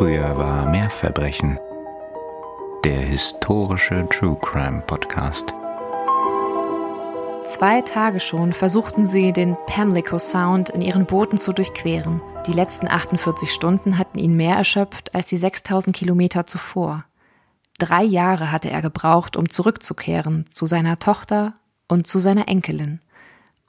Früher 0.00 0.38
war 0.38 0.66
mehr 0.70 0.88
Verbrechen. 0.88 1.58
Der 2.86 3.00
historische 3.02 4.08
True 4.08 4.38
Crime 4.40 4.80
Podcast. 4.86 5.52
Zwei 7.46 7.82
Tage 7.82 8.18
schon 8.18 8.54
versuchten 8.54 9.04
sie, 9.04 9.34
den 9.34 9.58
Pamlico 9.66 10.18
Sound 10.18 10.70
in 10.70 10.80
ihren 10.80 11.04
Booten 11.04 11.36
zu 11.36 11.52
durchqueren. 11.52 12.22
Die 12.46 12.54
letzten 12.54 12.88
48 12.88 13.52
Stunden 13.52 13.98
hatten 13.98 14.18
ihn 14.18 14.36
mehr 14.36 14.56
erschöpft 14.56 15.14
als 15.14 15.26
die 15.26 15.36
6000 15.36 15.94
Kilometer 15.94 16.46
zuvor. 16.46 17.04
Drei 17.78 18.02
Jahre 18.02 18.50
hatte 18.50 18.70
er 18.70 18.80
gebraucht, 18.80 19.36
um 19.36 19.50
zurückzukehren 19.50 20.46
zu 20.50 20.64
seiner 20.64 20.98
Tochter 20.98 21.52
und 21.88 22.06
zu 22.06 22.20
seiner 22.20 22.48
Enkelin. 22.48 23.00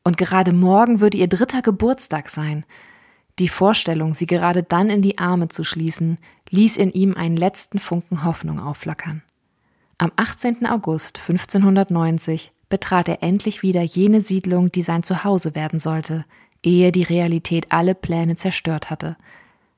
Und 0.06 0.16
gerade 0.16 0.54
morgen 0.54 1.02
würde 1.02 1.18
ihr 1.18 1.28
dritter 1.28 1.62
Geburtstag 1.62 2.30
sein. 2.30 2.64
Die 3.42 3.48
Vorstellung, 3.48 4.14
sie 4.14 4.28
gerade 4.28 4.62
dann 4.62 4.92
in 4.92 5.02
die 5.02 5.18
Arme 5.18 5.48
zu 5.48 5.64
schließen, 5.64 6.20
ließ 6.52 6.78
in 6.78 6.92
ihm 6.92 7.16
einen 7.18 7.36
letzten 7.36 7.80
Funken 7.80 8.24
Hoffnung 8.24 8.60
aufflackern. 8.60 9.24
Am 9.98 10.12
18. 10.16 10.68
August 10.68 11.18
1590 11.28 12.52
betrat 12.70 13.10
er 13.10 13.24
endlich 13.24 13.64
wieder 13.64 13.82
jene 13.82 14.22
Siedlung, 14.22 14.72
die 14.72 14.84
sein 14.84 15.02
Zuhause 15.02 15.56
werden 15.56 15.80
sollte, 15.80 16.24
ehe 16.62 16.92
die 16.92 17.02
Realität 17.02 17.72
alle 17.72 17.96
Pläne 17.96 18.36
zerstört 18.36 18.92
hatte. 18.92 19.18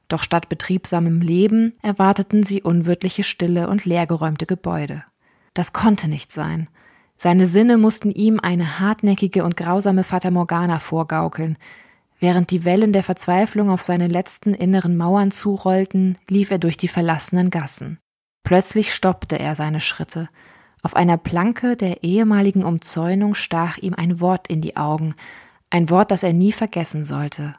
Doch 0.09 0.23
statt 0.23 0.49
betriebsamem 0.49 1.21
Leben 1.21 1.71
erwarteten 1.82 2.43
sie 2.43 2.63
unwirtliche 2.63 3.23
Stille 3.23 3.70
und 3.70 3.85
leergeräumte 3.85 4.45
Gebäude. 4.45 5.05
Das 5.54 5.71
konnte 5.71 6.09
nicht 6.09 6.34
sein. 6.34 6.68
Seine 7.16 7.48
Sinne 7.48 7.77
mussten 7.77 8.12
ihm 8.12 8.41
eine 8.41 8.82
hartnäckige 8.82 9.45
und 9.45 9.55
grausame 9.55 10.04
Fata 10.04 10.32
Morgana 10.32 10.80
vorgaukeln. 10.80 11.57
Während 12.23 12.52
die 12.52 12.63
Wellen 12.63 12.94
der 12.94 13.04
Verzweiflung 13.04 13.70
auf 13.70 13.82
seine 13.82 14.08
letzten 14.08 14.54
inneren 14.54 14.95
Mauern 14.95 15.30
zurollten, 15.32 16.18
lief 16.30 16.52
er 16.52 16.58
durch 16.58 16.77
die 16.77 16.88
verlassenen 16.88 17.49
Gassen. 17.49 17.99
Plötzlich 18.46 18.93
stoppte 18.93 19.38
er 19.38 19.55
seine 19.55 19.82
Schritte. 19.82 20.30
Auf 20.84 20.96
einer 20.96 21.18
Planke 21.18 21.76
der 21.76 22.02
ehemaligen 22.02 22.63
Umzäunung 22.63 23.35
stach 23.35 23.77
ihm 23.77 23.93
ein 23.93 24.21
Wort 24.21 24.48
in 24.48 24.62
die 24.62 24.77
Augen, 24.77 25.15
ein 25.70 25.90
Wort, 25.90 26.12
das 26.12 26.24
er 26.24 26.32
nie 26.32 26.54
vergessen 26.54 27.04
sollte. 27.04 27.57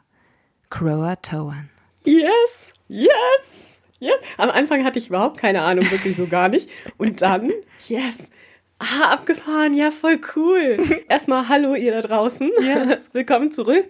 Crower 0.71 1.21
Towan. 1.21 1.69
Yes, 2.03 2.73
yes, 2.87 3.79
yes. 3.99 4.15
Am 4.37 4.49
Anfang 4.49 4.83
hatte 4.83 4.97
ich 4.97 5.09
überhaupt 5.09 5.37
keine 5.37 5.61
Ahnung, 5.61 5.91
wirklich 5.91 6.15
so 6.15 6.25
gar 6.25 6.49
nicht. 6.49 6.71
Und 6.97 7.21
dann, 7.21 7.51
yes, 7.87 8.17
Ah, 8.77 9.13
abgefahren, 9.13 9.73
ja, 9.73 9.89
voll 9.89 10.19
cool. 10.35 10.75
Erstmal 11.09 11.47
hallo 11.47 11.75
ihr 11.75 11.93
da 11.93 12.01
draußen. 12.01 12.51
Yes. 12.61 13.09
Willkommen 13.13 13.49
zurück. 13.49 13.85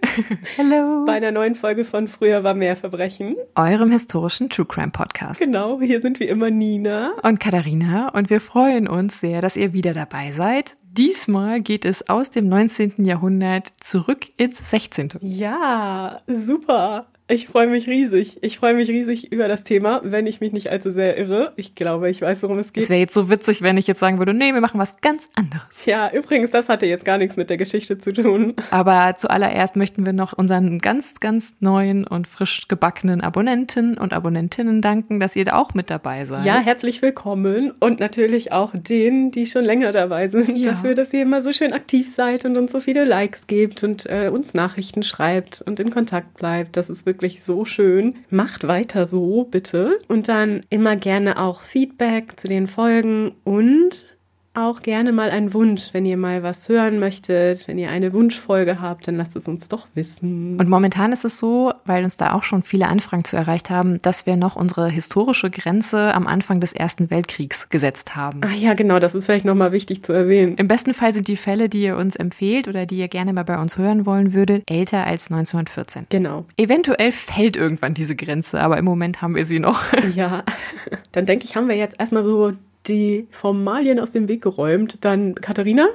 Hello. 0.54 1.04
Bei 1.04 1.14
einer 1.14 1.32
neuen 1.32 1.56
Folge 1.56 1.84
von 1.84 2.06
Früher 2.06 2.44
war 2.44 2.54
mehr 2.54 2.76
Verbrechen. 2.76 3.34
Eurem 3.56 3.90
historischen 3.90 4.48
True 4.48 4.64
Crime 4.64 4.92
Podcast. 4.92 5.40
Genau, 5.40 5.80
hier 5.80 6.00
sind 6.00 6.20
wie 6.20 6.28
immer 6.28 6.50
Nina. 6.52 7.14
Und 7.24 7.40
Katharina 7.40 8.10
und 8.10 8.30
wir 8.30 8.40
freuen 8.40 8.86
uns 8.86 9.18
sehr, 9.18 9.40
dass 9.40 9.56
ihr 9.56 9.72
wieder 9.72 9.92
dabei 9.92 10.30
seid. 10.30 10.76
Diesmal 10.84 11.60
geht 11.60 11.84
es 11.84 12.08
aus 12.08 12.30
dem 12.30 12.48
19. 12.48 13.04
Jahrhundert 13.04 13.68
zurück 13.80 14.28
ins 14.36 14.70
16. 14.70 15.14
Ja, 15.20 16.18
super. 16.28 17.06
Ich 17.28 17.48
freue 17.48 17.66
mich 17.66 17.88
riesig. 17.88 18.38
Ich 18.42 18.58
freue 18.58 18.74
mich 18.74 18.88
riesig 18.88 19.32
über 19.32 19.48
das 19.48 19.64
Thema, 19.64 20.00
wenn 20.04 20.28
ich 20.28 20.40
mich 20.40 20.52
nicht 20.52 20.70
allzu 20.70 20.92
sehr 20.92 21.18
irre. 21.18 21.52
Ich 21.56 21.74
glaube, 21.74 22.08
ich 22.08 22.22
weiß, 22.22 22.44
worum 22.44 22.60
es 22.60 22.72
geht. 22.72 22.84
Es 22.84 22.88
wäre 22.88 23.00
jetzt 23.00 23.14
so 23.14 23.28
witzig, 23.28 23.62
wenn 23.62 23.76
ich 23.76 23.88
jetzt 23.88 23.98
sagen 23.98 24.18
würde, 24.18 24.32
nee, 24.32 24.54
wir 24.54 24.60
machen 24.60 24.78
was 24.78 25.00
ganz 25.00 25.28
anderes. 25.34 25.86
Ja, 25.86 26.12
übrigens, 26.12 26.52
das 26.52 26.68
hatte 26.68 26.86
jetzt 26.86 27.04
gar 27.04 27.18
nichts 27.18 27.36
mit 27.36 27.50
der 27.50 27.56
Geschichte 27.56 27.98
zu 27.98 28.12
tun. 28.12 28.54
Aber 28.70 29.16
zuallererst 29.16 29.74
möchten 29.74 30.06
wir 30.06 30.12
noch 30.12 30.34
unseren 30.34 30.78
ganz, 30.78 31.14
ganz 31.18 31.56
neuen 31.58 32.06
und 32.06 32.28
frisch 32.28 32.68
gebackenen 32.68 33.20
Abonnenten 33.22 33.98
und 33.98 34.12
Abonnentinnen 34.12 34.80
danken, 34.80 35.18
dass 35.18 35.34
ihr 35.34 35.46
da 35.46 35.54
auch 35.54 35.74
mit 35.74 35.90
dabei 35.90 36.24
seid. 36.26 36.44
Ja, 36.44 36.60
herzlich 36.60 37.02
willkommen 37.02 37.72
und 37.80 37.98
natürlich 37.98 38.52
auch 38.52 38.70
denen, 38.72 39.32
die 39.32 39.46
schon 39.46 39.64
länger 39.64 39.90
dabei 39.90 40.28
sind, 40.28 40.56
ja. 40.56 40.70
dafür, 40.70 40.94
dass 40.94 41.12
ihr 41.12 41.22
immer 41.22 41.40
so 41.40 41.50
schön 41.50 41.72
aktiv 41.72 42.08
seid 42.08 42.44
und 42.44 42.56
uns 42.56 42.70
so 42.70 42.78
viele 42.78 43.04
Likes 43.04 43.48
gebt 43.48 43.82
und 43.82 44.06
äh, 44.06 44.30
uns 44.32 44.54
Nachrichten 44.54 45.02
schreibt 45.02 45.60
und 45.66 45.80
in 45.80 45.90
Kontakt 45.90 46.34
bleibt. 46.34 46.76
Das 46.76 46.88
ist 46.88 47.04
wirklich 47.04 47.15
wirklich 47.16 47.42
so 47.42 47.64
schön. 47.64 48.16
Macht 48.30 48.66
weiter 48.66 49.06
so, 49.06 49.44
bitte. 49.44 49.98
Und 50.08 50.28
dann 50.28 50.62
immer 50.70 50.96
gerne 50.96 51.42
auch 51.42 51.62
Feedback 51.62 52.38
zu 52.38 52.48
den 52.48 52.66
Folgen 52.66 53.34
und 53.44 54.15
auch 54.56 54.82
gerne 54.82 55.12
mal 55.12 55.30
einen 55.30 55.52
Wunsch, 55.54 55.90
wenn 55.92 56.04
ihr 56.04 56.16
mal 56.16 56.42
was 56.42 56.68
hören 56.68 56.98
möchtet, 56.98 57.68
wenn 57.68 57.78
ihr 57.78 57.90
eine 57.90 58.12
Wunschfolge 58.12 58.80
habt, 58.80 59.08
dann 59.08 59.16
lasst 59.16 59.36
es 59.36 59.48
uns 59.48 59.68
doch 59.68 59.86
wissen. 59.94 60.58
Und 60.58 60.68
momentan 60.68 61.12
ist 61.12 61.24
es 61.24 61.38
so, 61.38 61.72
weil 61.84 62.04
uns 62.04 62.16
da 62.16 62.32
auch 62.32 62.42
schon 62.42 62.62
viele 62.62 62.88
Anfragen 62.88 63.24
zu 63.24 63.36
erreicht 63.36 63.70
haben, 63.70 64.00
dass 64.02 64.26
wir 64.26 64.36
noch 64.36 64.56
unsere 64.56 64.88
historische 64.88 65.50
Grenze 65.50 66.14
am 66.14 66.26
Anfang 66.26 66.60
des 66.60 66.72
Ersten 66.72 67.10
Weltkriegs 67.10 67.68
gesetzt 67.68 68.16
haben. 68.16 68.40
Ah 68.42 68.54
ja, 68.54 68.74
genau, 68.74 68.98
das 68.98 69.14
ist 69.14 69.26
vielleicht 69.26 69.44
nochmal 69.44 69.72
wichtig 69.72 70.02
zu 70.02 70.12
erwähnen. 70.12 70.56
Im 70.56 70.68
besten 70.68 70.94
Fall 70.94 71.12
sind 71.12 71.28
die 71.28 71.36
Fälle, 71.36 71.68
die 71.68 71.82
ihr 71.82 71.96
uns 71.96 72.16
empfehlt 72.16 72.68
oder 72.68 72.86
die 72.86 72.98
ihr 72.98 73.08
gerne 73.08 73.32
mal 73.32 73.44
bei 73.44 73.58
uns 73.58 73.76
hören 73.76 74.06
wollen 74.06 74.32
würdet, 74.32 74.64
älter 74.70 75.04
als 75.06 75.30
1914. 75.30 76.06
Genau. 76.08 76.46
Eventuell 76.56 77.12
fällt 77.12 77.56
irgendwann 77.56 77.94
diese 77.94 78.16
Grenze, 78.16 78.60
aber 78.60 78.78
im 78.78 78.84
Moment 78.84 79.22
haben 79.22 79.36
wir 79.36 79.44
sie 79.44 79.58
noch. 79.58 79.82
Ja, 80.14 80.44
dann 81.12 81.26
denke 81.26 81.44
ich, 81.44 81.56
haben 81.56 81.68
wir 81.68 81.76
jetzt 81.76 81.98
erstmal 81.98 82.22
so 82.22 82.52
die 82.88 83.26
Formalien 83.30 83.98
aus 83.98 84.12
dem 84.12 84.28
Weg 84.28 84.42
geräumt. 84.42 84.98
Dann, 85.04 85.34
Katharina, 85.34 85.86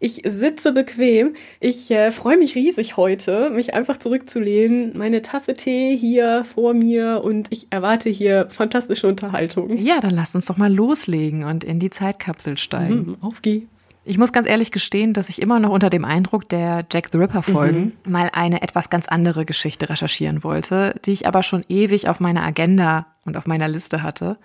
ich 0.00 0.22
sitze 0.24 0.72
bequem. 0.72 1.34
Ich 1.60 1.90
äh, 1.90 2.10
freue 2.10 2.36
mich 2.36 2.54
riesig 2.54 2.96
heute, 2.96 3.50
mich 3.50 3.74
einfach 3.74 3.96
zurückzulehnen. 3.96 4.96
Meine 4.96 5.22
Tasse 5.22 5.54
Tee 5.54 5.96
hier 5.96 6.44
vor 6.44 6.74
mir 6.74 7.22
und 7.24 7.48
ich 7.50 7.68
erwarte 7.70 8.10
hier 8.10 8.48
fantastische 8.50 9.06
Unterhaltung. 9.08 9.76
Ja, 9.76 10.00
dann 10.00 10.12
lass 10.12 10.34
uns 10.34 10.46
doch 10.46 10.56
mal 10.56 10.72
loslegen 10.72 11.44
und 11.44 11.64
in 11.64 11.78
die 11.78 11.90
Zeitkapsel 11.90 12.58
steigen. 12.58 13.06
Mhm, 13.06 13.16
auf 13.20 13.42
geht's. 13.42 13.90
Ich 14.04 14.18
muss 14.18 14.32
ganz 14.32 14.46
ehrlich 14.46 14.70
gestehen, 14.70 15.14
dass 15.14 15.30
ich 15.30 15.40
immer 15.40 15.60
noch 15.60 15.70
unter 15.70 15.88
dem 15.88 16.04
Eindruck 16.04 16.48
der 16.48 16.84
Jack 16.92 17.08
the 17.10 17.18
Ripper 17.18 17.42
Folgen 17.42 17.94
mhm. 18.04 18.12
mal 18.12 18.30
eine 18.32 18.60
etwas 18.60 18.90
ganz 18.90 19.08
andere 19.08 19.46
Geschichte 19.46 19.88
recherchieren 19.88 20.44
wollte, 20.44 20.94
die 21.04 21.12
ich 21.12 21.26
aber 21.26 21.42
schon 21.42 21.64
ewig 21.68 22.08
auf 22.08 22.20
meiner 22.20 22.42
Agenda 22.42 23.06
und 23.24 23.36
auf 23.36 23.46
meiner 23.46 23.68
Liste 23.68 24.02
hatte. 24.02 24.36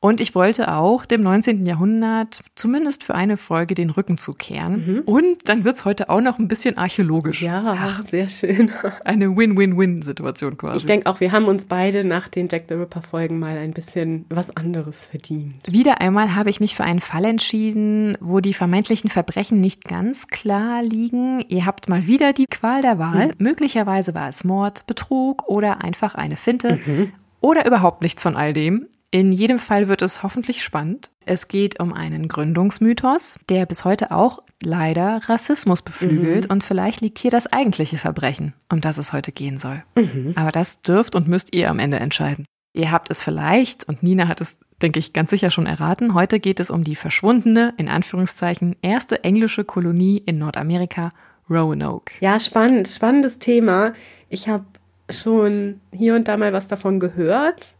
Und 0.00 0.20
ich 0.20 0.34
wollte 0.36 0.72
auch 0.72 1.04
dem 1.06 1.22
19. 1.22 1.66
Jahrhundert 1.66 2.40
zumindest 2.54 3.02
für 3.02 3.16
eine 3.16 3.36
Folge 3.36 3.74
den 3.74 3.90
Rücken 3.90 4.16
zukehren. 4.16 4.86
Mhm. 4.86 5.00
Und 5.00 5.48
dann 5.48 5.64
wird's 5.64 5.84
heute 5.84 6.08
auch 6.08 6.20
noch 6.20 6.38
ein 6.38 6.46
bisschen 6.46 6.78
archäologisch. 6.78 7.42
Ja, 7.42 7.74
Ach, 7.76 8.04
sehr 8.04 8.28
schön. 8.28 8.70
Eine 9.04 9.36
Win-Win-Win-Situation 9.36 10.56
quasi. 10.56 10.78
Ich 10.78 10.86
denke 10.86 11.06
auch, 11.06 11.18
wir 11.18 11.32
haben 11.32 11.46
uns 11.46 11.66
beide 11.66 12.06
nach 12.06 12.28
den 12.28 12.48
Jack 12.48 12.64
the 12.68 12.74
Ripper-Folgen 12.74 13.40
mal 13.40 13.58
ein 13.58 13.72
bisschen 13.72 14.24
was 14.28 14.56
anderes 14.56 15.04
verdient. 15.04 15.54
Wieder 15.66 16.00
einmal 16.00 16.36
habe 16.36 16.50
ich 16.50 16.60
mich 16.60 16.76
für 16.76 16.84
einen 16.84 17.00
Fall 17.00 17.24
entschieden, 17.24 18.16
wo 18.20 18.38
die 18.38 18.54
vermeintlichen 18.54 19.10
Verbrechen 19.10 19.60
nicht 19.60 19.84
ganz 19.84 20.28
klar 20.28 20.82
liegen. 20.82 21.44
Ihr 21.48 21.66
habt 21.66 21.88
mal 21.88 22.06
wieder 22.06 22.32
die 22.32 22.46
Qual 22.46 22.82
der 22.82 23.00
Wahl. 23.00 23.28
Mhm. 23.28 23.34
Möglicherweise 23.38 24.14
war 24.14 24.28
es 24.28 24.44
Mord, 24.44 24.86
Betrug 24.86 25.48
oder 25.48 25.82
einfach 25.82 26.14
eine 26.14 26.36
Finte. 26.36 26.78
Mhm. 26.86 27.12
Oder 27.40 27.66
überhaupt 27.66 28.02
nichts 28.02 28.22
von 28.22 28.36
all 28.36 28.52
dem. 28.52 28.86
In 29.10 29.32
jedem 29.32 29.58
Fall 29.58 29.88
wird 29.88 30.02
es 30.02 30.22
hoffentlich 30.22 30.62
spannend. 30.62 31.10
Es 31.24 31.48
geht 31.48 31.80
um 31.80 31.94
einen 31.94 32.28
Gründungsmythos, 32.28 33.38
der 33.48 33.64
bis 33.64 33.84
heute 33.86 34.10
auch 34.10 34.40
leider 34.62 35.20
Rassismus 35.28 35.80
beflügelt 35.80 36.46
mhm. 36.46 36.52
und 36.52 36.64
vielleicht 36.64 37.00
liegt 37.00 37.18
hier 37.18 37.30
das 37.30 37.46
eigentliche 37.46 37.96
Verbrechen, 37.96 38.52
um 38.70 38.82
das 38.82 38.98
es 38.98 39.14
heute 39.14 39.32
gehen 39.32 39.58
soll. 39.58 39.82
Mhm. 39.96 40.34
Aber 40.36 40.52
das 40.52 40.82
dürft 40.82 41.14
und 41.14 41.26
müsst 41.26 41.54
ihr 41.54 41.70
am 41.70 41.78
Ende 41.78 41.98
entscheiden. 41.98 42.44
Ihr 42.74 42.92
habt 42.92 43.10
es 43.10 43.22
vielleicht, 43.22 43.88
und 43.88 44.02
Nina 44.02 44.28
hat 44.28 44.42
es, 44.42 44.58
denke 44.82 44.98
ich, 44.98 45.14
ganz 45.14 45.30
sicher 45.30 45.50
schon 45.50 45.66
erraten, 45.66 46.12
heute 46.12 46.38
geht 46.38 46.60
es 46.60 46.70
um 46.70 46.84
die 46.84 46.96
verschwundene, 46.96 47.72
in 47.78 47.88
Anführungszeichen, 47.88 48.76
erste 48.82 49.24
englische 49.24 49.64
Kolonie 49.64 50.18
in 50.18 50.38
Nordamerika, 50.38 51.12
Roanoke. 51.48 52.12
Ja, 52.20 52.38
spannend, 52.38 52.88
spannendes 52.88 53.38
Thema. 53.38 53.94
Ich 54.28 54.50
habe 54.50 54.66
schon 55.08 55.80
hier 55.92 56.14
und 56.14 56.28
da 56.28 56.36
mal 56.36 56.52
was 56.52 56.68
davon 56.68 57.00
gehört 57.00 57.74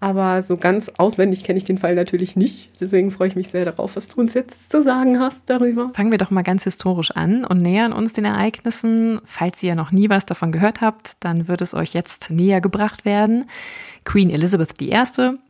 aber 0.00 0.40
so 0.40 0.56
ganz 0.56 0.88
auswendig 0.96 1.44
kenne 1.44 1.58
ich 1.58 1.64
den 1.64 1.78
Fall 1.78 1.94
natürlich 1.94 2.34
nicht. 2.34 2.70
Deswegen 2.80 3.10
freue 3.10 3.28
ich 3.28 3.36
mich 3.36 3.48
sehr 3.48 3.66
darauf, 3.66 3.96
was 3.96 4.08
du 4.08 4.20
uns 4.20 4.32
jetzt 4.32 4.72
zu 4.72 4.82
sagen 4.82 5.20
hast 5.20 5.42
darüber. 5.46 5.90
Fangen 5.94 6.10
wir 6.10 6.18
doch 6.18 6.30
mal 6.30 6.42
ganz 6.42 6.64
historisch 6.64 7.10
an 7.10 7.44
und 7.44 7.60
nähern 7.60 7.92
uns 7.92 8.14
den 8.14 8.24
Ereignissen. 8.24 9.20
Falls 9.24 9.62
ihr 9.62 9.74
noch 9.74 9.92
nie 9.92 10.08
was 10.08 10.24
davon 10.24 10.52
gehört 10.52 10.80
habt, 10.80 11.22
dann 11.22 11.48
wird 11.48 11.60
es 11.60 11.74
euch 11.74 11.92
jetzt 11.92 12.30
näher 12.30 12.62
gebracht 12.62 13.04
werden. 13.04 13.44
Queen 14.04 14.30
Elizabeth 14.30 14.80
I., 14.80 14.94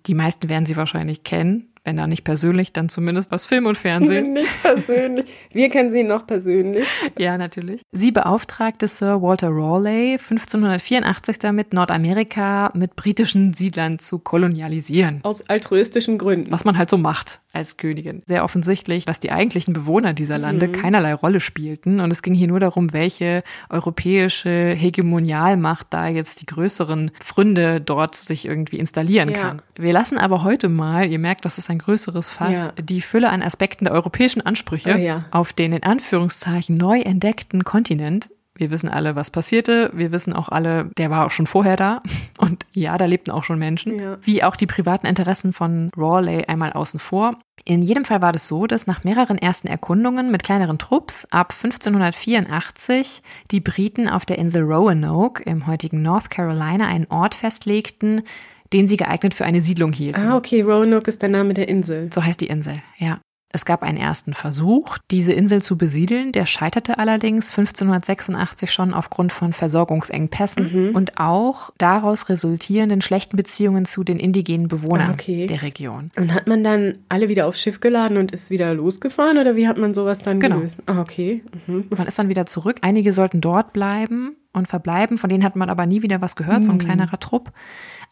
die 0.07 0.15
meisten 0.15 0.49
werden 0.49 0.67
sie 0.67 0.77
wahrscheinlich 0.77 1.23
kennen, 1.23 1.70
Wenn 1.85 1.97
da 1.97 2.07
nicht 2.07 2.25
persönlich, 2.25 2.73
dann 2.73 2.89
zumindest 2.89 3.33
aus 3.33 3.47
Film 3.47 3.67
und 3.67 3.79
Fernsehen. 3.79 4.33
nicht 4.35 4.63
persönlich. 4.63 5.27
Wir 5.53 5.71
kennen 5.71 5.91
sie 5.91 6.03
noch 6.03 6.27
persönlich. 6.27 6.87
Ja, 7.19 7.37
natürlich. 7.37 7.83
Sie 7.93 8.13
beauftragte 8.13 8.87
Sir 8.87 9.21
Walter 9.21 9.49
Raleigh 9.51 10.13
1584 10.13 11.39
damit, 11.39 11.75
Nordamerika 11.75 12.71
mit 12.75 12.97
britischen 12.97 13.53
Siedlern 13.53 13.99
zu 13.99 14.19
kolonialisieren. 14.19 15.21
Aus 15.23 15.43
altruistischen 15.49 16.17
Gründen. 16.17 16.51
Was 16.51 16.65
man 16.65 16.79
halt 16.79 16.89
so 16.89 16.97
macht 16.97 17.41
als 17.53 17.77
Königin. 17.77 18.23
Sehr 18.27 18.45
offensichtlich, 18.45 19.07
dass 19.07 19.21
die 19.21 19.33
eigentlichen 19.33 19.75
Bewohner 19.75 20.15
dieser 20.15 20.39
Lande 20.39 20.69
mhm. 20.69 20.73
keinerlei 20.73 21.15
Rolle 21.15 21.41
spielten. 21.41 22.01
Und 22.01 22.11
es 22.11 22.23
ging 22.23 22.35
hier 22.35 22.49
nur 22.49 22.61
darum, 22.61 22.93
welche 22.93 23.43
europäische 23.69 24.75
Hegemonialmacht 24.77 25.89
da 25.91 26.07
jetzt 26.07 26.43
die 26.43 26.47
größeren 26.47 27.11
Pfründe 27.19 27.81
dort 27.81 28.15
sich 28.15 28.47
irgendwie 28.47 28.79
installieren 28.79 29.31
ja. 29.31 29.39
kann. 29.39 29.63
Wir 29.77 29.93
lassen 29.93 30.19
aber 30.19 30.45
heute 30.45 30.69
mal, 30.69 31.11
ihr 31.11 31.19
merkt, 31.19 31.45
das 31.45 31.59
ist 31.59 31.70
ein 31.71 31.79
größeres 31.79 32.31
Fass, 32.31 32.73
ja. 32.77 32.83
die 32.83 33.01
Fülle 33.01 33.31
an 33.31 33.43
Aspekten 33.43 33.85
der 33.85 33.95
europäischen 33.95 34.41
Ansprüche 34.41 34.95
oh 34.95 34.99
ja. 34.99 35.25
auf 35.31 35.53
den 35.53 35.73
in 35.73 35.83
Anführungszeichen 35.83 36.77
neu 36.77 37.01
entdeckten 37.01 37.65
Kontinent 37.65 38.29
wir 38.61 38.71
wissen 38.71 38.91
alle, 38.91 39.17
was 39.17 39.31
passierte. 39.31 39.91
Wir 39.95 40.13
wissen 40.13 40.35
auch 40.35 40.51
alle, 40.51 40.91
der 40.99 41.09
war 41.09 41.25
auch 41.25 41.31
schon 41.31 41.47
vorher 41.47 41.77
da. 41.77 42.03
Und 42.39 42.67
ja, 42.75 42.99
da 42.99 43.07
lebten 43.07 43.31
auch 43.31 43.43
schon 43.43 43.59
Menschen. 43.59 43.99
Ja. 43.99 44.19
Wie 44.21 44.45
auch 44.45 44.55
die 44.55 44.67
privaten 44.67 45.07
Interessen 45.07 45.55
von 45.55 45.91
Raleigh 45.97 46.47
einmal 46.47 46.75
außen 46.75 47.01
vor. 47.01 47.39
In 47.65 47.81
jedem 47.81 48.05
Fall 48.05 48.21
war 48.21 48.33
das 48.33 48.49
so, 48.49 48.67
dass 48.67 48.87
nach 48.87 49.03
mehreren 49.03 49.39
ersten 49.39 49.67
Erkundungen 49.67 50.31
mit 50.31 50.43
kleineren 50.43 50.79
Trupps 50.79 51.27
ab 51.31 51.53
1584 51.53 53.23
die 53.51 53.61
Briten 53.61 54.09
auf 54.09 54.27
der 54.27 54.39
Insel 54.39 54.63
Roanoke 54.63 55.43
im 55.43 55.67
heutigen 55.67 56.03
North 56.03 56.31
Carolina 56.31 56.87
einen 56.87 57.07
Ort 57.09 57.35
festlegten, 57.35 58.23
den 58.73 58.87
sie 58.87 58.97
geeignet 58.97 59.35
für 59.35 59.45
eine 59.45 59.63
Siedlung 59.63 59.93
hielten. 59.93 60.21
Ah, 60.21 60.37
okay, 60.37 60.63
Roanoke 60.63 61.09
ist 61.09 61.23
der 61.23 61.29
Name 61.29 61.55
der 61.55 61.69
Insel. 61.69 62.11
So 62.13 62.23
heißt 62.23 62.41
die 62.41 62.47
Insel, 62.47 62.83
ja. 62.99 63.21
Es 63.53 63.65
gab 63.65 63.83
einen 63.83 63.99
ersten 63.99 64.33
Versuch, 64.33 64.97
diese 65.11 65.33
Insel 65.33 65.61
zu 65.61 65.77
besiedeln. 65.77 66.31
Der 66.31 66.47
scheiterte 66.47 66.99
allerdings 66.99 67.51
1586 67.51 68.73
schon 68.73 68.95
aufgrund 68.95 69.33
von 69.33 69.53
Versorgungsengpässen 69.53 70.91
mhm. 70.91 70.95
und 70.95 71.19
auch 71.19 71.71
daraus 71.77 72.29
resultierenden 72.29 73.01
schlechten 73.01 73.37
Beziehungen 73.37 73.87
zu 73.87 74.05
den 74.05 74.21
indigenen 74.21 74.69
Bewohnern 74.69 75.11
ah, 75.11 75.15
okay. 75.15 75.49
der 75.49 75.63
Region. 75.63 76.13
Und 76.17 76.33
hat 76.33 76.47
man 76.47 76.63
dann 76.63 76.99
alle 77.09 77.29
wieder 77.29 77.49
aufs 77.49 77.61
Schiff 77.61 77.81
geladen 77.81 78.19
und 78.19 78.31
ist 78.31 78.51
wieder 78.51 78.73
losgefahren 78.73 79.37
oder 79.37 79.57
wie 79.57 79.67
hat 79.67 79.79
man 79.79 79.95
sowas 79.95 80.21
dann 80.21 80.39
genau. 80.39 80.59
gelöst? 80.59 80.81
Ah, 80.87 81.01
okay. 81.01 81.43
Mhm. 81.67 81.87
Man 81.91 82.07
ist 82.07 82.21
dann 82.21 82.29
wieder 82.29 82.47
zurück. 82.47 82.77
Einige 82.83 83.11
sollten 83.11 83.41
dort 83.41 83.73
bleiben 83.73 84.37
und 84.53 84.69
verbleiben, 84.69 85.19
von 85.19 85.29
denen 85.29 85.43
hat 85.43 85.57
man 85.57 85.71
aber 85.71 85.87
nie 85.87 86.03
wieder 86.03 86.21
was 86.21 86.37
gehört, 86.37 86.61
mhm. 86.61 86.65
so 86.65 86.71
ein 86.71 86.77
mhm. 86.77 86.83
kleinerer 86.83 87.19
Trupp. 87.19 87.51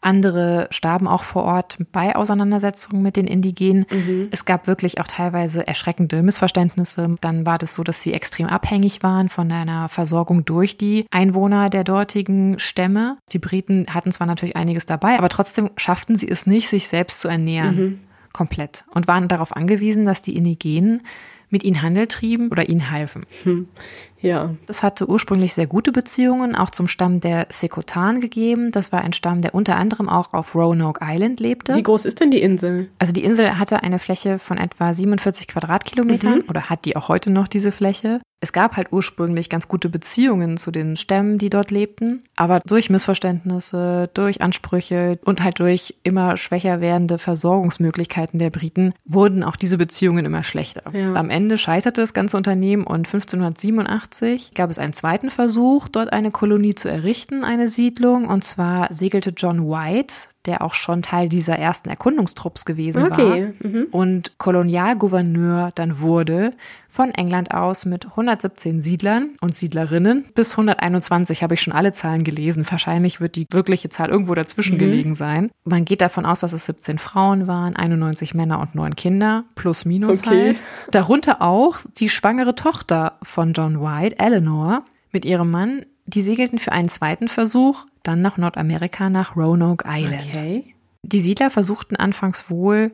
Andere 0.00 0.68
starben 0.70 1.08
auch 1.08 1.24
vor 1.24 1.42
Ort 1.42 1.78
bei 1.92 2.14
Auseinandersetzungen 2.14 3.02
mit 3.02 3.16
den 3.16 3.26
Indigenen. 3.26 3.84
Mhm. 3.90 4.28
Es 4.30 4.44
gab 4.44 4.66
wirklich 4.66 5.00
auch 5.00 5.06
teilweise 5.08 5.66
erschreckende 5.66 6.22
Missverständnisse. 6.22 7.16
Dann 7.20 7.46
war 7.46 7.58
das 7.58 7.74
so, 7.74 7.82
dass 7.82 8.00
sie 8.02 8.12
extrem 8.12 8.46
abhängig 8.46 9.02
waren 9.02 9.28
von 9.28 9.50
einer 9.50 9.88
Versorgung 9.88 10.44
durch 10.44 10.76
die 10.76 11.06
Einwohner 11.10 11.68
der 11.68 11.84
dortigen 11.84 12.58
Stämme. 12.58 13.18
Die 13.32 13.38
Briten 13.38 13.86
hatten 13.92 14.12
zwar 14.12 14.26
natürlich 14.26 14.56
einiges 14.56 14.86
dabei, 14.86 15.18
aber 15.18 15.28
trotzdem 15.28 15.70
schafften 15.76 16.14
sie 16.14 16.28
es 16.28 16.46
nicht, 16.46 16.68
sich 16.68 16.86
selbst 16.86 17.20
zu 17.20 17.28
ernähren. 17.28 17.76
Mhm. 17.76 17.98
Komplett. 18.32 18.84
Und 18.94 19.08
waren 19.08 19.26
darauf 19.26 19.56
angewiesen, 19.56 20.04
dass 20.04 20.22
die 20.22 20.36
Indigenen 20.36 21.02
mit 21.50 21.64
ihnen 21.64 21.82
Handel 21.82 22.06
trieben 22.06 22.48
oder 22.50 22.68
ihnen 22.68 22.90
halfen. 22.90 23.26
Hm. 23.44 23.68
Ja. 24.20 24.54
Das 24.66 24.82
hatte 24.82 25.08
ursprünglich 25.08 25.54
sehr 25.54 25.66
gute 25.66 25.92
Beziehungen 25.92 26.56
auch 26.56 26.70
zum 26.70 26.88
Stamm 26.88 27.20
der 27.20 27.46
Sekotan 27.50 28.20
gegeben. 28.20 28.72
Das 28.72 28.90
war 28.90 29.02
ein 29.02 29.12
Stamm, 29.12 29.42
der 29.42 29.54
unter 29.54 29.76
anderem 29.76 30.08
auch 30.08 30.32
auf 30.34 30.54
Roanoke 30.54 31.00
Island 31.02 31.40
lebte. 31.40 31.74
Wie 31.76 31.82
groß 31.82 32.04
ist 32.04 32.20
denn 32.20 32.30
die 32.30 32.42
Insel? 32.42 32.88
Also 32.98 33.12
die 33.12 33.24
Insel 33.24 33.58
hatte 33.58 33.82
eine 33.82 33.98
Fläche 33.98 34.38
von 34.38 34.58
etwa 34.58 34.92
47 34.92 35.46
Quadratkilometern 35.46 36.38
mhm. 36.38 36.44
oder 36.48 36.68
hat 36.68 36.84
die 36.84 36.96
auch 36.96 37.08
heute 37.08 37.30
noch 37.30 37.48
diese 37.48 37.72
Fläche. 37.72 38.20
Es 38.40 38.52
gab 38.52 38.76
halt 38.76 38.92
ursprünglich 38.92 39.50
ganz 39.50 39.66
gute 39.66 39.88
Beziehungen 39.88 40.58
zu 40.58 40.70
den 40.70 40.96
Stämmen, 40.96 41.38
die 41.38 41.50
dort 41.50 41.70
lebten, 41.72 42.22
aber 42.36 42.60
durch 42.60 42.88
Missverständnisse, 42.88 44.10
durch 44.14 44.40
Ansprüche 44.40 45.18
und 45.24 45.42
halt 45.42 45.58
durch 45.58 45.96
immer 46.04 46.36
schwächer 46.36 46.80
werdende 46.80 47.18
Versorgungsmöglichkeiten 47.18 48.38
der 48.38 48.50
Briten 48.50 48.94
wurden 49.04 49.42
auch 49.42 49.56
diese 49.56 49.76
Beziehungen 49.76 50.24
immer 50.24 50.44
schlechter. 50.44 50.82
Ja. 50.92 51.14
Am 51.14 51.30
Ende 51.30 51.58
scheiterte 51.58 52.00
das 52.00 52.14
ganze 52.14 52.36
Unternehmen 52.36 52.84
und 52.84 53.08
1587 53.08 54.52
gab 54.54 54.70
es 54.70 54.78
einen 54.78 54.92
zweiten 54.92 55.30
Versuch, 55.30 55.88
dort 55.88 56.12
eine 56.12 56.30
Kolonie 56.30 56.76
zu 56.76 56.88
errichten, 56.88 57.42
eine 57.42 57.66
Siedlung, 57.66 58.26
und 58.26 58.44
zwar 58.44 58.92
segelte 58.92 59.30
John 59.30 59.68
White, 59.68 60.14
der 60.48 60.62
auch 60.62 60.74
schon 60.74 61.02
Teil 61.02 61.28
dieser 61.28 61.56
ersten 61.56 61.88
Erkundungstrupps 61.88 62.64
gewesen 62.64 63.04
okay. 63.04 63.52
war 63.60 63.70
mhm. 63.70 63.86
und 63.90 64.38
Kolonialgouverneur 64.38 65.70
dann 65.74 66.00
wurde 66.00 66.54
von 66.88 67.10
England 67.10 67.52
aus 67.52 67.84
mit 67.84 68.06
117 68.06 68.80
Siedlern 68.80 69.36
und 69.40 69.54
Siedlerinnen 69.54 70.24
bis 70.34 70.52
121 70.52 71.42
habe 71.42 71.54
ich 71.54 71.60
schon 71.60 71.74
alle 71.74 71.92
Zahlen 71.92 72.24
gelesen. 72.24 72.64
Wahrscheinlich 72.68 73.20
wird 73.20 73.36
die 73.36 73.46
wirkliche 73.52 73.90
Zahl 73.90 74.08
irgendwo 74.08 74.34
dazwischen 74.34 74.76
mhm. 74.76 74.80
gelegen 74.80 75.14
sein. 75.14 75.50
Man 75.64 75.84
geht 75.84 76.00
davon 76.00 76.24
aus, 76.24 76.40
dass 76.40 76.54
es 76.54 76.64
17 76.66 76.98
Frauen 76.98 77.46
waren, 77.46 77.76
91 77.76 78.34
Männer 78.34 78.58
und 78.60 78.74
9 78.74 78.96
Kinder, 78.96 79.44
plus 79.54 79.84
minus 79.84 80.20
okay. 80.20 80.46
halt. 80.46 80.62
Darunter 80.90 81.42
auch 81.42 81.78
die 81.98 82.08
schwangere 82.08 82.54
Tochter 82.54 83.18
von 83.22 83.52
John 83.52 83.82
White, 83.82 84.18
Eleanor, 84.18 84.84
mit 85.12 85.24
ihrem 85.24 85.50
Mann 85.50 85.84
die 86.08 86.22
segelten 86.22 86.58
für 86.58 86.72
einen 86.72 86.88
zweiten 86.88 87.28
Versuch 87.28 87.84
dann 88.02 88.22
nach 88.22 88.38
Nordamerika 88.38 89.10
nach 89.10 89.36
Roanoke 89.36 89.84
Island. 89.86 90.28
Okay. 90.30 90.74
Die 91.02 91.20
Siedler 91.20 91.50
versuchten 91.50 91.96
anfangs 91.96 92.48
wohl, 92.50 92.92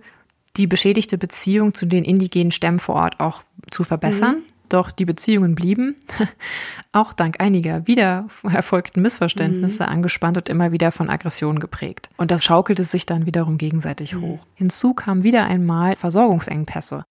die 0.57 0.67
beschädigte 0.67 1.17
Beziehung 1.17 1.75
zu 1.75 1.87
den 1.87 2.05
indigenen 2.05 2.51
Stämmen 2.51 2.81
vor 2.81 2.97
Ort 2.97 3.21
auch 3.21 3.43
zu 3.71 3.85
verbessern. 3.85 4.39
Mhm. 4.39 4.43
Doch 4.69 4.91
die 4.91 5.05
Beziehungen 5.05 5.55
blieben, 5.55 5.95
auch 6.93 7.13
dank 7.13 7.41
einiger 7.41 7.87
wieder 7.87 8.27
erfolgten 8.43 9.03
Missverständnisse, 9.03 9.85
mhm. 9.85 9.89
angespannt 9.91 10.37
und 10.37 10.49
immer 10.49 10.73
wieder 10.73 10.91
von 10.91 11.11
Aggressionen 11.11 11.61
geprägt. 11.61 12.11
Und 12.17 12.31
das 12.31 12.43
schaukelte 12.43 12.83
sich 12.83 13.07
dann 13.07 13.27
wiederum 13.27 13.59
gegenseitig 13.59 14.15
mhm. 14.15 14.23
hoch. 14.23 14.47
Hinzu 14.55 14.95
kamen 14.95 15.23
wieder 15.23 15.45
einmal 15.45 15.95
Versorgungsengpässe. 15.95 17.05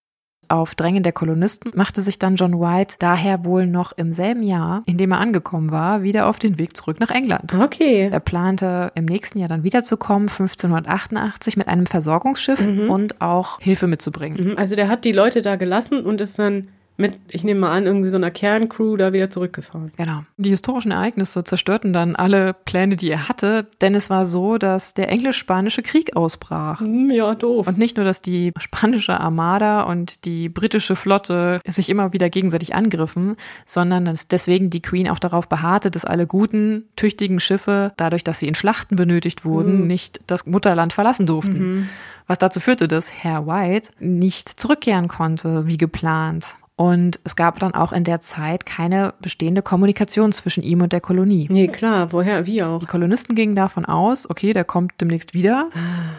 Auf 0.48 0.76
Drängen 0.76 1.04
der 1.04 1.14
Kolonisten 1.14 1.72
machte 1.76 2.02
sich 2.02 2.20
dann 2.20 2.36
John 2.36 2.60
White 2.60 2.96
daher 3.00 3.46
wohl 3.46 3.68
noch 3.68 3.92
im 3.94 4.14
selben 4.14 4.44
Jahr, 4.44 4.84
in 4.86 4.98
dem 4.98 5.12
er 5.12 5.20
angekommen 5.20 5.72
war, 5.72 6.04
wieder 6.04 6.28
auf 6.28 6.40
den 6.40 6.60
Weg 6.60 6.76
zurück 6.78 7.00
nach 7.00 7.10
England. 7.10 7.54
Okay. 7.54 8.10
Er 8.12 8.20
plante 8.20 8.92
im 8.96 9.06
nächsten 9.06 9.40
Jahr 9.40 9.50
dann 9.50 9.64
wiederzukommen, 9.64 10.30
1588, 10.30 11.58
mit 11.58 11.68
einem 11.68 11.86
Versorgungsschiff 11.86 12.60
mhm. 12.60 12.90
und 12.90 13.22
auch 13.22 13.60
Hilfe 13.60 13.88
mitzubringen. 13.88 14.52
Mhm. 14.52 14.58
Also 14.58 14.76
der 14.76 14.88
hat 14.88 15.06
die 15.06 15.12
Leute 15.12 15.42
da 15.42 15.56
gelassen 15.56 16.06
und 16.06 16.22
ist 16.22 16.40
dann 16.40 16.70
mit, 16.96 17.20
ich 17.30 17.44
nehme 17.44 17.62
mal 17.62 17.72
an, 17.72 17.86
irgendwie 17.86 18.10
so 18.10 18.18
einer 18.18 18.30
Kerncrew 18.30 18.98
da 18.98 19.14
wieder 19.14 19.30
zurückgefahren. 19.30 19.92
Genau. 19.98 20.24
Die 20.38 20.52
historischen 20.52 20.92
Ereignisse 20.92 21.44
zerstörten 21.44 21.92
dann 21.92 22.16
alle 22.16 22.54
Pläne, 22.54 22.96
die 22.96 23.10
er 23.10 23.28
hatte, 23.28 23.68
denn 23.82 23.96
es 23.96 24.10
war 24.12 24.26
so, 24.26 24.58
dass 24.60 24.94
der 24.94 25.10
englisch-spanische 25.10 25.82
Krieg 25.82 26.16
ausbrach. 26.16 26.82
Hm, 26.82 27.10
ja, 27.10 27.34
doof. 27.34 27.68
Und 27.68 27.80
nicht 27.80 27.98
nur, 27.98 28.06
dass 28.06 28.22
die 28.22 28.54
spanische 28.60 29.20
Armada 29.20 29.84
und 29.84 30.26
die 30.26 30.50
britische 30.50 30.96
Flotte 30.96 31.62
sich 31.66 31.90
immer 31.90 32.14
wieder 32.14 32.30
gegenseitig 32.30 32.76
angriffen, 32.76 33.38
sondern 33.66 34.06
dass 34.06 34.28
deswegen 34.28 34.70
die 34.70 34.82
Queen 34.82 35.10
auch 35.10 35.20
darauf 35.20 35.50
beharrte, 35.50 35.90
dass 35.90 36.06
alle 36.06 36.28
guten, 36.28 36.86
tüchtigen 36.96 37.40
Schiffe, 37.40 37.92
dadurch, 37.98 38.24
dass 38.24 38.40
sie 38.40 38.48
in 38.48 38.56
Schlachten 38.56 38.96
benötigt 38.96 39.46
wurden, 39.46 39.82
mhm. 39.82 39.88
nicht 39.88 40.22
das 40.28 40.46
Mutterland 40.46 40.94
verlassen 40.94 41.26
durften. 41.26 41.58
Mhm. 41.58 41.90
Was 42.28 42.38
dazu 42.38 42.60
führte, 42.60 42.88
dass 42.88 43.12
Herr 43.12 43.48
White 43.48 43.92
nicht 44.00 44.48
zurückkehren 44.48 45.08
konnte, 45.08 45.68
wie 45.68 45.78
geplant. 45.78 46.56
Und 46.76 47.20
es 47.24 47.36
gab 47.36 47.60
dann 47.60 47.76
auch 47.76 47.94
in 47.94 48.04
der 48.04 48.20
Zeit 48.20 48.66
keine 48.66 49.14
bestehende 49.22 49.62
Kommunikation 49.62 50.32
zwischen 50.32 50.64
ihm 50.64 50.82
und 50.82 50.92
der 50.92 51.02
Kolonie. 51.02 51.48
Nee, 51.52 51.68
klar, 51.68 52.12
woher, 52.12 52.48
wie 52.48 52.64
auch. 52.64 52.80
Die 52.80 52.88
Kolonisten 52.88 53.36
gingen 53.36 53.56
davon 53.56 53.86
aus, 53.86 54.28
okay, 54.28 54.54
der 54.54 54.64
kommt 54.64 54.94
demnächst 55.00 55.36
wieder. 55.36 55.70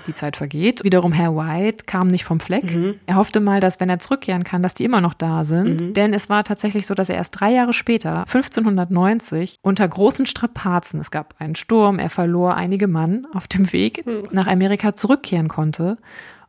Die 0.06 0.14
Zeit 0.14 0.37
vergeht. 0.37 0.84
Wiederum 0.84 1.11
Herr 1.11 1.34
White 1.34 1.87
kam 1.87 2.06
nicht 2.06 2.25
vom 2.25 2.38
Fleck. 2.38 2.73
Mhm. 2.73 2.94
Er 3.06 3.16
hoffte 3.16 3.40
mal, 3.40 3.58
dass 3.58 3.80
wenn 3.80 3.90
er 3.90 3.99
zurückkehren 3.99 4.44
kann, 4.44 4.62
dass 4.62 4.75
die 4.75 4.84
immer 4.84 5.00
noch 5.00 5.14
da 5.14 5.44
sind. 5.44 5.80
Mhm. 5.80 5.94
Denn 5.94 6.14
es 6.14 6.28
war 6.28 6.44
tatsächlich 6.44 6.87
so, 6.87 6.94
dass 6.94 7.08
er 7.08 7.16
erst 7.16 7.40
drei 7.40 7.52
Jahre 7.52 7.73
später, 7.73 8.20
1590, 8.20 9.56
unter 9.62 9.88
großen 9.88 10.26
Strapazen, 10.26 11.00
es 11.00 11.11
gab 11.11 11.34
einen 11.38 11.56
Sturm, 11.56 11.99
er 11.99 12.11
verlor 12.11 12.54
einige 12.54 12.87
Mann 12.87 13.26
auf 13.34 13.49
dem 13.49 13.73
Weg 13.73 14.06
mhm. 14.06 14.28
nach 14.30 14.46
Amerika 14.46 14.94
zurückkehren 14.94 15.49
konnte 15.49 15.99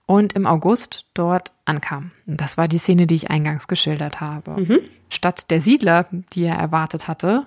und 0.05 0.33
im 0.33 0.45
August 0.45 1.05
dort 1.13 1.51
ankam. 1.65 2.11
Das 2.25 2.57
war 2.57 2.67
die 2.67 2.77
Szene, 2.77 3.07
die 3.07 3.15
ich 3.15 3.29
eingangs 3.29 3.67
geschildert 3.67 4.21
habe. 4.21 4.61
Mhm. 4.61 4.79
Statt 5.09 5.49
der 5.49 5.61
Siedler, 5.61 6.07
die 6.33 6.43
er 6.43 6.55
erwartet 6.55 7.07
hatte, 7.07 7.45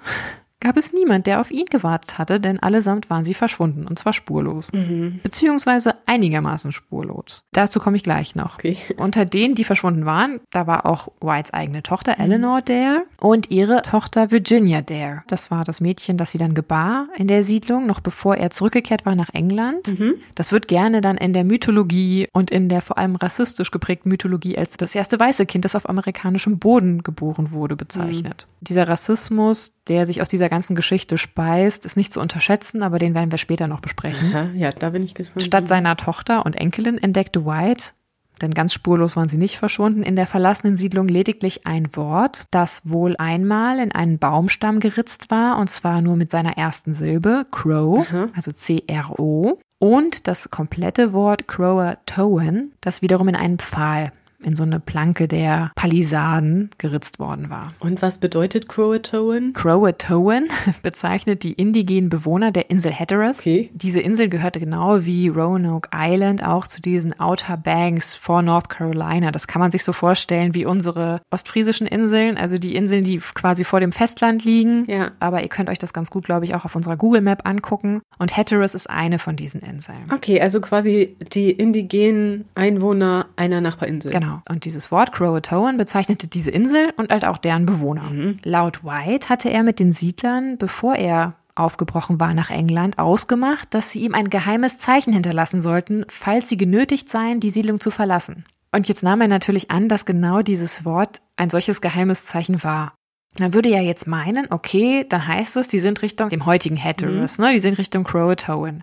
gab 0.60 0.76
es 0.76 0.92
niemand, 0.92 1.26
der 1.26 1.40
auf 1.40 1.50
ihn 1.50 1.66
gewartet 1.66 2.18
hatte, 2.18 2.40
denn 2.40 2.58
allesamt 2.58 3.10
waren 3.10 3.24
sie 3.24 3.34
verschwunden 3.34 3.86
und 3.86 3.98
zwar 3.98 4.12
spurlos. 4.12 4.72
Mhm. 4.72 5.20
Beziehungsweise 5.22 5.94
einigermaßen 6.06 6.72
spurlos. 6.72 7.44
Dazu 7.52 7.78
komme 7.78 7.96
ich 7.96 8.02
gleich 8.02 8.34
noch. 8.34 8.58
Okay. 8.58 8.76
Unter 8.96 9.24
denen, 9.24 9.54
die 9.54 9.64
verschwunden 9.64 10.04
waren, 10.04 10.40
da 10.50 10.66
war 10.66 10.86
auch 10.86 11.08
Whites 11.20 11.52
eigene 11.52 11.82
Tochter 11.82 12.16
mhm. 12.18 12.24
Eleanor 12.24 12.62
Dare 12.62 13.04
und 13.20 13.50
ihre 13.50 13.82
Tochter 13.82 14.30
Virginia 14.30 14.82
Dare. 14.82 15.22
Das 15.28 15.50
war 15.50 15.64
das 15.64 15.80
Mädchen, 15.80 16.16
das 16.16 16.32
sie 16.32 16.38
dann 16.38 16.54
gebar 16.54 17.08
in 17.16 17.28
der 17.28 17.42
Siedlung, 17.42 17.86
noch 17.86 18.00
bevor 18.00 18.36
er 18.36 18.50
zurückgekehrt 18.50 19.06
war 19.06 19.14
nach 19.14 19.30
England. 19.32 19.86
Mhm. 19.86 20.14
Das 20.34 20.52
wird 20.52 20.68
gerne 20.68 21.00
dann 21.00 21.16
in 21.16 21.32
der 21.32 21.44
Mythologie 21.44 22.28
und 22.32 22.50
in 22.50 22.68
der 22.68 22.82
vor 22.82 22.98
allem 22.98 23.16
rassistisch 23.16 23.70
geprägten 23.70 24.08
Mythologie 24.08 24.58
als 24.58 24.76
das 24.76 24.94
erste 24.94 25.18
weiße 25.20 25.46
Kind, 25.46 25.64
das 25.64 25.76
auf 25.76 25.88
amerikanischem 25.88 26.58
Boden 26.58 27.02
geboren 27.02 27.52
wurde, 27.52 27.76
bezeichnet. 27.76 28.46
Dieser 28.60 28.88
Rassismus, 28.88 29.80
der 29.88 30.06
sich 30.06 30.20
aus 30.20 30.28
dieser 30.28 30.48
ganzen 30.48 30.74
Geschichte 30.74 31.18
speist, 31.18 31.84
ist 31.84 31.96
nicht 31.96 32.12
zu 32.12 32.20
unterschätzen, 32.20 32.82
aber 32.82 32.98
den 32.98 33.14
werden 33.14 33.30
wir 33.30 33.38
später 33.38 33.66
noch 33.66 33.80
besprechen. 33.80 34.34
Aha, 34.34 34.50
ja, 34.54 34.70
da 34.70 34.90
bin 34.90 35.04
ich 35.04 35.14
gespannt. 35.14 35.42
Statt 35.42 35.68
seiner 35.68 35.96
Tochter 35.96 36.44
und 36.44 36.56
Enkelin 36.56 36.98
entdeckte 36.98 37.46
White, 37.46 37.92
denn 38.40 38.54
ganz 38.54 38.72
spurlos 38.72 39.16
waren 39.16 39.28
sie 39.28 39.38
nicht 39.38 39.58
verschwunden, 39.58 40.02
in 40.02 40.16
der 40.16 40.26
verlassenen 40.26 40.76
Siedlung 40.76 41.08
lediglich 41.08 41.66
ein 41.66 41.94
Wort, 41.96 42.46
das 42.50 42.88
wohl 42.88 43.16
einmal 43.16 43.78
in 43.78 43.92
einen 43.92 44.18
Baumstamm 44.18 44.80
geritzt 44.80 45.30
war, 45.30 45.58
und 45.58 45.70
zwar 45.70 46.02
nur 46.02 46.16
mit 46.16 46.30
seiner 46.30 46.56
ersten 46.56 46.94
Silbe, 46.94 47.46
Crow, 47.50 48.06
Aha. 48.08 48.28
also 48.34 48.52
C-R-O, 48.52 49.58
und 49.78 50.26
das 50.26 50.50
komplette 50.50 51.12
Wort 51.12 51.46
Croatoan, 51.46 52.72
das 52.80 53.02
wiederum 53.02 53.28
in 53.28 53.36
einen 53.36 53.58
Pfahl 53.58 54.12
in 54.44 54.54
so 54.54 54.62
eine 54.62 54.80
Planke 54.80 55.28
der 55.28 55.72
Palisaden 55.74 56.70
geritzt 56.78 57.18
worden 57.18 57.50
war. 57.50 57.74
Und 57.80 58.02
was 58.02 58.18
bedeutet 58.18 58.68
Croatoan? 58.68 59.52
Croatoan 59.52 60.48
bezeichnet 60.82 61.42
die 61.42 61.52
indigenen 61.52 62.08
Bewohner 62.08 62.52
der 62.52 62.70
Insel 62.70 62.92
Hatteras. 62.92 63.40
Okay. 63.40 63.70
Diese 63.74 64.00
Insel 64.00 64.28
gehörte 64.28 64.60
genau 64.60 65.04
wie 65.04 65.28
Roanoke 65.28 65.90
Island 65.92 66.44
auch 66.44 66.66
zu 66.66 66.80
diesen 66.80 67.18
Outer 67.18 67.56
Banks 67.56 68.14
vor 68.14 68.42
North 68.42 68.68
Carolina. 68.68 69.30
Das 69.32 69.46
kann 69.46 69.60
man 69.60 69.70
sich 69.70 69.84
so 69.84 69.92
vorstellen 69.92 70.54
wie 70.54 70.64
unsere 70.64 71.20
ostfriesischen 71.30 71.86
Inseln, 71.86 72.36
also 72.36 72.58
die 72.58 72.76
Inseln, 72.76 73.04
die 73.04 73.18
quasi 73.18 73.64
vor 73.64 73.80
dem 73.80 73.92
Festland 73.92 74.44
liegen. 74.44 74.84
Ja. 74.88 75.12
Aber 75.18 75.42
ihr 75.42 75.48
könnt 75.48 75.68
euch 75.68 75.78
das 75.78 75.92
ganz 75.92 76.10
gut, 76.10 76.24
glaube 76.24 76.44
ich, 76.44 76.54
auch 76.54 76.64
auf 76.64 76.76
unserer 76.76 76.96
Google 76.96 77.22
Map 77.22 77.46
angucken. 77.46 78.02
Und 78.18 78.36
Hatteras 78.36 78.74
ist 78.74 78.88
eine 78.88 79.18
von 79.18 79.36
diesen 79.36 79.60
Inseln. 79.60 80.10
Okay, 80.12 80.40
also 80.40 80.60
quasi 80.60 81.16
die 81.32 81.50
indigenen 81.50 82.44
Einwohner 82.54 83.26
einer 83.36 83.60
Nachbarinsel. 83.60 84.12
Genau. 84.12 84.27
Genau. 84.28 84.42
Und 84.48 84.64
dieses 84.64 84.90
Wort 84.90 85.12
Croatoan 85.12 85.76
bezeichnete 85.76 86.26
diese 86.26 86.50
Insel 86.50 86.92
und 86.96 87.10
halt 87.10 87.24
auch 87.24 87.38
deren 87.38 87.66
Bewohner. 87.66 88.04
Mhm. 88.04 88.36
Laut 88.44 88.84
White 88.84 89.28
hatte 89.28 89.50
er 89.50 89.62
mit 89.62 89.78
den 89.78 89.92
Siedlern, 89.92 90.58
bevor 90.58 90.94
er 90.94 91.34
aufgebrochen 91.54 92.20
war 92.20 92.34
nach 92.34 92.50
England, 92.50 92.98
ausgemacht, 92.98 93.74
dass 93.74 93.90
sie 93.90 94.00
ihm 94.00 94.14
ein 94.14 94.30
geheimes 94.30 94.78
Zeichen 94.78 95.12
hinterlassen 95.12 95.60
sollten, 95.60 96.04
falls 96.08 96.48
sie 96.48 96.56
genötigt 96.56 97.08
seien, 97.08 97.40
die 97.40 97.50
Siedlung 97.50 97.80
zu 97.80 97.90
verlassen. 97.90 98.44
Und 98.70 98.88
jetzt 98.88 99.02
nahm 99.02 99.20
er 99.20 99.28
natürlich 99.28 99.70
an, 99.70 99.88
dass 99.88 100.06
genau 100.06 100.42
dieses 100.42 100.84
Wort 100.84 101.20
ein 101.36 101.50
solches 101.50 101.80
geheimes 101.80 102.26
Zeichen 102.26 102.62
war. 102.62 102.94
Man 103.38 103.54
würde 103.54 103.68
ja 103.68 103.80
jetzt 103.80 104.06
meinen, 104.06 104.46
okay, 104.50 105.06
dann 105.08 105.26
heißt 105.26 105.56
es, 105.56 105.68
die 105.68 105.78
sind 105.78 106.02
Richtung 106.02 106.28
dem 106.28 106.46
heutigen 106.46 106.82
Hatteras, 106.82 107.38
mhm. 107.38 107.44
ne? 107.44 107.52
Die 107.52 107.60
sind 107.60 107.78
Richtung 107.78 108.04
Croatoan. 108.04 108.82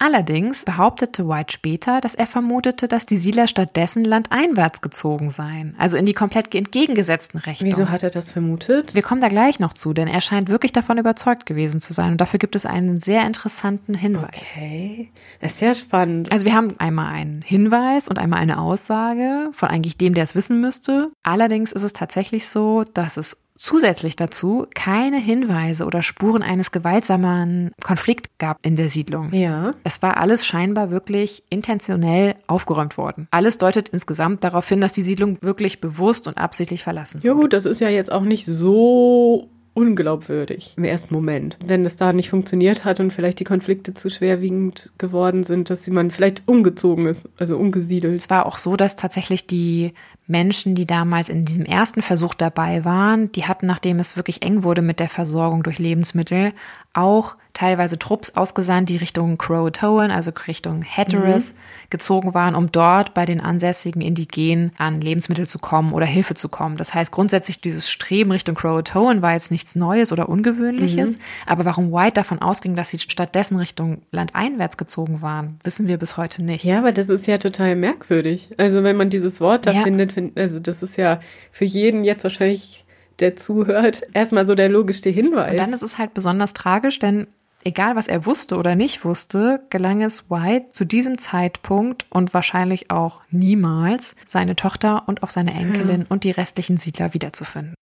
Allerdings 0.00 0.64
behauptete 0.64 1.28
White 1.28 1.52
später, 1.52 2.00
dass 2.00 2.14
er 2.14 2.28
vermutete, 2.28 2.86
dass 2.86 3.04
die 3.04 3.16
Siedler 3.16 3.48
stattdessen 3.48 4.04
landeinwärts 4.04 4.80
gezogen 4.80 5.30
seien, 5.30 5.74
also 5.76 5.96
in 5.96 6.06
die 6.06 6.14
komplett 6.14 6.54
entgegengesetzten 6.54 7.40
Richtungen. 7.40 7.70
Wieso 7.70 7.88
hat 7.88 8.04
er 8.04 8.10
das 8.10 8.30
vermutet? 8.30 8.94
Wir 8.94 9.02
kommen 9.02 9.20
da 9.20 9.26
gleich 9.26 9.58
noch 9.58 9.72
zu, 9.72 9.92
denn 9.92 10.06
er 10.06 10.20
scheint 10.20 10.48
wirklich 10.48 10.72
davon 10.72 10.98
überzeugt 10.98 11.46
gewesen 11.46 11.80
zu 11.80 11.92
sein 11.92 12.12
und 12.12 12.20
dafür 12.20 12.38
gibt 12.38 12.54
es 12.54 12.64
einen 12.64 13.00
sehr 13.00 13.26
interessanten 13.26 13.94
Hinweis. 13.94 14.40
Okay, 14.40 15.10
das 15.40 15.54
ist 15.54 15.58
sehr 15.58 15.74
spannend. 15.74 16.30
Also 16.30 16.46
wir 16.46 16.54
haben 16.54 16.78
einmal 16.78 17.12
einen 17.12 17.42
Hinweis 17.42 18.06
und 18.06 18.20
einmal 18.20 18.38
eine 18.38 18.58
Aussage 18.58 19.50
von 19.52 19.68
eigentlich 19.68 19.96
dem, 19.96 20.14
der 20.14 20.22
es 20.22 20.36
wissen 20.36 20.60
müsste. 20.60 21.10
Allerdings 21.24 21.72
ist 21.72 21.82
es 21.82 21.92
tatsächlich 21.92 22.46
so, 22.46 22.84
dass 22.94 23.16
es 23.16 23.36
zusätzlich 23.58 24.16
dazu 24.16 24.66
keine 24.74 25.18
Hinweise 25.18 25.84
oder 25.84 26.00
Spuren 26.00 26.42
eines 26.42 26.70
gewaltsamen 26.72 27.72
Konflikts 27.82 28.30
gab 28.38 28.58
in 28.64 28.76
der 28.76 28.88
Siedlung. 28.88 29.34
Ja. 29.34 29.72
Es 29.84 30.00
war 30.00 30.16
alles 30.16 30.46
scheinbar 30.46 30.90
wirklich 30.90 31.42
intentionell 31.50 32.36
aufgeräumt 32.46 32.96
worden. 32.96 33.28
Alles 33.30 33.58
deutet 33.58 33.90
insgesamt 33.90 34.44
darauf 34.44 34.66
hin, 34.68 34.80
dass 34.80 34.92
die 34.92 35.02
Siedlung 35.02 35.38
wirklich 35.42 35.80
bewusst 35.80 36.26
und 36.26 36.38
absichtlich 36.38 36.82
verlassen 36.82 37.18
wurde. 37.18 37.28
Ja 37.28 37.34
gut, 37.34 37.52
das 37.52 37.66
ist 37.66 37.80
ja 37.80 37.88
jetzt 37.88 38.12
auch 38.12 38.22
nicht 38.22 38.46
so 38.46 39.50
unglaubwürdig 39.78 40.74
im 40.76 40.82
ersten 40.82 41.14
Moment. 41.14 41.56
Wenn 41.64 41.84
es 41.84 41.96
da 41.96 42.12
nicht 42.12 42.30
funktioniert 42.30 42.84
hat 42.84 42.98
und 42.98 43.12
vielleicht 43.12 43.38
die 43.38 43.44
Konflikte 43.44 43.94
zu 43.94 44.10
schwerwiegend 44.10 44.90
geworden 44.98 45.44
sind, 45.44 45.70
dass 45.70 45.86
man 45.86 46.10
vielleicht 46.10 46.42
umgezogen 46.46 47.06
ist, 47.06 47.28
also 47.38 47.56
umgesiedelt. 47.56 48.20
Es 48.20 48.30
war 48.30 48.46
auch 48.46 48.58
so, 48.58 48.74
dass 48.74 48.96
tatsächlich 48.96 49.46
die 49.46 49.92
Menschen, 50.28 50.74
die 50.74 50.86
damals 50.86 51.30
in 51.30 51.44
diesem 51.44 51.64
ersten 51.64 52.02
Versuch 52.02 52.34
dabei 52.34 52.84
waren, 52.84 53.32
die 53.32 53.46
hatten, 53.46 53.66
nachdem 53.66 53.98
es 53.98 54.16
wirklich 54.16 54.42
eng 54.42 54.62
wurde 54.62 54.82
mit 54.82 55.00
der 55.00 55.08
Versorgung 55.08 55.62
durch 55.62 55.78
Lebensmittel, 55.78 56.52
auch 56.92 57.36
teilweise 57.58 57.98
Trupps 57.98 58.36
ausgesandt, 58.36 58.88
die 58.88 58.96
Richtung 58.96 59.36
Croatoan, 59.36 60.12
also 60.12 60.30
Richtung 60.46 60.84
Hatteras, 60.84 61.52
mhm. 61.52 61.56
gezogen 61.90 62.34
waren, 62.34 62.54
um 62.54 62.70
dort 62.70 63.14
bei 63.14 63.26
den 63.26 63.40
ansässigen 63.40 64.00
Indigenen 64.00 64.70
an 64.78 65.00
Lebensmittel 65.00 65.46
zu 65.46 65.58
kommen 65.58 65.92
oder 65.92 66.06
Hilfe 66.06 66.34
zu 66.34 66.48
kommen. 66.48 66.76
Das 66.76 66.94
heißt, 66.94 67.10
grundsätzlich 67.10 67.60
dieses 67.60 67.90
Streben 67.90 68.30
Richtung 68.30 68.54
Croatoan 68.54 69.22
war 69.22 69.32
jetzt 69.32 69.50
nichts 69.50 69.74
Neues 69.74 70.12
oder 70.12 70.28
Ungewöhnliches. 70.28 71.16
Mhm. 71.16 71.20
Aber 71.46 71.64
warum 71.64 71.90
White 71.92 72.14
davon 72.14 72.40
ausging, 72.40 72.76
dass 72.76 72.90
sie 72.90 72.98
stattdessen 73.00 73.56
Richtung 73.56 74.02
landeinwärts 74.12 74.76
gezogen 74.76 75.20
waren, 75.20 75.58
wissen 75.64 75.88
wir 75.88 75.98
bis 75.98 76.16
heute 76.16 76.44
nicht. 76.44 76.64
Ja, 76.64 76.78
aber 76.78 76.92
das 76.92 77.08
ist 77.08 77.26
ja 77.26 77.38
total 77.38 77.74
merkwürdig. 77.74 78.50
Also 78.56 78.84
wenn 78.84 78.96
man 78.96 79.10
dieses 79.10 79.40
Wort 79.40 79.66
da 79.66 79.72
ja. 79.72 79.82
findet, 79.82 80.12
find, 80.18 80.38
also 80.38 80.58
das 80.58 80.82
ist 80.82 80.96
ja 80.96 81.20
für 81.52 81.64
jeden 81.64 82.04
jetzt 82.04 82.24
wahrscheinlich 82.24 82.84
der 83.20 83.36
zuhört, 83.36 84.02
erstmal 84.14 84.46
so 84.46 84.54
der 84.54 84.68
logischste 84.68 85.10
Hinweis. 85.10 85.52
Und 85.52 85.60
dann 85.60 85.72
ist 85.72 85.82
es 85.82 85.98
halt 85.98 86.14
besonders 86.14 86.54
tragisch, 86.54 86.98
denn 86.98 87.26
egal 87.64 87.96
was 87.96 88.08
er 88.08 88.26
wusste 88.26 88.56
oder 88.56 88.74
nicht 88.74 89.04
wusste, 89.04 89.62
gelang 89.70 90.02
es 90.02 90.30
White 90.30 90.68
zu 90.70 90.84
diesem 90.84 91.18
Zeitpunkt 91.18 92.06
und 92.10 92.34
wahrscheinlich 92.34 92.90
auch 92.90 93.22
niemals, 93.30 94.14
seine 94.26 94.56
Tochter 94.56 95.04
und 95.06 95.22
auch 95.22 95.30
seine 95.30 95.54
Enkelin 95.54 96.02
ja. 96.02 96.06
und 96.08 96.24
die 96.24 96.30
restlichen 96.30 96.76
Siedler 96.76 97.14
wiederzufinden. 97.14 97.74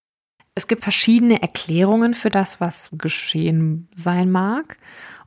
Es 0.55 0.69
gibt 0.69 0.83
verschiedene 0.83 1.43
Erklärungen 1.43 2.15
für 2.15 2.31
das, 2.31 2.63
was 2.63 2.89
geschehen 2.93 3.89
sein 3.93 4.31
mag. 4.31 4.79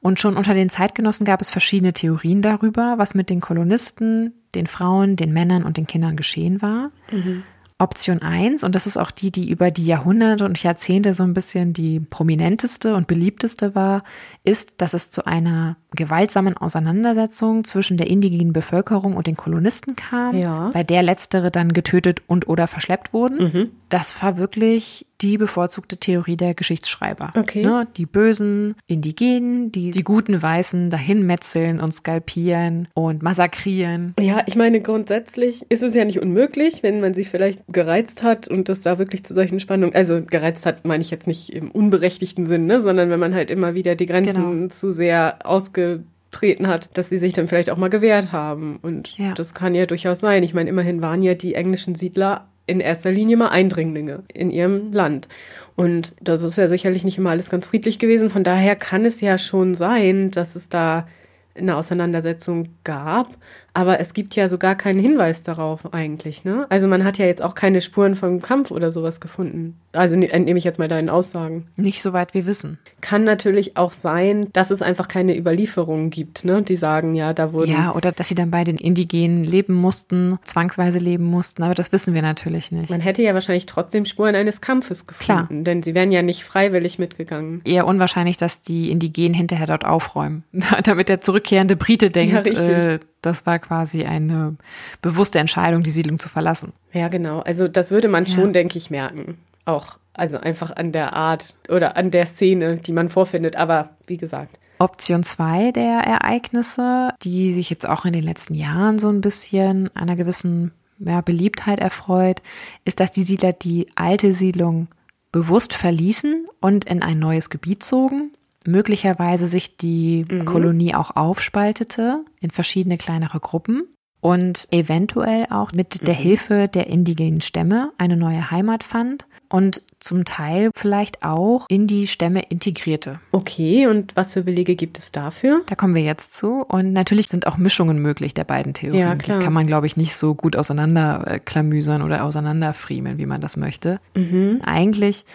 Und 0.01 0.19
schon 0.19 0.37
unter 0.37 0.53
den 0.53 0.69
Zeitgenossen 0.69 1.25
gab 1.25 1.41
es 1.41 1.49
verschiedene 1.49 1.93
Theorien 1.93 2.41
darüber, 2.41 2.97
was 2.97 3.15
mit 3.15 3.29
den 3.29 3.41
Kolonisten, 3.41 4.33
den 4.55 4.67
Frauen, 4.67 5.15
den 5.15 5.33
Männern 5.33 5.63
und 5.63 5.77
den 5.77 5.87
Kindern 5.87 6.15
geschehen 6.15 6.61
war. 6.61 6.91
Mhm. 7.11 7.43
Option 7.81 8.21
1, 8.21 8.65
und 8.65 8.75
das 8.75 8.87
ist 8.87 8.97
auch 8.97 9.09
die, 9.09 9.31
die 9.31 9.49
über 9.49 9.71
die 9.71 9.85
Jahrhunderte 9.85 10.43
und 10.43 10.61
Jahrzehnte 10.61 11.13
so 11.13 11.23
ein 11.23 11.33
bisschen 11.33 11.71
die 11.71 12.01
prominenteste 12.01 12.93
und 12.93 13.07
beliebteste 13.07 13.73
war, 13.73 14.03
ist, 14.43 14.73
dass 14.81 14.93
es 14.93 15.11
zu 15.11 15.25
einer 15.25 15.77
gewaltsamen 15.95 16.57
Auseinandersetzung 16.57 17.63
zwischen 17.63 17.97
der 17.97 18.07
indigenen 18.07 18.53
Bevölkerung 18.53 19.15
und 19.15 19.27
den 19.27 19.37
Kolonisten 19.37 19.95
kam, 19.95 20.37
ja. 20.37 20.69
bei 20.73 20.83
der 20.83 21.03
letztere 21.03 21.51
dann 21.51 21.73
getötet 21.73 22.21
und 22.27 22.47
oder 22.47 22.67
verschleppt 22.67 23.13
wurden. 23.13 23.43
Mhm. 23.43 23.69
Das 23.89 24.21
war 24.21 24.37
wirklich 24.37 25.07
die 25.21 25.37
bevorzugte 25.37 25.97
Theorie 25.97 26.37
der 26.37 26.53
Geschichtsschreiber. 26.53 27.33
Okay. 27.35 27.63
Ne, 27.63 27.87
die 27.97 28.05
bösen 28.05 28.75
Indigenen, 28.87 29.71
die 29.71 29.91
die 29.91 30.03
guten 30.03 30.41
Weißen 30.41 30.89
dahin 30.89 31.25
metzeln 31.25 31.81
und 31.81 31.93
skalpieren 31.93 32.87
und 32.93 33.21
massakrieren. 33.21 34.13
Ja, 34.19 34.43
ich 34.45 34.55
meine, 34.55 34.79
grundsätzlich 34.81 35.65
ist 35.69 35.83
es 35.83 35.93
ja 35.95 36.05
nicht 36.05 36.21
unmöglich, 36.21 36.83
wenn 36.83 37.01
man 37.01 37.13
sie 37.13 37.25
vielleicht 37.25 37.61
gereizt 37.71 38.23
hat 38.23 38.47
und 38.47 38.69
das 38.69 38.81
da 38.81 38.97
wirklich 38.97 39.23
zu 39.23 39.33
solchen 39.33 39.59
Spannungen, 39.59 39.95
also 39.95 40.21
gereizt 40.21 40.65
hat, 40.65 40.85
meine 40.85 41.01
ich 41.01 41.11
jetzt 41.11 41.27
nicht 41.27 41.51
im 41.51 41.71
unberechtigten 41.71 42.45
Sinn, 42.45 42.65
ne, 42.65 42.79
sondern 42.79 43.09
wenn 43.09 43.19
man 43.19 43.35
halt 43.35 43.49
immer 43.51 43.73
wieder 43.73 43.95
die 43.95 44.05
Grenzen 44.05 44.51
genau. 44.51 44.67
zu 44.67 44.91
sehr 44.91 45.45
ausgetreten 45.45 46.67
hat, 46.67 46.97
dass 46.97 47.09
sie 47.09 47.17
sich 47.17 47.33
dann 47.33 47.47
vielleicht 47.47 47.69
auch 47.69 47.77
mal 47.77 47.89
gewehrt 47.89 48.31
haben. 48.31 48.79
Und 48.81 49.17
ja. 49.17 49.33
das 49.33 49.53
kann 49.53 49.75
ja 49.75 49.85
durchaus 49.85 50.19
sein. 50.19 50.43
Ich 50.43 50.53
meine, 50.53 50.69
immerhin 50.69 51.01
waren 51.01 51.21
ja 51.21 51.33
die 51.33 51.55
englischen 51.55 51.95
Siedler 51.95 52.47
in 52.65 52.79
erster 52.79 53.11
Linie 53.11 53.35
mal 53.35 53.49
Eindringlinge 53.49 54.23
in 54.31 54.51
ihrem 54.51 54.93
Land. 54.93 55.27
Und 55.75 56.15
das 56.21 56.41
ist 56.41 56.57
ja 56.57 56.67
sicherlich 56.67 57.03
nicht 57.03 57.17
immer 57.17 57.31
alles 57.31 57.49
ganz 57.49 57.67
friedlich 57.67 57.99
gewesen. 57.99 58.29
Von 58.29 58.43
daher 58.43 58.75
kann 58.75 59.05
es 59.05 59.21
ja 59.21 59.37
schon 59.37 59.73
sein, 59.73 60.29
dass 60.29 60.55
es 60.55 60.69
da 60.69 61.07
eine 61.55 61.75
Auseinandersetzung 61.75 62.69
gab. 62.83 63.29
Aber 63.73 63.99
es 63.99 64.13
gibt 64.13 64.35
ja 64.35 64.47
sogar 64.49 64.75
keinen 64.75 64.99
Hinweis 64.99 65.43
darauf 65.43 65.93
eigentlich. 65.93 66.43
Ne? 66.43 66.65
Also 66.69 66.87
man 66.87 67.03
hat 67.03 67.17
ja 67.17 67.25
jetzt 67.25 67.41
auch 67.41 67.55
keine 67.55 67.81
Spuren 67.81 68.15
vom 68.15 68.41
Kampf 68.41 68.71
oder 68.71 68.91
sowas 68.91 69.19
gefunden. 69.19 69.75
Also 69.91 70.15
ne, 70.15 70.31
entnehme 70.31 70.57
ich 70.57 70.65
jetzt 70.65 70.79
mal 70.79 70.87
deinen 70.87 71.09
Aussagen. 71.09 71.65
Nicht 71.75 72.01
soweit 72.01 72.33
wir 72.33 72.45
wissen. 72.45 72.79
Kann 73.01 73.23
natürlich 73.23 73.77
auch 73.77 73.91
sein, 73.91 74.47
dass 74.53 74.71
es 74.71 74.81
einfach 74.81 75.07
keine 75.07 75.37
Überlieferungen 75.37 76.09
gibt, 76.09 76.45
ne? 76.45 76.61
die 76.61 76.75
sagen, 76.75 77.15
ja, 77.15 77.33
da 77.33 77.53
wurden... 77.53 77.71
Ja, 77.71 77.95
oder 77.95 78.11
dass 78.11 78.29
sie 78.29 78.35
dann 78.35 78.51
bei 78.51 78.63
den 78.63 78.77
Indigenen 78.77 79.43
leben 79.43 79.73
mussten, 79.73 80.37
zwangsweise 80.43 80.99
leben 80.99 81.25
mussten. 81.25 81.63
Aber 81.63 81.75
das 81.75 81.91
wissen 81.91 82.13
wir 82.13 82.21
natürlich 82.21 82.71
nicht. 82.71 82.89
Man 82.89 83.01
hätte 83.01 83.21
ja 83.21 83.33
wahrscheinlich 83.33 83.65
trotzdem 83.65 84.05
Spuren 84.05 84.35
eines 84.35 84.61
Kampfes 84.61 85.07
gefunden. 85.07 85.47
Klar. 85.47 85.47
Denn 85.49 85.83
sie 85.83 85.95
wären 85.95 86.11
ja 86.11 86.21
nicht 86.21 86.43
freiwillig 86.43 86.99
mitgegangen. 86.99 87.61
Eher 87.65 87.87
unwahrscheinlich, 87.87 88.37
dass 88.37 88.61
die 88.61 88.91
Indigenen 88.91 89.33
hinterher 89.33 89.67
dort 89.67 89.85
aufräumen. 89.85 90.43
Damit 90.83 91.09
der 91.09 91.21
zurückkehrende 91.21 91.75
Brite 91.75 92.09
denkt, 92.09 92.47
ja, 92.47 92.61
äh, 92.61 92.99
das 93.21 93.45
war 93.45 93.59
quasi 93.59 94.05
eine 94.05 94.55
bewusste 95.01 95.39
Entscheidung, 95.39 95.83
die 95.83 95.91
Siedlung 95.91 96.19
zu 96.19 96.29
verlassen. 96.29 96.73
Ja, 96.93 97.07
genau. 97.07 97.39
Also 97.39 97.67
das 97.67 97.91
würde 97.91 98.07
man 98.07 98.25
ja. 98.25 98.33
schon, 98.33 98.53
denke 98.53 98.77
ich, 98.77 98.89
merken. 98.89 99.37
Auch, 99.65 99.97
also 100.13 100.37
einfach 100.37 100.75
an 100.75 100.91
der 100.91 101.13
Art 101.13 101.55
oder 101.67 101.97
an 101.97 102.11
der 102.11 102.25
Szene, 102.25 102.77
die 102.77 102.93
man 102.93 103.09
vorfindet. 103.09 103.55
Aber 103.55 103.91
wie 104.07 104.17
gesagt. 104.17 104.57
Option 104.79 105.23
2 105.23 105.73
der 105.73 105.99
Ereignisse, 105.99 107.13
die 107.21 107.51
sich 107.51 107.69
jetzt 107.69 107.87
auch 107.87 108.05
in 108.05 108.13
den 108.13 108.23
letzten 108.23 108.53
Jahren 108.53 108.97
so 108.97 109.09
ein 109.09 109.21
bisschen 109.21 109.93
einer 109.95 110.15
gewissen 110.15 110.71
ja, 110.99 111.21
Beliebtheit 111.21 111.79
erfreut, 111.79 112.41
ist, 112.85 112.99
dass 112.99 113.11
die 113.11 113.23
Siedler 113.23 113.53
die 113.53 113.87
alte 113.95 114.33
Siedlung 114.33 114.87
bewusst 115.31 115.73
verließen 115.73 116.45
und 116.61 116.85
in 116.85 117.03
ein 117.03 117.19
neues 117.19 117.49
Gebiet 117.49 117.83
zogen 117.83 118.31
möglicherweise 118.69 119.45
sich 119.45 119.77
die 119.77 120.25
mhm. 120.29 120.45
Kolonie 120.45 120.95
auch 120.95 121.15
aufspaltete 121.15 122.23
in 122.39 122.51
verschiedene 122.51 122.97
kleinere 122.97 123.39
Gruppen 123.39 123.83
und 124.21 124.67
eventuell 124.71 125.47
auch 125.49 125.71
mit 125.71 126.07
der 126.07 126.15
mhm. 126.15 126.19
Hilfe 126.19 126.67
der 126.67 126.87
indigenen 126.87 127.41
Stämme 127.41 127.91
eine 127.97 128.17
neue 128.17 128.51
Heimat 128.51 128.83
fand 128.83 129.25
und 129.49 129.81
zum 129.99 130.25
Teil 130.25 130.71
vielleicht 130.75 131.23
auch 131.23 131.65
in 131.69 131.87
die 131.87 132.07
Stämme 132.07 132.41
integrierte. 132.49 133.19
Okay, 133.31 133.87
und 133.87 134.15
was 134.15 134.33
für 134.33 134.43
Belege 134.43 134.75
gibt 134.75 134.97
es 134.97 135.11
dafür? 135.11 135.61
Da 135.65 135.75
kommen 135.75 135.95
wir 135.95 136.03
jetzt 136.03 136.33
zu. 136.33 136.63
Und 136.67 136.93
natürlich 136.93 137.27
sind 137.27 137.47
auch 137.47 137.57
Mischungen 137.57 137.99
möglich 137.99 138.33
der 138.33 138.43
beiden 138.43 138.73
Theorien. 138.73 139.07
Ja, 139.07 139.15
klar. 139.15 139.39
Die 139.39 139.45
kann 139.45 139.53
man, 139.53 139.67
glaube 139.67 139.87
ich, 139.87 139.97
nicht 139.97 140.15
so 140.15 140.35
gut 140.35 140.55
auseinanderklamüsern 140.55 142.01
oder 142.01 142.23
auseinanderfriemeln, 142.23 143.17
wie 143.17 143.25
man 143.25 143.41
das 143.41 143.57
möchte. 143.57 143.99
Mhm. 144.15 144.61
Eigentlich 144.63 145.25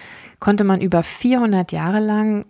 konnte 0.40 0.64
man 0.64 0.80
über 0.80 1.02
400 1.02 1.72
Jahre 1.72 2.00
lang 2.00 2.46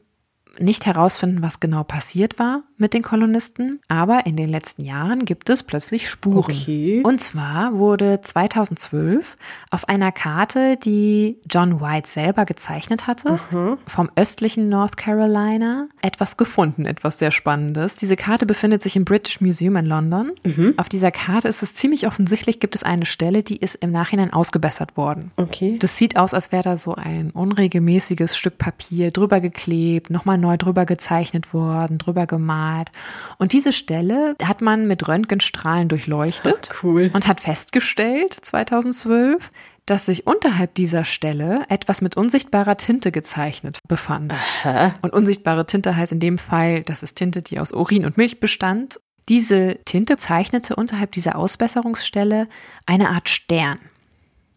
nicht 0.59 0.87
herausfinden, 0.87 1.43
was 1.43 1.61
genau 1.61 1.85
passiert 1.85 2.39
war 2.39 2.63
mit 2.77 2.93
den 2.93 3.03
Kolonisten, 3.03 3.81
aber 3.89 4.27
in 4.27 4.37
den 4.37 4.49
letzten 4.49 4.83
Jahren 4.83 5.25
gibt 5.25 5.49
es 5.49 5.63
plötzlich 5.63 6.11
Spuren. 6.11 6.39
Okay. 6.39 7.03
Und 7.05 7.21
zwar 7.21 7.79
wurde 7.79 8.21
2012 8.21 9.37
auf 9.71 9.89
einer 9.89 10.13
Karte, 10.13 10.77
die 10.77 11.39
John 11.49 11.81
White 11.81 12.09
selber 12.09 12.45
gezeichnet 12.45 13.07
hatte, 13.07 13.39
mhm. 13.51 13.79
vom 13.87 14.11
östlichen 14.17 14.69
North 14.69 14.97
Carolina, 14.97 15.89
etwas 16.03 16.37
gefunden, 16.37 16.85
etwas 16.85 17.19
sehr 17.19 17.31
Spannendes. 17.31 17.97
Diese 17.97 18.17
Karte 18.17 18.45
befindet 18.45 18.83
sich 18.83 18.97
im 18.97 19.05
British 19.05 19.41
Museum 19.41 19.77
in 19.77 19.87
London. 19.87 20.33
Mhm. 20.43 20.75
Auf 20.77 20.89
dieser 20.89 21.11
Karte 21.11 21.49
ist 21.49 21.63
es 21.63 21.75
ziemlich 21.75 22.07
offensichtlich, 22.07 22.59
gibt 22.61 22.75
es 22.75 22.83
eine 22.83 23.07
Stelle, 23.07 23.43
die 23.43 23.57
ist 23.57 23.77
im 23.77 23.93
Nachhinein 23.93 24.33
ausgebessert 24.33 24.97
worden. 24.97 25.31
Okay. 25.37 25.79
Das 25.79 25.97
sieht 25.97 26.17
aus, 26.17 26.35
als 26.35 26.51
wäre 26.51 26.65
da 26.65 26.77
so 26.77 26.95
ein 26.95 27.31
unregelmäßiges 27.31 28.37
Stück 28.37 28.59
Papier 28.59 29.11
drüber 29.13 29.41
geklebt, 29.41 30.11
nochmal 30.11 30.39
neu 30.45 30.57
drüber 30.57 30.85
gezeichnet 30.85 31.53
worden, 31.55 31.99
drüber 31.99 32.27
gemalt. 32.27 32.93
Und 33.39 33.53
diese 33.53 33.73
Stelle 33.73 34.37
hat 34.43 34.61
man 34.61 34.87
mit 34.87 35.09
Röntgenstrahlen 35.09 35.89
durchleuchtet 35.89 36.71
cool. 36.83 37.11
und 37.13 37.27
hat 37.27 37.41
festgestellt, 37.41 38.35
2012, 38.35 39.51
dass 39.87 40.07
sich 40.07 40.27
unterhalb 40.27 40.75
dieser 40.75 41.05
Stelle 41.05 41.65
etwas 41.69 42.03
mit 42.03 42.17
unsichtbarer 42.17 42.77
Tinte 42.77 43.11
gezeichnet 43.13 43.79
befand. 43.89 44.33
Aha. 44.35 44.95
Und 45.03 45.13
unsichtbare 45.13 45.67
Tinte 45.67 45.97
heißt 45.97 46.13
in 46.13 46.21
dem 46.21 46.39
Fall, 46.39 46.83
das 46.83 47.03
ist 47.03 47.17
Tinte, 47.17 47.43
die 47.43 47.59
aus 47.59 47.73
Urin 47.73 48.05
und 48.05 48.17
Milch 48.17 48.41
bestand. 48.41 49.01
Diese 49.29 49.79
Tinte 49.85 50.17
zeichnete 50.19 50.77
unterhalb 50.77 51.13
dieser 51.13 51.37
Ausbesserungsstelle 51.37 52.47
eine 52.87 53.11
Art 53.11 53.29
Stern. 53.29 53.79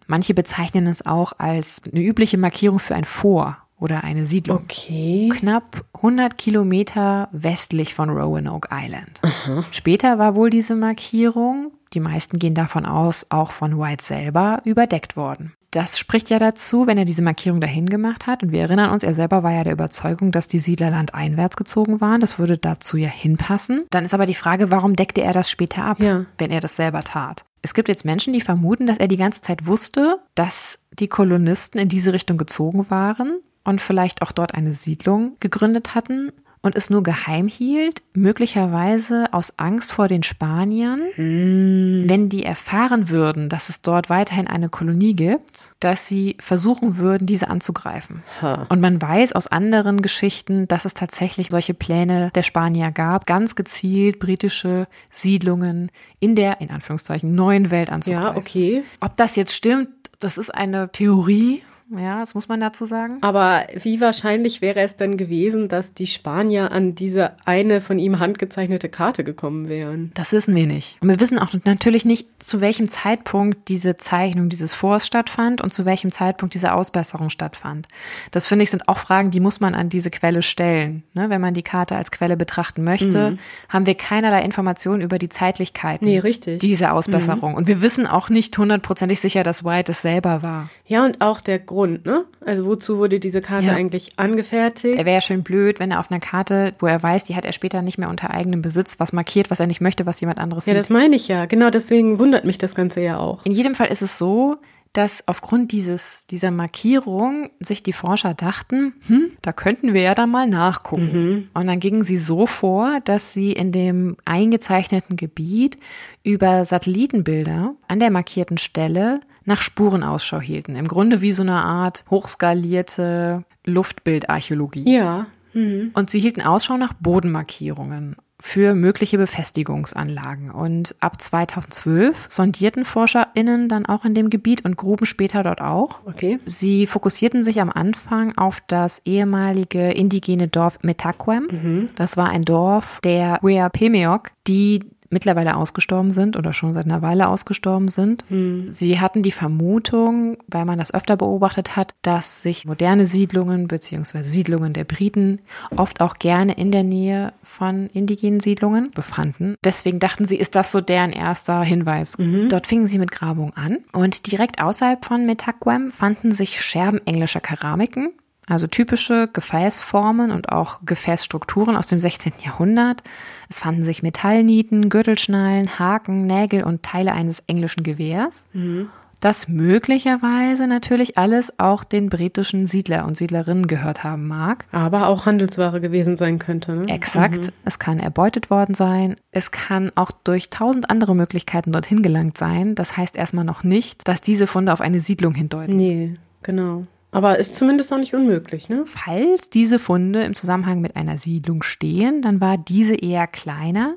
Manche 0.05 0.33
bezeichnen 0.33 0.87
es 0.87 1.05
auch 1.05 1.33
als 1.37 1.81
eine 1.89 2.01
übliche 2.01 2.37
Markierung 2.37 2.79
für 2.79 2.95
ein 2.95 3.05
Vor 3.05 3.57
oder 3.79 4.03
eine 4.03 4.25
Siedlung. 4.25 4.57
Okay. 4.57 5.29
Knapp 5.33 5.85
100 5.95 6.37
Kilometer 6.37 7.29
westlich 7.31 7.93
von 7.93 8.09
Roanoke 8.09 8.69
Island. 8.71 9.19
Aha. 9.21 9.63
Später 9.71 10.17
war 10.17 10.35
wohl 10.35 10.49
diese 10.49 10.75
Markierung, 10.75 11.71
die 11.93 11.99
meisten 11.99 12.39
gehen 12.39 12.55
davon 12.55 12.85
aus, 12.85 13.27
auch 13.29 13.51
von 13.51 13.79
White 13.79 14.03
selber 14.03 14.61
überdeckt 14.65 15.15
worden. 15.15 15.53
Das 15.71 15.99
spricht 15.99 16.29
ja 16.29 16.39
dazu, 16.39 16.87
wenn 16.87 16.97
er 16.97 17.05
diese 17.05 17.21
Markierung 17.21 17.59
dahin 17.59 17.87
gemacht 17.87 18.25
hat. 18.25 18.41
Und 18.41 18.51
wir 18.51 18.61
erinnern 18.61 18.89
uns, 18.89 19.03
er 19.03 19.13
selber 19.13 19.43
war 19.43 19.51
ja 19.51 19.63
der 19.63 19.73
Überzeugung, 19.73 20.31
dass 20.31 20.47
die 20.47 20.59
Siedler 20.59 20.89
landeinwärts 20.89 21.57
gezogen 21.57 21.99
waren. 21.99 22.21
Das 22.21 22.39
würde 22.39 22.57
dazu 22.57 22.97
ja 22.97 23.09
hinpassen. 23.09 23.85
Dann 23.89 24.05
ist 24.05 24.13
aber 24.13 24.25
die 24.25 24.33
Frage, 24.33 24.71
warum 24.71 24.95
deckte 24.95 25.21
er 25.21 25.33
das 25.33 25.51
später 25.51 25.83
ab, 25.83 25.99
ja. 25.99 26.25
wenn 26.37 26.51
er 26.51 26.61
das 26.61 26.77
selber 26.77 27.01
tat? 27.01 27.43
Es 27.61 27.73
gibt 27.73 27.89
jetzt 27.89 28.05
Menschen, 28.05 28.31
die 28.31 28.41
vermuten, 28.41 28.87
dass 28.87 28.97
er 28.97 29.09
die 29.09 29.17
ganze 29.17 29.41
Zeit 29.41 29.65
wusste, 29.65 30.19
dass 30.35 30.79
die 30.93 31.09
Kolonisten 31.09 31.81
in 31.81 31.89
diese 31.89 32.13
Richtung 32.13 32.37
gezogen 32.37 32.89
waren 32.89 33.41
und 33.67 33.81
vielleicht 33.81 34.21
auch 34.21 34.31
dort 34.31 34.55
eine 34.55 34.73
Siedlung 34.73 35.35
gegründet 35.41 35.93
hatten 35.93 36.31
und 36.61 36.75
es 36.75 36.89
nur 36.89 37.03
geheim 37.03 37.47
hielt, 37.47 38.01
möglicherweise 38.13 39.33
aus 39.33 39.53
Angst 39.57 39.91
vor 39.91 40.07
den 40.07 40.23
Spaniern, 40.23 41.01
hm. 41.15 42.05
wenn 42.07 42.29
die 42.29 42.43
erfahren 42.43 43.09
würden, 43.09 43.49
dass 43.49 43.67
es 43.67 43.81
dort 43.81 44.09
weiterhin 44.09 44.47
eine 44.47 44.69
Kolonie 44.69 45.15
gibt, 45.15 45.73
dass 45.81 46.07
sie 46.07 46.37
versuchen 46.39 46.97
würden, 46.97 47.25
diese 47.25 47.49
anzugreifen. 47.49 48.23
Ha. 48.41 48.65
Und 48.69 48.79
man 48.79 49.01
weiß 49.01 49.33
aus 49.33 49.47
anderen 49.47 50.01
Geschichten, 50.01 50.67
dass 50.67 50.85
es 50.85 50.93
tatsächlich 50.93 51.47
solche 51.51 51.73
Pläne 51.73 52.31
der 52.35 52.43
Spanier 52.43 52.91
gab, 52.91 53.27
ganz 53.27 53.55
gezielt 53.55 54.19
britische 54.19 54.87
Siedlungen 55.11 55.91
in 56.19 56.35
der, 56.35 56.61
in 56.61 56.71
Anführungszeichen, 56.71 57.35
neuen 57.35 57.69
Welt 57.69 57.89
anzugreifen. 57.89 58.27
Ja, 58.27 58.37
okay. 58.37 58.83
Ob 59.01 59.17
das 59.17 59.35
jetzt 59.35 59.53
stimmt, 59.53 59.89
das 60.19 60.37
ist 60.37 60.49
eine 60.49 60.89
Theorie, 60.91 61.63
ja, 61.95 62.19
das 62.19 62.35
muss 62.35 62.49
man 62.49 62.59
dazu 62.59 62.85
sagen. 62.85 63.19
Aber 63.21 63.65
wie 63.81 64.01
wahrscheinlich 64.01 64.61
wäre 64.61 64.81
es 64.81 64.97
denn 64.97 65.15
gewesen, 65.15 65.69
dass 65.69 65.93
die 65.93 66.07
Spanier 66.07 66.71
an 66.71 66.95
diese 66.95 67.33
eine 67.45 67.79
von 67.79 67.97
ihm 67.97 68.19
handgezeichnete 68.19 68.89
Karte 68.89 69.23
gekommen 69.23 69.69
wären? 69.69 70.11
Das 70.13 70.33
wissen 70.33 70.53
wir 70.53 70.67
nicht. 70.67 70.97
Und 71.01 71.07
wir 71.07 71.19
wissen 71.21 71.39
auch 71.39 71.53
natürlich 71.63 72.03
nicht, 72.03 72.27
zu 72.39 72.59
welchem 72.59 72.89
Zeitpunkt 72.89 73.69
diese 73.69 73.95
Zeichnung 73.95 74.49
dieses 74.49 74.73
Forts 74.73 75.07
stattfand 75.07 75.61
und 75.61 75.73
zu 75.73 75.85
welchem 75.85 76.11
Zeitpunkt 76.11 76.55
diese 76.55 76.73
Ausbesserung 76.73 77.29
stattfand. 77.29 77.87
Das 78.31 78.47
finde 78.47 78.63
ich 78.63 78.71
sind 78.71 78.89
auch 78.89 78.97
Fragen, 78.97 79.31
die 79.31 79.39
muss 79.39 79.61
man 79.61 79.73
an 79.73 79.87
diese 79.87 80.11
Quelle 80.11 80.41
stellen. 80.41 81.03
Ne? 81.13 81.29
Wenn 81.29 81.39
man 81.39 81.53
die 81.53 81.63
Karte 81.63 81.95
als 81.95 82.11
Quelle 82.11 82.35
betrachten 82.35 82.83
möchte, 82.83 83.31
mhm. 83.31 83.39
haben 83.69 83.85
wir 83.85 83.95
keinerlei 83.95 84.43
Informationen 84.43 85.01
über 85.01 85.19
die 85.19 85.29
Zeitlichkeiten 85.29 86.05
nee, 86.05 86.21
dieser 86.21 86.93
Ausbesserung. 86.93 87.51
Mhm. 87.51 87.57
Und 87.57 87.67
wir 87.67 87.81
wissen 87.81 88.07
auch 88.07 88.29
nicht 88.29 88.57
hundertprozentig 88.57 89.21
sicher, 89.21 89.43
dass 89.43 89.63
White 89.63 89.93
es 89.93 90.01
selber 90.01 90.41
war. 90.43 90.69
Ja, 90.85 91.05
und 91.05 91.21
auch 91.21 91.39
der 91.39 91.59
Grund, 91.59 91.76
ne? 91.85 92.25
Also 92.45 92.65
wozu 92.65 92.97
wurde 92.97 93.19
diese 93.19 93.41
Karte 93.41 93.67
ja. 93.67 93.73
eigentlich 93.73 94.11
angefertigt? 94.17 94.97
Er 94.97 95.05
wäre 95.05 95.15
ja 95.15 95.21
schön 95.21 95.43
blöd, 95.43 95.79
wenn 95.79 95.91
er 95.91 95.99
auf 95.99 96.09
einer 96.11 96.19
Karte, 96.19 96.73
wo 96.79 96.87
er 96.87 97.01
weiß, 97.01 97.25
die 97.25 97.35
hat 97.35 97.45
er 97.45 97.51
später 97.51 97.81
nicht 97.81 97.97
mehr 97.97 98.09
unter 98.09 98.31
eigenem 98.31 98.61
Besitz, 98.61 98.99
was 98.99 99.13
markiert, 99.13 99.51
was 99.51 99.59
er 99.59 99.67
nicht 99.67 99.81
möchte, 99.81 100.05
was 100.05 100.19
jemand 100.19 100.39
anderes 100.39 100.65
ja, 100.65 100.71
sieht. 100.71 100.73
Ja, 100.75 100.79
das 100.79 100.89
meine 100.89 101.15
ich 101.15 101.27
ja. 101.27 101.45
Genau 101.45 101.69
deswegen 101.69 102.19
wundert 102.19 102.45
mich 102.45 102.57
das 102.57 102.75
Ganze 102.75 103.01
ja 103.01 103.17
auch. 103.17 103.45
In 103.45 103.51
jedem 103.51 103.75
Fall 103.75 103.87
ist 103.87 104.01
es 104.01 104.17
so, 104.17 104.57
dass 104.93 105.27
aufgrund 105.27 105.71
dieses, 105.73 106.25
dieser 106.31 106.49
Markierung 106.49 107.51
sich 107.59 107.83
die 107.83 107.93
Forscher 107.93 108.33
dachten, 108.33 108.93
hm, 109.07 109.31
da 109.43 109.53
könnten 109.53 109.93
wir 109.93 110.01
ja 110.01 110.15
dann 110.15 110.31
mal 110.31 110.47
nachgucken. 110.47 111.11
Mhm. 111.11 111.47
Und 111.53 111.67
dann 111.67 111.79
gingen 111.79 112.03
sie 112.03 112.17
so 112.17 112.47
vor, 112.47 112.99
dass 113.05 113.31
sie 113.31 113.51
in 113.51 113.71
dem 113.71 114.17
eingezeichneten 114.25 115.15
Gebiet 115.15 115.77
über 116.23 116.65
Satellitenbilder 116.65 117.75
an 117.87 117.99
der 117.99 118.09
markierten 118.09 118.57
Stelle 118.57 119.19
nach 119.47 119.61
Spuren 119.61 120.03
Ausschau 120.03 120.39
hielten. 120.39 120.75
Im 120.75 120.87
Grunde 120.87 121.21
wie 121.21 121.31
so 121.31 121.41
eine 121.41 121.63
Art 121.63 122.03
hochskalierte 122.09 123.43
Luftbildarchäologie. 123.65 124.93
Ja. 124.93 125.27
Mhm. 125.53 125.91
Und 125.93 126.09
sie 126.09 126.19
hielten 126.19 126.41
Ausschau 126.41 126.77
nach 126.77 126.93
Bodenmarkierungen 126.93 128.17
für 128.39 128.75
mögliche 128.75 129.17
Befestigungsanlagen. 129.17 130.51
Und 130.51 130.95
ab 130.99 131.21
2012 131.21 132.27
sondierten 132.29 132.85
ForscherInnen 132.85 133.67
dann 133.67 133.85
auch 133.85 134.05
in 134.05 134.13
dem 134.13 134.29
Gebiet 134.29 134.63
und 134.63 134.77
gruben 134.77 135.05
später 135.05 135.43
dort 135.43 135.61
auch. 135.61 136.01
Okay. 136.05 136.37
Sie 136.45 136.85
fokussierten 136.85 137.41
sich 137.41 137.61
am 137.61 137.71
Anfang 137.71 138.37
auf 138.37 138.61
das 138.67 139.01
ehemalige 139.05 139.91
indigene 139.91 140.47
Dorf 140.47 140.79
Metaquem. 140.83 141.47
Mhm. 141.49 141.89
Das 141.95 142.17
war 142.17 142.29
ein 142.29 142.43
Dorf 142.43 142.99
der 143.03 143.39
Weapemeok, 143.41 144.31
die 144.45 144.81
mittlerweile 145.09 145.55
ausgestorben 145.55 146.11
sind 146.11 146.35
oder 146.35 146.53
schon 146.53 146.73
seit 146.73 146.85
einer 146.85 147.01
Weile 147.01 147.27
ausgestorben 147.27 147.87
sind. 147.87 148.25
Hm. 148.29 148.65
Sie 148.71 148.99
hatten 148.99 149.23
die 149.23 149.31
Vermutung, 149.31 150.37
weil 150.47 150.65
man 150.65 150.77
das 150.77 150.93
öfter 150.93 151.17
beobachtet 151.17 151.75
hat, 151.75 151.93
dass 152.01 152.41
sich 152.41 152.65
moderne 152.65 153.05
Siedlungen 153.05 153.67
bzw. 153.67 154.21
Siedlungen 154.21 154.73
der 154.73 154.83
Briten 154.83 155.39
oft 155.75 156.01
auch 156.01 156.15
gerne 156.15 156.53
in 156.53 156.71
der 156.71 156.83
Nähe 156.83 157.33
von 157.43 157.87
indigenen 157.87 158.39
Siedlungen 158.39 158.91
befanden. 158.91 159.55
Deswegen 159.63 159.99
dachten 159.99 160.25
sie, 160.25 160.37
ist 160.37 160.55
das 160.55 160.71
so 160.71 160.81
deren 160.81 161.11
erster 161.11 161.61
Hinweis. 161.63 162.17
Mhm. 162.17 162.49
Dort 162.49 162.67
fingen 162.67 162.87
sie 162.87 162.99
mit 162.99 163.11
Grabung 163.11 163.53
an 163.55 163.79
und 163.93 164.31
direkt 164.31 164.61
außerhalb 164.61 165.03
von 165.03 165.25
Metaquem 165.25 165.91
fanden 165.91 166.31
sich 166.31 166.61
Scherben 166.61 166.99
englischer 167.05 167.39
Keramiken, 167.39 168.11
also 168.47 168.67
typische 168.67 169.29
Gefäßformen 169.31 170.31
und 170.31 170.51
auch 170.51 170.79
Gefäßstrukturen 170.85 171.75
aus 171.75 171.87
dem 171.87 171.99
16. 171.99 172.33
Jahrhundert. 172.43 173.03
Es 173.49 173.59
fanden 173.59 173.83
sich 173.83 174.03
Metallnieten, 174.03 174.89
Gürtelschnallen, 174.89 175.79
Haken, 175.79 176.25
Nägel 176.25 176.63
und 176.63 176.83
Teile 176.83 177.13
eines 177.13 177.43
englischen 177.47 177.83
Gewehrs. 177.83 178.45
Mhm. 178.53 178.89
Das 179.19 179.47
möglicherweise 179.47 180.67
natürlich 180.67 181.17
alles 181.17 181.59
auch 181.59 181.83
den 181.83 182.09
britischen 182.09 182.67
Siedler 182.67 183.05
und 183.05 183.17
Siedlerinnen 183.17 183.65
gehört 183.65 184.03
haben 184.03 184.27
mag. 184.27 184.65
Aber 184.71 185.07
auch 185.07 185.25
Handelsware 185.25 185.81
gewesen 185.81 186.17
sein 186.17 186.37
könnte. 186.37 186.73
Ne? 186.73 186.87
Exakt. 186.87 187.45
Mhm. 187.45 187.51
Es 187.65 187.79
kann 187.79 187.99
erbeutet 187.99 188.51
worden 188.51 188.75
sein. 188.75 189.15
Es 189.31 189.49
kann 189.51 189.91
auch 189.95 190.11
durch 190.11 190.51
tausend 190.51 190.89
andere 190.91 191.15
Möglichkeiten 191.15 191.71
dorthin 191.71 192.03
gelangt 192.03 192.37
sein. 192.37 192.75
Das 192.75 192.95
heißt 192.95 193.15
erstmal 193.15 193.45
noch 193.45 193.63
nicht, 193.63 194.07
dass 194.07 194.21
diese 194.21 194.45
Funde 194.45 194.71
auf 194.71 194.81
eine 194.81 194.99
Siedlung 194.99 195.33
hindeuten. 195.33 195.75
Nee, 195.75 196.15
genau. 196.43 196.85
Aber 197.17 197.39
ist 197.39 197.55
zumindest 197.55 197.91
auch 197.91 197.97
nicht 197.97 198.13
unmöglich, 198.13 198.69
ne? 198.69 198.83
Falls 198.85 199.49
diese 199.49 199.79
Funde 199.79 200.21
im 200.21 200.35
Zusammenhang 200.35 200.81
mit 200.81 200.95
einer 200.95 201.17
Siedlung 201.17 201.63
stehen, 201.63 202.21
dann 202.21 202.39
war 202.41 202.59
diese 202.59 202.93
eher 202.93 203.25
kleiner 203.25 203.95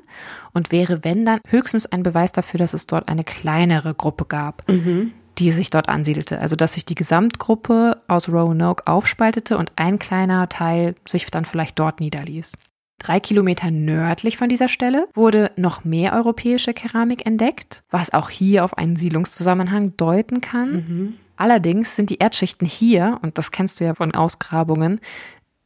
und 0.53 0.71
wäre, 0.71 1.03
wenn 1.03 1.23
dann, 1.23 1.39
höchstens 1.47 1.85
ein 1.85 2.01
Beweis 2.01 2.31
dafür, 2.31 2.57
dass 2.57 2.73
es 2.73 2.87
dort 2.87 3.07
eine 3.09 3.23
kleinere 3.23 3.93
Gruppe 3.93 4.25
gab. 4.25 4.67
Mhm. 4.67 5.11
die 5.37 5.51
sich 5.51 5.69
dort 5.69 5.87
ansiedelte. 5.87 6.39
Also 6.39 6.55
dass 6.55 6.73
sich 6.73 6.83
die 6.85 6.95
Gesamtgruppe 6.95 8.01
aus 8.07 8.27
Roanoke 8.27 8.87
aufspaltete 8.87 9.55
und 9.57 9.71
ein 9.75 9.99
kleiner 9.99 10.49
Teil 10.49 10.95
sich 11.07 11.29
dann 11.29 11.45
vielleicht 11.45 11.77
dort 11.77 11.99
niederließ. 11.99 12.53
Drei 12.97 13.19
Kilometer 13.19 13.71
nördlich 13.71 14.37
von 14.37 14.49
dieser 14.49 14.67
Stelle 14.67 15.07
wurde 15.13 15.51
noch 15.57 15.83
mehr 15.83 16.13
europäische 16.13 16.73
Keramik 16.73 17.25
entdeckt, 17.25 17.83
was 17.89 18.13
auch 18.13 18.29
hier 18.29 18.65
auf 18.65 18.77
einen 18.77 18.95
Siedlungszusammenhang 18.95 19.95
deuten 19.95 20.41
kann. 20.41 20.71
Mhm. 20.71 21.13
Allerdings 21.41 21.95
sind 21.95 22.11
die 22.11 22.19
Erdschichten 22.19 22.67
hier, 22.67 23.17
und 23.23 23.39
das 23.39 23.49
kennst 23.49 23.79
du 23.79 23.83
ja 23.83 23.95
von 23.95 24.13
Ausgrabungen, 24.13 24.99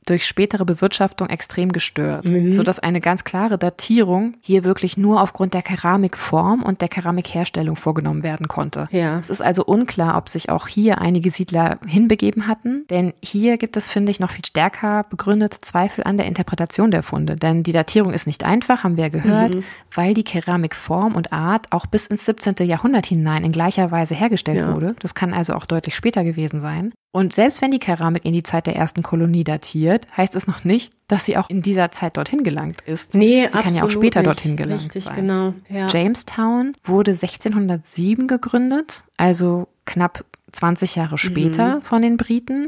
durch 0.06 0.28
spätere 0.28 0.66
Bewirtschaftung 0.66 1.30
extrem 1.30 1.72
gestört, 1.72 2.30
mhm. 2.30 2.54
sodass 2.54 2.80
eine 2.80 3.02
ganz 3.02 3.24
klare 3.24 3.58
Datierung 3.58 4.36
hier 4.42 4.64
wirklich 4.64 4.98
nur 4.98 5.22
aufgrund 5.22 5.54
der 5.54 5.62
Keramikform 5.62 6.64
und 6.64 6.82
der 6.82 6.90
Keramikherstellung 6.90 7.76
vorgenommen 7.76 8.24
werden 8.24 8.48
konnte. 8.48 8.88
Ja. 8.92 9.20
Es 9.20 9.30
ist 9.30 9.42
also 9.42 9.66
unklar, 9.66 10.18
ob 10.18 10.30
sich 10.30 10.50
auch 10.50 10.68
hier 10.68 11.02
einige 11.02 11.30
Siedler 11.30 11.80
hinbegeben 11.86 12.48
hatten, 12.48 12.86
denn 12.90 13.14
hier 13.24 13.58
gibt 13.58 13.78
es, 13.78 13.90
finde 13.90 14.12
ich, 14.12 14.20
noch 14.20 14.32
viel 14.32 14.46
stärker 14.46 15.06
begründete 15.10 15.60
Zweifel 15.62 16.04
an 16.04 16.18
der 16.18 16.28
Interpretation 16.28 16.92
der 16.92 17.04
Funde, 17.04 17.36
denn 17.36 17.64
die 17.64 17.72
Datierung 17.72 18.14
ist 18.14 18.28
nicht 18.28 18.44
einfach, 18.44 18.84
haben 18.84 18.98
wir 18.98 19.06
ja 19.06 19.10
gehört, 19.10 19.56
mhm. 19.56 19.64
weil 19.94 20.14
die 20.14 20.24
Keramikform 20.24 21.16
und 21.16 21.34
Art 21.34 21.72
auch 21.72 21.86
bis 21.86 22.08
ins 22.08 22.26
17. 22.26 22.56
Jahrhundert 22.68 23.08
hinein 23.08 23.44
in 23.44 23.52
gleicher 23.52 23.92
Weise 23.92 24.16
hergestellt 24.16 24.60
ja. 24.60 24.74
wurde. 24.74 24.96
Das 25.00 25.16
kann 25.16 25.34
also 25.34 25.54
auch 25.54 25.66
deutlich 25.66 25.96
später 25.96 26.24
gewesen 26.24 26.60
sein. 26.60 26.94
Und 27.16 27.32
selbst 27.32 27.62
wenn 27.62 27.72
die 27.72 27.80
Keramik 27.80 28.26
in 28.26 28.34
die 28.34 28.44
Zeit 28.44 28.68
der 28.68 28.76
ersten 28.76 29.02
Kolonie 29.02 29.46
datiert, 29.46 30.06
heißt 30.18 30.36
es 30.36 30.48
noch 30.48 30.66
nicht, 30.66 30.92
dass 31.08 31.24
sie 31.24 31.38
auch 31.38 31.50
in 31.50 31.62
dieser 31.62 31.90
Zeit 31.90 32.18
dorthin 32.18 32.44
gelangt 32.44 32.82
ist. 32.82 33.16
Nee, 33.16 33.48
sie 33.48 33.58
kann 33.58 33.74
ja 33.74 33.84
auch 33.84 33.90
später 33.90 34.20
nicht. 34.20 34.28
dorthin 34.28 34.58
gelangt 34.58 34.82
Richtig, 34.82 35.06
sein. 35.06 35.16
genau. 35.16 35.54
Ja. 35.70 35.88
Jamestown 35.88 36.74
wurde 36.84 37.12
1607 37.12 38.28
gegründet, 38.28 39.06
also 39.16 39.70
knapp 39.86 40.26
20 40.52 40.96
Jahre 40.98 41.18
später 41.18 41.78
mhm. 41.78 41.82
von 41.84 42.02
den 42.02 42.18
Briten 42.18 42.68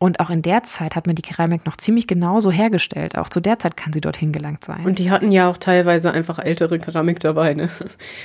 und 0.00 0.20
auch 0.20 0.30
in 0.30 0.42
der 0.42 0.62
Zeit 0.62 0.94
hat 0.94 1.06
man 1.08 1.16
die 1.16 1.22
Keramik 1.22 1.66
noch 1.66 1.76
ziemlich 1.76 2.06
genauso 2.06 2.52
hergestellt. 2.52 3.18
Auch 3.18 3.28
zu 3.28 3.40
der 3.40 3.58
Zeit 3.58 3.76
kann 3.76 3.92
sie 3.92 4.00
dorthin 4.00 4.30
gelangt 4.30 4.62
sein. 4.62 4.84
Und 4.84 5.00
die 5.00 5.10
hatten 5.10 5.32
ja 5.32 5.48
auch 5.48 5.56
teilweise 5.56 6.12
einfach 6.12 6.38
ältere 6.38 6.78
Keramik 6.78 7.18
dabei. 7.20 7.54
Ne? 7.54 7.68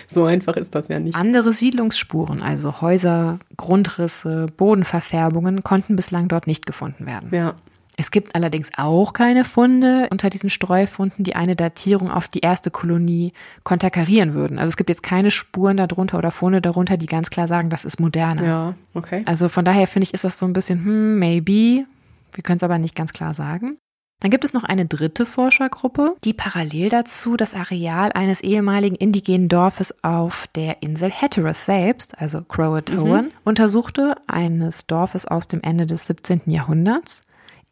So 0.07 0.25
einfach 0.25 0.57
ist 0.57 0.75
das 0.75 0.89
ja 0.89 0.99
nicht. 0.99 1.15
Andere 1.15 1.53
Siedlungsspuren, 1.53 2.41
also 2.41 2.81
Häuser, 2.81 3.39
Grundrisse, 3.57 4.45
Bodenverfärbungen, 4.55 5.63
konnten 5.63 5.95
bislang 5.95 6.27
dort 6.27 6.45
nicht 6.45 6.65
gefunden 6.65 7.05
werden. 7.05 7.29
Ja. 7.31 7.55
Es 7.97 8.11
gibt 8.11 8.35
allerdings 8.35 8.71
auch 8.77 9.13
keine 9.13 9.43
Funde 9.43 10.07
unter 10.09 10.29
diesen 10.29 10.49
Streufunden, 10.49 11.23
die 11.23 11.35
eine 11.35 11.55
Datierung 11.55 12.09
auf 12.09 12.27
die 12.27 12.39
erste 12.39 12.71
Kolonie 12.71 13.33
konterkarieren 13.63 14.33
würden. 14.33 14.57
Also 14.57 14.69
es 14.69 14.77
gibt 14.77 14.89
jetzt 14.89 15.03
keine 15.03 15.31
Spuren 15.31 15.77
darunter 15.77 16.17
oder 16.17 16.31
Funde 16.31 16.61
darunter, 16.61 16.97
die 16.97 17.05
ganz 17.05 17.29
klar 17.29 17.47
sagen, 17.47 17.69
das 17.69 17.85
ist 17.85 17.99
moderner. 17.99 18.43
Ja, 18.43 18.75
okay. 18.93 19.23
Also 19.25 19.49
von 19.49 19.65
daher 19.65 19.87
finde 19.87 20.05
ich, 20.05 20.13
ist 20.13 20.23
das 20.23 20.39
so 20.39 20.45
ein 20.45 20.53
bisschen, 20.53 20.83
hm, 20.83 21.19
maybe. 21.19 21.85
Wir 22.33 22.43
können 22.43 22.57
es 22.57 22.63
aber 22.63 22.79
nicht 22.79 22.95
ganz 22.95 23.13
klar 23.13 23.33
sagen. 23.33 23.77
Dann 24.23 24.31
gibt 24.31 24.45
es 24.45 24.53
noch 24.53 24.63
eine 24.63 24.85
dritte 24.85 25.25
Forschergruppe, 25.25 26.15
die 26.23 26.31
parallel 26.31 26.87
dazu 26.87 27.35
das 27.35 27.53
Areal 27.53 28.13
eines 28.13 28.39
ehemaligen 28.39 28.95
indigenen 28.95 29.49
Dorfes 29.49 29.93
auf 30.01 30.47
der 30.55 30.81
Insel 30.81 31.11
Hatteras 31.11 31.65
selbst, 31.65 32.17
also 32.17 32.41
Croatoan, 32.41 33.25
mhm. 33.25 33.31
untersuchte, 33.43 34.15
eines 34.27 34.87
Dorfes 34.87 35.27
aus 35.27 35.49
dem 35.49 35.61
Ende 35.61 35.85
des 35.85 36.07
17. 36.07 36.43
Jahrhunderts 36.45 37.21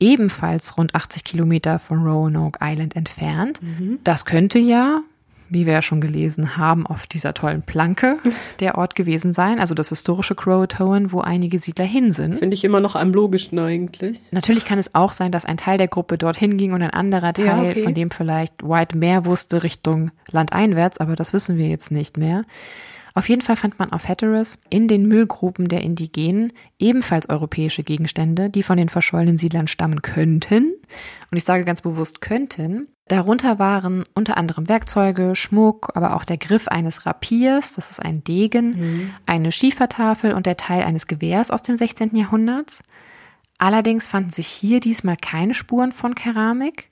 ebenfalls 0.01 0.77
rund 0.77 0.95
80 0.95 1.23
Kilometer 1.23 1.79
von 1.79 2.03
Roanoke 2.03 2.59
Island 2.61 2.95
entfernt. 2.95 3.61
Mhm. 3.61 3.99
Das 4.03 4.25
könnte 4.25 4.59
ja, 4.59 5.01
wie 5.49 5.65
wir 5.65 5.73
ja 5.73 5.81
schon 5.81 6.01
gelesen 6.01 6.57
haben, 6.57 6.87
auf 6.87 7.07
dieser 7.07 7.33
tollen 7.33 7.61
Planke 7.61 8.17
der 8.59 8.77
Ort 8.77 8.95
gewesen 8.95 9.31
sein, 9.31 9.59
also 9.59 9.75
das 9.75 9.89
historische 9.89 10.33
Croatoan, 10.33 11.11
wo 11.11 11.21
einige 11.21 11.59
Siedler 11.59 11.85
hin 11.85 12.11
sind. 12.11 12.39
Finde 12.39 12.55
ich 12.55 12.63
immer 12.63 12.79
noch 12.79 12.95
am 12.95 13.13
logischsten 13.13 13.59
eigentlich. 13.59 14.19
Natürlich 14.31 14.65
kann 14.65 14.79
es 14.79 14.95
auch 14.95 15.11
sein, 15.11 15.31
dass 15.31 15.45
ein 15.45 15.57
Teil 15.57 15.77
der 15.77 15.87
Gruppe 15.87 16.17
dorthin 16.17 16.57
ging 16.57 16.73
und 16.73 16.81
ein 16.81 16.89
anderer 16.89 17.33
Teil, 17.33 17.45
ja, 17.45 17.69
okay. 17.69 17.83
von 17.83 17.93
dem 17.93 18.11
vielleicht 18.11 18.63
White 18.63 18.97
mehr 18.97 19.25
wusste, 19.25 19.63
Richtung 19.63 20.11
landeinwärts, 20.31 20.97
aber 20.97 21.15
das 21.15 21.33
wissen 21.33 21.57
wir 21.57 21.67
jetzt 21.67 21.91
nicht 21.91 22.17
mehr. 22.17 22.43
Auf 23.13 23.29
jeden 23.29 23.41
Fall 23.41 23.55
fand 23.55 23.79
man 23.79 23.91
auf 23.91 24.07
Hatteras 24.07 24.59
in 24.69 24.87
den 24.87 25.07
Müllgruben 25.07 25.67
der 25.67 25.81
Indigenen 25.81 26.53
ebenfalls 26.79 27.29
europäische 27.29 27.83
Gegenstände, 27.83 28.49
die 28.49 28.63
von 28.63 28.77
den 28.77 28.89
verschollenen 28.89 29.37
Siedlern 29.37 29.67
stammen 29.67 30.01
könnten. 30.01 30.73
Und 31.29 31.37
ich 31.37 31.43
sage 31.43 31.65
ganz 31.65 31.81
bewusst 31.81 32.21
könnten. 32.21 32.87
Darunter 33.07 33.59
waren 33.59 34.03
unter 34.13 34.37
anderem 34.37 34.69
Werkzeuge, 34.69 35.35
Schmuck, 35.35 35.91
aber 35.95 36.15
auch 36.15 36.23
der 36.23 36.37
Griff 36.37 36.69
eines 36.69 37.05
Rapiers, 37.05 37.73
das 37.73 37.91
ist 37.91 38.01
ein 38.01 38.23
Degen, 38.23 38.69
mhm. 38.69 39.09
eine 39.25 39.51
Schiefertafel 39.51 40.33
und 40.33 40.45
der 40.45 40.55
Teil 40.55 40.83
eines 40.83 41.07
Gewehrs 41.07 41.51
aus 41.51 41.61
dem 41.61 41.75
16. 41.75 42.15
Jahrhundert. 42.15 42.79
Allerdings 43.57 44.07
fanden 44.07 44.31
sich 44.31 44.47
hier 44.47 44.79
diesmal 44.79 45.17
keine 45.17 45.53
Spuren 45.53 45.91
von 45.91 46.15
Keramik. 46.15 46.90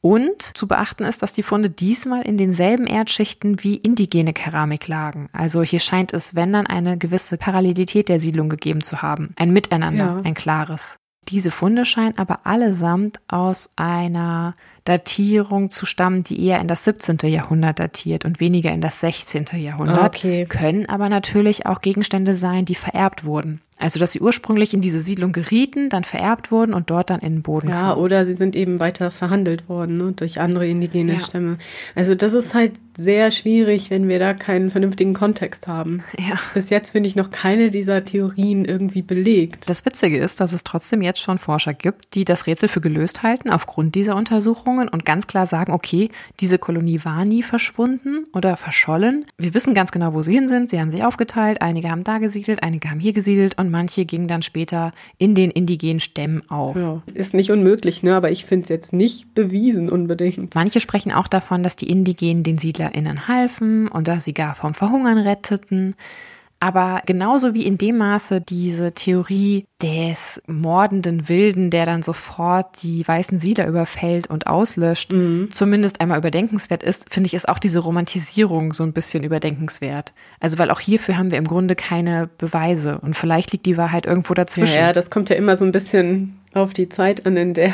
Und 0.00 0.56
zu 0.56 0.68
beachten 0.68 1.04
ist, 1.04 1.22
dass 1.22 1.32
die 1.32 1.42
Funde 1.42 1.70
diesmal 1.70 2.22
in 2.22 2.38
denselben 2.38 2.86
Erdschichten 2.86 3.62
wie 3.64 3.74
indigene 3.74 4.32
Keramik 4.32 4.86
lagen. 4.86 5.28
Also 5.32 5.62
hier 5.62 5.80
scheint 5.80 6.12
es, 6.12 6.36
wenn 6.36 6.52
dann, 6.52 6.66
eine 6.66 6.98
gewisse 6.98 7.36
Parallelität 7.36 8.08
der 8.08 8.20
Siedlung 8.20 8.48
gegeben 8.48 8.80
zu 8.80 9.02
haben. 9.02 9.32
Ein 9.36 9.52
Miteinander, 9.52 10.04
ja. 10.04 10.20
ein 10.22 10.34
klares. 10.34 10.98
Diese 11.28 11.50
Funde 11.50 11.84
scheinen 11.84 12.16
aber 12.16 12.46
allesamt 12.46 13.18
aus 13.28 13.70
einer 13.76 14.54
Datierung 14.84 15.68
zu 15.68 15.84
stammen, 15.84 16.22
die 16.22 16.42
eher 16.42 16.60
in 16.60 16.68
das 16.68 16.84
17. 16.84 17.18
Jahrhundert 17.24 17.80
datiert 17.80 18.24
und 18.24 18.40
weniger 18.40 18.72
in 18.72 18.80
das 18.80 19.00
16. 19.00 19.46
Jahrhundert, 19.56 20.16
okay. 20.16 20.46
können 20.46 20.88
aber 20.88 21.10
natürlich 21.10 21.66
auch 21.66 21.82
Gegenstände 21.82 22.32
sein, 22.32 22.64
die 22.64 22.74
vererbt 22.74 23.24
wurden. 23.24 23.60
Also, 23.78 23.98
dass 24.00 24.12
sie 24.12 24.20
ursprünglich 24.20 24.74
in 24.74 24.80
diese 24.80 25.00
Siedlung 25.00 25.32
gerieten, 25.32 25.88
dann 25.88 26.04
vererbt 26.04 26.50
wurden 26.50 26.74
und 26.74 26.90
dort 26.90 27.10
dann 27.10 27.20
in 27.20 27.36
den 27.36 27.42
Boden 27.42 27.68
ja, 27.68 27.90
kamen. 27.90 28.00
oder 28.00 28.24
sie 28.24 28.34
sind 28.34 28.56
eben 28.56 28.80
weiter 28.80 29.10
verhandelt 29.10 29.68
worden 29.68 29.96
ne, 29.98 30.12
durch 30.12 30.40
andere 30.40 30.66
indigene 30.66 31.14
ja. 31.14 31.20
Stämme. 31.20 31.58
Also, 31.94 32.14
das 32.14 32.32
ist 32.32 32.54
halt 32.54 32.72
sehr 32.96 33.30
schwierig, 33.30 33.90
wenn 33.90 34.08
wir 34.08 34.18
da 34.18 34.34
keinen 34.34 34.70
vernünftigen 34.70 35.14
Kontext 35.14 35.68
haben. 35.68 36.02
Ja. 36.18 36.36
Bis 36.52 36.68
jetzt 36.68 36.90
finde 36.90 37.08
ich 37.08 37.14
noch 37.14 37.30
keine 37.30 37.70
dieser 37.70 38.04
Theorien 38.04 38.64
irgendwie 38.64 39.02
belegt. 39.02 39.70
Das 39.70 39.86
Witzige 39.86 40.18
ist, 40.18 40.40
dass 40.40 40.52
es 40.52 40.64
trotzdem 40.64 41.00
jetzt 41.00 41.20
schon 41.20 41.38
Forscher 41.38 41.74
gibt, 41.74 42.14
die 42.14 42.24
das 42.24 42.48
Rätsel 42.48 42.68
für 42.68 42.80
gelöst 42.80 43.22
halten 43.22 43.50
aufgrund 43.50 43.94
dieser 43.94 44.16
Untersuchungen 44.16 44.88
und 44.88 45.04
ganz 45.04 45.28
klar 45.28 45.46
sagen, 45.46 45.72
okay, 45.72 46.10
diese 46.40 46.58
Kolonie 46.58 47.00
war 47.04 47.24
nie 47.24 47.44
verschwunden 47.44 48.26
oder 48.32 48.56
verschollen. 48.56 49.26
Wir 49.38 49.54
wissen 49.54 49.74
ganz 49.74 49.92
genau, 49.92 50.12
wo 50.12 50.22
sie 50.22 50.34
hin 50.34 50.48
sind. 50.48 50.70
Sie 50.70 50.80
haben 50.80 50.90
sich 50.90 51.04
aufgeteilt. 51.04 51.62
Einige 51.62 51.90
haben 51.90 52.02
da 52.02 52.18
gesiedelt, 52.18 52.64
einige 52.64 52.90
haben 52.90 53.00
hier 53.00 53.12
gesiedelt 53.12 53.56
und 53.58 53.67
manche 53.70 54.04
gingen 54.04 54.28
dann 54.28 54.42
später 54.42 54.92
in 55.18 55.34
den 55.34 55.50
indigenen 55.50 56.00
Stämmen 56.00 56.42
auf. 56.50 56.76
Ja, 56.76 57.02
ist 57.14 57.34
nicht 57.34 57.50
unmöglich, 57.50 58.02
ne? 58.02 58.14
aber 58.14 58.30
ich 58.30 58.44
finde 58.44 58.64
es 58.64 58.68
jetzt 58.68 58.92
nicht 58.92 59.34
bewiesen 59.34 59.88
unbedingt. 59.88 60.54
Manche 60.54 60.80
sprechen 60.80 61.12
auch 61.12 61.28
davon, 61.28 61.62
dass 61.62 61.76
die 61.76 61.88
Indigenen 61.90 62.42
den 62.42 62.56
SiedlerInnen 62.56 63.28
halfen 63.28 63.88
und 63.88 64.08
dass 64.08 64.24
sie 64.24 64.34
gar 64.34 64.54
vom 64.54 64.74
Verhungern 64.74 65.18
retteten. 65.18 65.94
Aber 66.60 67.02
genauso 67.06 67.54
wie 67.54 67.64
in 67.64 67.78
dem 67.78 67.98
Maße 67.98 68.40
diese 68.40 68.92
Theorie 68.92 69.66
des 69.80 70.42
mordenden 70.48 71.28
Wilden, 71.28 71.70
der 71.70 71.86
dann 71.86 72.02
sofort 72.02 72.82
die 72.82 73.06
weißen 73.06 73.38
Siedler 73.38 73.68
überfällt 73.68 74.28
und 74.28 74.48
auslöscht, 74.48 75.12
mhm. 75.12 75.50
zumindest 75.52 76.00
einmal 76.00 76.18
überdenkenswert 76.18 76.82
ist, 76.82 77.14
finde 77.14 77.28
ich, 77.28 77.34
ist 77.34 77.48
auch 77.48 77.60
diese 77.60 77.78
Romantisierung 77.78 78.72
so 78.72 78.82
ein 78.82 78.92
bisschen 78.92 79.22
überdenkenswert. 79.22 80.12
Also, 80.40 80.58
weil 80.58 80.72
auch 80.72 80.80
hierfür 80.80 81.16
haben 81.16 81.30
wir 81.30 81.38
im 81.38 81.46
Grunde 81.46 81.76
keine 81.76 82.28
Beweise 82.38 82.98
und 82.98 83.14
vielleicht 83.14 83.52
liegt 83.52 83.66
die 83.66 83.76
Wahrheit 83.76 84.04
irgendwo 84.04 84.34
dazwischen. 84.34 84.74
Ja, 84.74 84.86
ja 84.88 84.92
das 84.92 85.10
kommt 85.10 85.30
ja 85.30 85.36
immer 85.36 85.54
so 85.54 85.64
ein 85.64 85.72
bisschen 85.72 86.40
auf 86.54 86.72
die 86.72 86.88
Zeit 86.88 87.24
an, 87.24 87.36
in 87.36 87.54
der 87.54 87.72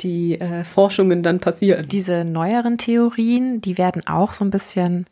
die 0.00 0.40
äh, 0.40 0.64
Forschungen 0.64 1.22
dann 1.22 1.38
passieren. 1.38 1.86
Diese 1.88 2.24
neueren 2.24 2.78
Theorien, 2.78 3.60
die 3.60 3.78
werden 3.78 4.02
auch 4.06 4.32
so 4.32 4.44
ein 4.44 4.50
bisschen 4.50 5.06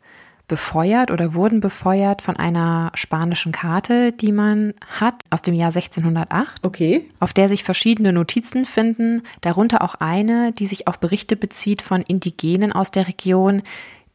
befeuert 0.51 1.11
oder 1.11 1.33
wurden 1.33 1.61
befeuert 1.61 2.21
von 2.21 2.35
einer 2.35 2.91
spanischen 2.93 3.53
Karte, 3.53 4.11
die 4.11 4.33
man 4.33 4.73
hat 4.85 5.15
aus 5.29 5.41
dem 5.41 5.53
Jahr 5.53 5.73
1608. 5.73 6.65
Okay. 6.65 7.09
Auf 7.21 7.31
der 7.31 7.47
sich 7.47 7.63
verschiedene 7.63 8.11
Notizen 8.11 8.65
finden, 8.65 9.23
darunter 9.39 9.81
auch 9.81 9.95
eine, 9.95 10.51
die 10.51 10.65
sich 10.65 10.89
auf 10.89 10.99
Berichte 10.99 11.37
bezieht 11.37 11.81
von 11.81 12.01
Indigenen 12.01 12.73
aus 12.73 12.91
der 12.91 13.07
Region, 13.07 13.61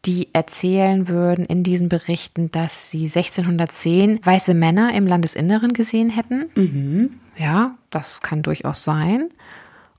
die 0.05 0.29
erzählen 0.35 1.09
würden 1.09 1.47
in 1.47 1.63
diesen 1.63 1.89
Berichten, 1.89 2.51
dass 2.51 2.91
sie 2.91 3.05
1610 3.05 4.21
weiße 4.23 4.53
Männer 4.53 4.93
im 4.93 5.07
Landesinneren 5.07 5.73
gesehen 5.73 6.11
hätten. 6.11 6.51
Mhm. 6.55 7.15
Ja, 7.39 7.77
das 7.89 8.21
kann 8.21 8.43
durchaus 8.43 8.85
sein. 8.85 9.31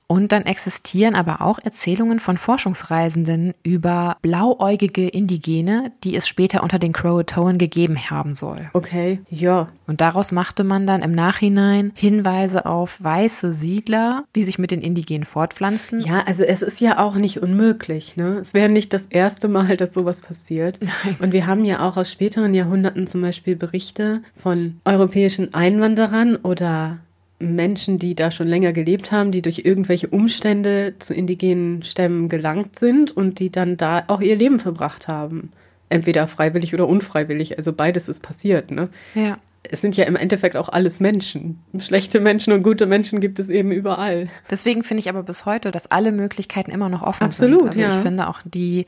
Und 0.07 0.31
dann 0.31 0.43
existieren 0.43 1.15
aber 1.15 1.41
auch 1.41 1.59
Erzählungen 1.59 2.21
von 2.21 2.37
Forschungsreisenden 2.37 3.53
über 3.61 4.15
blauäugige 4.21 5.09
Indigene, 5.09 5.91
die 6.05 6.15
es 6.15 6.29
später 6.29 6.63
unter 6.63 6.79
den 6.79 6.93
Croatoan 6.93 7.57
gegeben 7.57 7.97
haben 8.09 8.33
soll. 8.33 8.69
Okay, 8.71 9.19
ja. 9.29 9.67
Und 9.85 9.99
daraus 9.99 10.31
machte 10.31 10.63
man 10.63 10.87
dann 10.87 11.01
im 11.01 11.11
Nachhinein 11.11 11.91
Hinweise 11.93 12.65
auf 12.65 13.03
weiße 13.03 13.51
Siedler, 13.51 14.23
die 14.35 14.43
sich 14.43 14.57
mit 14.57 14.71
den 14.71 14.81
Indigenen 14.81 15.25
fortpflanzten. 15.25 15.99
Ja, 15.99 16.23
also 16.25 16.45
es 16.45 16.61
ist 16.61 16.79
ja 16.79 16.99
auch 16.99 17.15
nicht 17.15 17.41
unmöglich. 17.41 18.15
Ne? 18.15 18.37
Es 18.37 18.53
wäre 18.53 18.69
nicht 18.69 18.93
das 18.93 19.07
erste 19.09 19.49
Mal, 19.49 19.75
dass 19.75 19.93
sowas 19.93 20.21
passiert. 20.21 20.79
Nein. 21.03 21.17
Und 21.19 21.33
wir 21.33 21.47
haben 21.47 21.65
ja 21.65 21.85
auch 21.85 21.97
aus 21.97 22.09
späteren 22.09 22.53
Jahrhunderten 22.53 23.07
zum 23.07 23.21
Beispiel 23.21 23.57
Berichte 23.57 24.21
von 24.35 24.79
europäischen 24.85 25.53
Einwanderern 25.53 26.37
oder 26.37 26.99
Menschen, 27.39 27.99
die 27.99 28.15
da 28.15 28.31
schon 28.31 28.47
länger 28.47 28.73
gelebt 28.73 29.11
haben, 29.11 29.31
die 29.31 29.41
durch 29.41 29.59
irgendwelche 29.63 30.07
Umstände 30.07 30.95
zu 30.99 31.13
indigenen 31.13 31.83
Stämmen 31.83 32.29
gelangt 32.29 32.79
sind 32.79 33.15
und 33.15 33.39
die 33.39 33.51
dann 33.51 33.77
da 33.77 34.03
auch 34.07 34.21
ihr 34.21 34.35
Leben 34.35 34.59
verbracht 34.59 35.07
haben. 35.07 35.51
Entweder 35.89 36.27
freiwillig 36.27 36.73
oder 36.73 36.87
unfreiwillig. 36.87 37.57
Also 37.57 37.73
beides 37.73 38.09
ist 38.09 38.21
passiert, 38.21 38.71
ne? 38.71 38.89
Ja. 39.13 39.37
Es 39.69 39.81
sind 39.81 39.97
ja 39.97 40.05
im 40.05 40.15
Endeffekt 40.15 40.55
auch 40.55 40.69
alles 40.69 40.99
Menschen. 40.99 41.59
Schlechte 41.77 42.19
Menschen 42.19 42.53
und 42.53 42.63
gute 42.63 42.85
Menschen 42.85 43.19
gibt 43.19 43.37
es 43.37 43.49
eben 43.49 43.71
überall. 43.71 44.29
Deswegen 44.49 44.83
finde 44.83 44.99
ich 44.99 45.09
aber 45.09 45.23
bis 45.23 45.45
heute, 45.45 45.71
dass 45.71 45.91
alle 45.91 46.11
Möglichkeiten 46.11 46.71
immer 46.71 46.89
noch 46.89 47.03
offen 47.03 47.25
Absolut, 47.25 47.59
sind. 47.59 47.69
Also 47.69 47.81
ja. 47.81 47.89
ich 47.89 47.95
finde 47.95 48.29
auch 48.29 48.41
die 48.45 48.85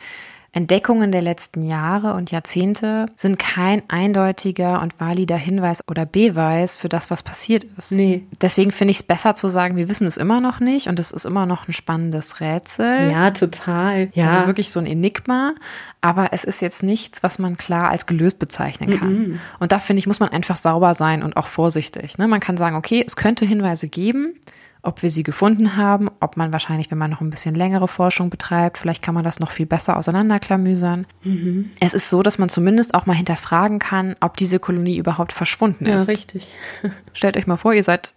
Entdeckungen 0.51 1.12
der 1.12 1.21
letzten 1.21 1.62
Jahre 1.62 2.15
und 2.15 2.31
Jahrzehnte 2.31 3.05
sind 3.15 3.38
kein 3.38 3.83
eindeutiger 3.88 4.81
und 4.81 4.99
valider 4.99 5.38
Hinweis 5.38 5.83
oder 5.88 6.05
Beweis 6.05 6.75
für 6.75 6.89
das, 6.89 7.12
was 7.12 7.21
passiert 7.21 7.65
ist. 7.77 7.91
Nee. 7.91 8.23
Deswegen 8.41 8.71
finde 8.71 8.91
ich 8.91 8.97
es 8.97 9.03
besser 9.03 9.35
zu 9.35 9.47
sagen, 9.47 9.75
wir 9.75 9.89
wissen 9.89 10.07
es 10.07 10.17
immer 10.17 10.41
noch 10.41 10.59
nicht 10.59 10.88
und 10.88 10.99
es 10.99 11.12
ist 11.12 11.25
immer 11.25 11.45
noch 11.45 11.67
ein 11.67 11.73
spannendes 11.73 12.39
Rätsel. 12.39 13.12
Ja, 13.12 13.29
total. 13.31 14.09
Ja. 14.13 14.29
Also 14.29 14.47
wirklich 14.47 14.71
so 14.71 14.79
ein 14.79 14.88
Enigma, 14.88 15.53
aber 16.01 16.33
es 16.33 16.43
ist 16.43 16.62
jetzt 16.62 16.81
nichts, 16.81 17.21
was 17.21 17.38
man 17.38 17.57
klar 17.57 17.89
als 17.89 18.07
gelöst 18.07 18.39
bezeichnen 18.39 18.97
kann. 18.97 19.09
-mm. 19.09 19.38
Und 19.59 19.71
da 19.71 19.79
finde 19.79 19.99
ich, 19.99 20.07
muss 20.07 20.19
man 20.19 20.29
einfach 20.29 20.55
sauber 20.55 20.95
sein 20.95 21.21
und 21.21 21.38
auch 21.38 21.47
vorsichtig. 21.47 22.17
Ne? 22.17 22.27
Man 22.27 22.39
kann 22.39 22.57
sagen, 22.57 22.75
okay, 22.75 23.03
es 23.05 23.15
könnte 23.15 23.45
Hinweise 23.45 23.88
geben, 23.88 24.33
ob 24.81 25.01
wir 25.01 25.09
sie 25.09 25.23
gefunden 25.23 25.75
haben, 25.75 26.09
ob 26.19 26.37
man 26.37 26.53
wahrscheinlich, 26.53 26.89
wenn 26.89 26.97
man 26.97 27.11
noch 27.11 27.21
ein 27.21 27.29
bisschen 27.29 27.53
längere 27.53 27.87
Forschung 27.87 28.29
betreibt, 28.29 28.77
vielleicht 28.77 29.03
kann 29.03 29.13
man 29.13 29.25
das 29.25 29.39
noch 29.39 29.51
viel 29.51 29.65
besser 29.65 29.97
auseinanderklamüsern. 29.97 31.05
Mhm. 31.23 31.71
Es 31.81 31.93
ist 31.93 32.09
so, 32.09 32.23
dass 32.23 32.37
man 32.37 32.49
zumindest 32.49 32.93
auch 32.93 33.05
mal 33.05 33.13
hinterfragen 33.13 33.79
kann, 33.79 34.15
ob 34.21 34.37
diese 34.37 34.59
Kolonie 34.59 34.97
überhaupt 34.97 35.33
verschwunden 35.33 35.85
ist. 35.85 36.07
Ja, 36.07 36.13
richtig. 36.13 36.47
Stellt 37.13 37.35
euch 37.35 37.47
mal 37.47 37.57
vor, 37.57 37.73
ihr 37.73 37.83
seid 37.83 38.13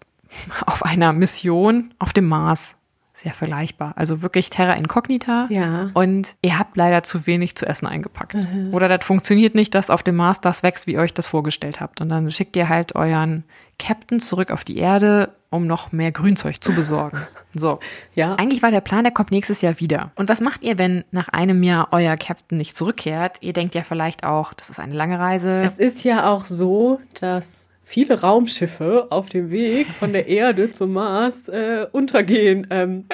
auf 0.65 0.85
einer 0.85 1.13
Mission 1.13 1.93
auf 1.99 2.13
dem 2.13 2.27
Mars. 2.27 2.77
Sehr 3.15 3.35
vergleichbar. 3.35 3.93
Also 3.97 4.23
wirklich 4.23 4.49
Terra 4.49 4.73
Incognita. 4.73 5.47
Ja. 5.51 5.91
Und 5.95 6.35
ihr 6.43 6.59
habt 6.59 6.77
leider 6.77 7.03
zu 7.03 7.27
wenig 7.27 7.57
zu 7.57 7.67
essen 7.67 7.87
eingepackt. 7.87 8.35
Mhm. 8.35 8.73
Oder 8.73 8.89
das 8.89 9.05
funktioniert 9.05 9.55
nicht, 9.55 9.75
dass 9.75 9.91
auf 9.91 10.03
dem 10.03 10.17
Mars 10.17 10.41
das 10.41 10.63
wächst, 10.63 10.87
wie 10.87 10.95
ihr 10.95 11.01
euch 11.01 11.13
das 11.13 11.27
vorgestellt 11.27 11.81
habt. 11.81 12.01
Und 12.01 12.09
dann 12.09 12.31
schickt 12.31 12.57
ihr 12.57 12.69
halt 12.69 12.97
euren 12.97 13.45
Captain 13.79 14.19
zurück 14.19 14.51
auf 14.51 14.65
die 14.65 14.79
Erde, 14.79 15.35
um 15.53 15.67
noch 15.67 15.93
mehr 15.93 16.13
Grünzeug 16.13 16.63
zu 16.63 16.73
besorgen. 16.73 17.19
So. 17.55 17.81
Ja. 18.15 18.37
Eigentlich 18.37 18.63
war 18.63 18.71
der 18.71 18.81
Plan, 18.81 19.05
der 19.05 19.13
kommt 19.13 19.31
nächstes 19.31 19.61
Jahr 19.61 19.79
wieder. 19.79 20.11
Und 20.15 20.31
was 20.31 20.41
macht 20.41 20.65
ihr, 20.65 20.79
wenn 20.79 21.05
nach 21.11 21.29
einem 21.29 21.63
Jahr 21.63 21.89
euer 21.91 22.17
Captain 22.17 22.57
nicht 22.57 22.75
zurückkehrt? 22.75 23.37
Ihr 23.43 23.53
denkt 23.53 23.75
ja 23.75 23.83
vielleicht 23.83 24.25
auch, 24.25 24.55
das 24.55 24.71
ist 24.71 24.81
eine 24.81 24.95
lange 24.95 25.19
Reise. 25.19 25.61
Es 25.61 25.79
ist 25.79 26.03
ja 26.03 26.33
auch 26.33 26.47
so, 26.47 26.99
dass 27.21 27.67
viele 27.93 28.23
Raumschiffe 28.23 29.09
auf 29.11 29.29
dem 29.29 29.51
Weg 29.51 29.87
von 29.87 30.15
der 30.15 30.27
Erde 30.33 30.73
zum 30.73 30.95
Mars 30.95 31.49
äh, 31.49 31.87
untergehen, 31.93 32.67
ähm, 32.71 33.05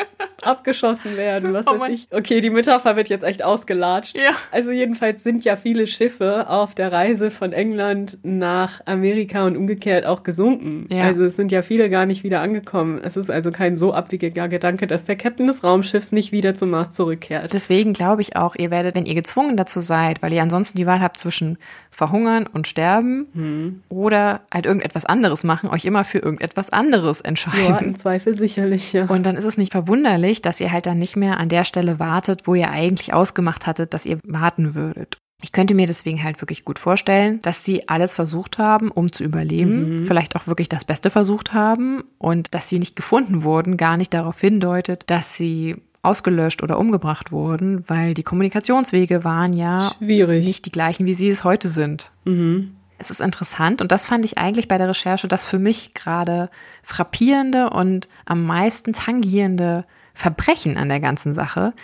abgeschossen 0.40 1.16
werden, 1.16 1.52
was 1.52 1.66
oh 1.66 1.80
weiß 1.80 1.92
ich. 1.92 2.06
Okay, 2.12 2.40
die 2.40 2.50
Metapher 2.50 2.94
wird 2.94 3.08
jetzt 3.08 3.24
echt 3.24 3.42
ausgelatscht. 3.42 4.16
Ja. 4.16 4.30
Also 4.52 4.70
jedenfalls 4.70 5.24
sind 5.24 5.44
ja 5.44 5.56
viele 5.56 5.88
Schiffe 5.88 6.48
auf 6.48 6.76
der 6.76 6.92
Reise 6.92 7.32
von 7.32 7.52
England 7.52 8.18
nach 8.22 8.80
Amerika 8.86 9.44
und 9.46 9.56
umgekehrt 9.56 10.06
auch 10.06 10.22
gesunken. 10.22 10.86
Ja. 10.90 11.04
Also 11.04 11.24
es 11.24 11.34
sind 11.34 11.50
ja 11.50 11.62
viele 11.62 11.90
gar 11.90 12.06
nicht 12.06 12.22
wieder 12.22 12.40
angekommen. 12.40 13.00
Es 13.02 13.16
ist 13.16 13.30
also 13.30 13.50
kein 13.50 13.76
so 13.76 13.92
abwegiger 13.92 14.46
Gedanke, 14.46 14.86
dass 14.86 15.06
der 15.06 15.16
Captain 15.16 15.48
des 15.48 15.64
Raumschiffs 15.64 16.12
nicht 16.12 16.30
wieder 16.30 16.54
zum 16.54 16.70
Mars 16.70 16.92
zurückkehrt. 16.92 17.52
Deswegen 17.52 17.94
glaube 17.94 18.22
ich 18.22 18.36
auch, 18.36 18.54
ihr 18.54 18.70
werdet, 18.70 18.94
wenn 18.94 19.06
ihr 19.06 19.16
gezwungen 19.16 19.56
dazu 19.56 19.80
seid, 19.80 20.22
weil 20.22 20.32
ihr 20.32 20.42
ansonsten 20.42 20.78
die 20.78 20.86
Wahl 20.86 21.00
habt 21.00 21.18
zwischen 21.18 21.58
verhungern 21.98 22.46
und 22.46 22.68
sterben 22.68 23.26
hm. 23.34 23.82
oder 23.88 24.42
halt 24.54 24.66
irgendetwas 24.66 25.04
anderes 25.04 25.42
machen, 25.42 25.68
euch 25.68 25.84
immer 25.84 26.04
für 26.04 26.20
irgendetwas 26.20 26.70
anderes 26.70 27.20
entscheiden. 27.20 27.74
Ja, 27.74 27.78
im 27.78 27.96
Zweifel 27.96 28.36
sicherlich, 28.36 28.92
ja. 28.92 29.06
Und 29.06 29.26
dann 29.26 29.36
ist 29.36 29.44
es 29.44 29.58
nicht 29.58 29.72
verwunderlich, 29.72 30.40
dass 30.40 30.60
ihr 30.60 30.70
halt 30.70 30.86
dann 30.86 31.00
nicht 31.00 31.16
mehr 31.16 31.38
an 31.38 31.48
der 31.48 31.64
Stelle 31.64 31.98
wartet, 31.98 32.46
wo 32.46 32.54
ihr 32.54 32.70
eigentlich 32.70 33.12
ausgemacht 33.12 33.66
hattet, 33.66 33.94
dass 33.94 34.06
ihr 34.06 34.20
warten 34.24 34.76
würdet. 34.76 35.18
Ich 35.42 35.50
könnte 35.50 35.74
mir 35.74 35.86
deswegen 35.86 36.22
halt 36.22 36.40
wirklich 36.40 36.64
gut 36.64 36.78
vorstellen, 36.78 37.40
dass 37.42 37.64
sie 37.64 37.88
alles 37.88 38.14
versucht 38.14 38.58
haben, 38.58 38.90
um 38.90 39.10
zu 39.10 39.24
überleben, 39.24 39.96
mhm. 39.96 40.04
vielleicht 40.04 40.36
auch 40.36 40.46
wirklich 40.46 40.68
das 40.68 40.84
Beste 40.84 41.10
versucht 41.10 41.52
haben 41.52 42.04
und 42.18 42.54
dass 42.54 42.68
sie 42.68 42.78
nicht 42.78 42.94
gefunden 42.94 43.42
wurden, 43.42 43.76
gar 43.76 43.96
nicht 43.96 44.14
darauf 44.14 44.40
hindeutet, 44.40 45.04
dass 45.08 45.34
sie 45.34 45.76
ausgelöscht 46.02 46.62
oder 46.62 46.78
umgebracht 46.78 47.32
wurden, 47.32 47.88
weil 47.88 48.14
die 48.14 48.22
Kommunikationswege 48.22 49.24
waren 49.24 49.52
ja 49.52 49.92
Schwierig. 49.98 50.44
nicht 50.44 50.66
die 50.66 50.70
gleichen, 50.70 51.06
wie 51.06 51.14
sie 51.14 51.28
es 51.28 51.44
heute 51.44 51.68
sind. 51.68 52.12
Mhm. 52.24 52.76
Es 52.98 53.10
ist 53.10 53.20
interessant 53.20 53.80
und 53.80 53.92
das 53.92 54.06
fand 54.06 54.24
ich 54.24 54.38
eigentlich 54.38 54.66
bei 54.66 54.76
der 54.76 54.88
Recherche 54.88 55.28
das 55.28 55.46
für 55.46 55.58
mich 55.58 55.94
gerade 55.94 56.50
frappierende 56.82 57.70
und 57.70 58.08
am 58.26 58.44
meisten 58.44 58.92
tangierende 58.92 59.84
Verbrechen 60.14 60.76
an 60.76 60.88
der 60.88 60.98
ganzen 60.98 61.32
Sache. 61.32 61.74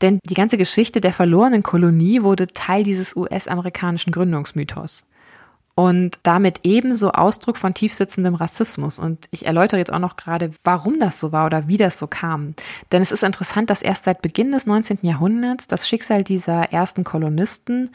Denn 0.00 0.18
die 0.28 0.34
ganze 0.34 0.58
Geschichte 0.58 1.00
der 1.00 1.12
verlorenen 1.12 1.62
Kolonie 1.62 2.22
wurde 2.22 2.48
Teil 2.48 2.82
dieses 2.82 3.14
US-amerikanischen 3.14 4.12
Gründungsmythos 4.12 5.06
und 5.74 6.18
damit 6.22 6.60
ebenso 6.62 7.10
Ausdruck 7.10 7.56
von 7.56 7.74
tiefsitzendem 7.74 8.34
Rassismus. 8.34 8.98
Und 8.98 9.26
ich 9.30 9.46
erläutere 9.46 9.78
jetzt 9.78 9.92
auch 9.92 9.98
noch 9.98 10.16
gerade, 10.16 10.52
warum 10.62 10.98
das 10.98 11.18
so 11.18 11.32
war 11.32 11.46
oder 11.46 11.66
wie 11.66 11.76
das 11.76 11.98
so 11.98 12.06
kam. 12.06 12.54
Denn 12.92 13.02
es 13.02 13.12
ist 13.12 13.24
interessant, 13.24 13.70
dass 13.70 13.82
erst 13.82 14.04
seit 14.04 14.22
Beginn 14.22 14.52
des 14.52 14.66
19. 14.66 14.98
Jahrhunderts 15.02 15.66
das 15.66 15.88
Schicksal 15.88 16.22
dieser 16.22 16.72
ersten 16.72 17.02
Kolonisten 17.02 17.90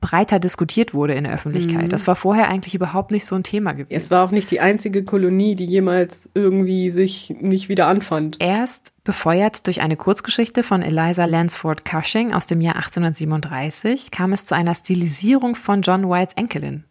breiter 0.00 0.40
diskutiert 0.40 0.94
wurde 0.94 1.14
in 1.14 1.22
der 1.22 1.32
Öffentlichkeit. 1.32 1.84
Mhm. 1.84 1.88
Das 1.88 2.08
war 2.08 2.16
vorher 2.16 2.48
eigentlich 2.48 2.74
überhaupt 2.74 3.12
nicht 3.12 3.24
so 3.24 3.36
ein 3.36 3.44
Thema 3.44 3.72
gewesen. 3.72 3.96
Es 3.96 4.10
war 4.10 4.24
auch 4.24 4.32
nicht 4.32 4.50
die 4.50 4.58
einzige 4.58 5.04
Kolonie, 5.04 5.54
die 5.54 5.64
jemals 5.64 6.28
irgendwie 6.34 6.90
sich 6.90 7.32
nicht 7.40 7.68
wieder 7.68 7.86
anfand. 7.86 8.36
Erst 8.40 8.92
befeuert 9.04 9.68
durch 9.68 9.80
eine 9.80 9.96
Kurzgeschichte 9.96 10.64
von 10.64 10.82
Eliza 10.82 11.26
Lansford 11.26 11.84
Cushing 11.84 12.32
aus 12.32 12.48
dem 12.48 12.60
Jahr 12.60 12.74
1837 12.76 14.10
kam 14.10 14.32
es 14.32 14.44
zu 14.44 14.56
einer 14.56 14.74
Stilisierung 14.74 15.54
von 15.54 15.82
John 15.82 16.10
Whites 16.10 16.34
Enkelin 16.34 16.82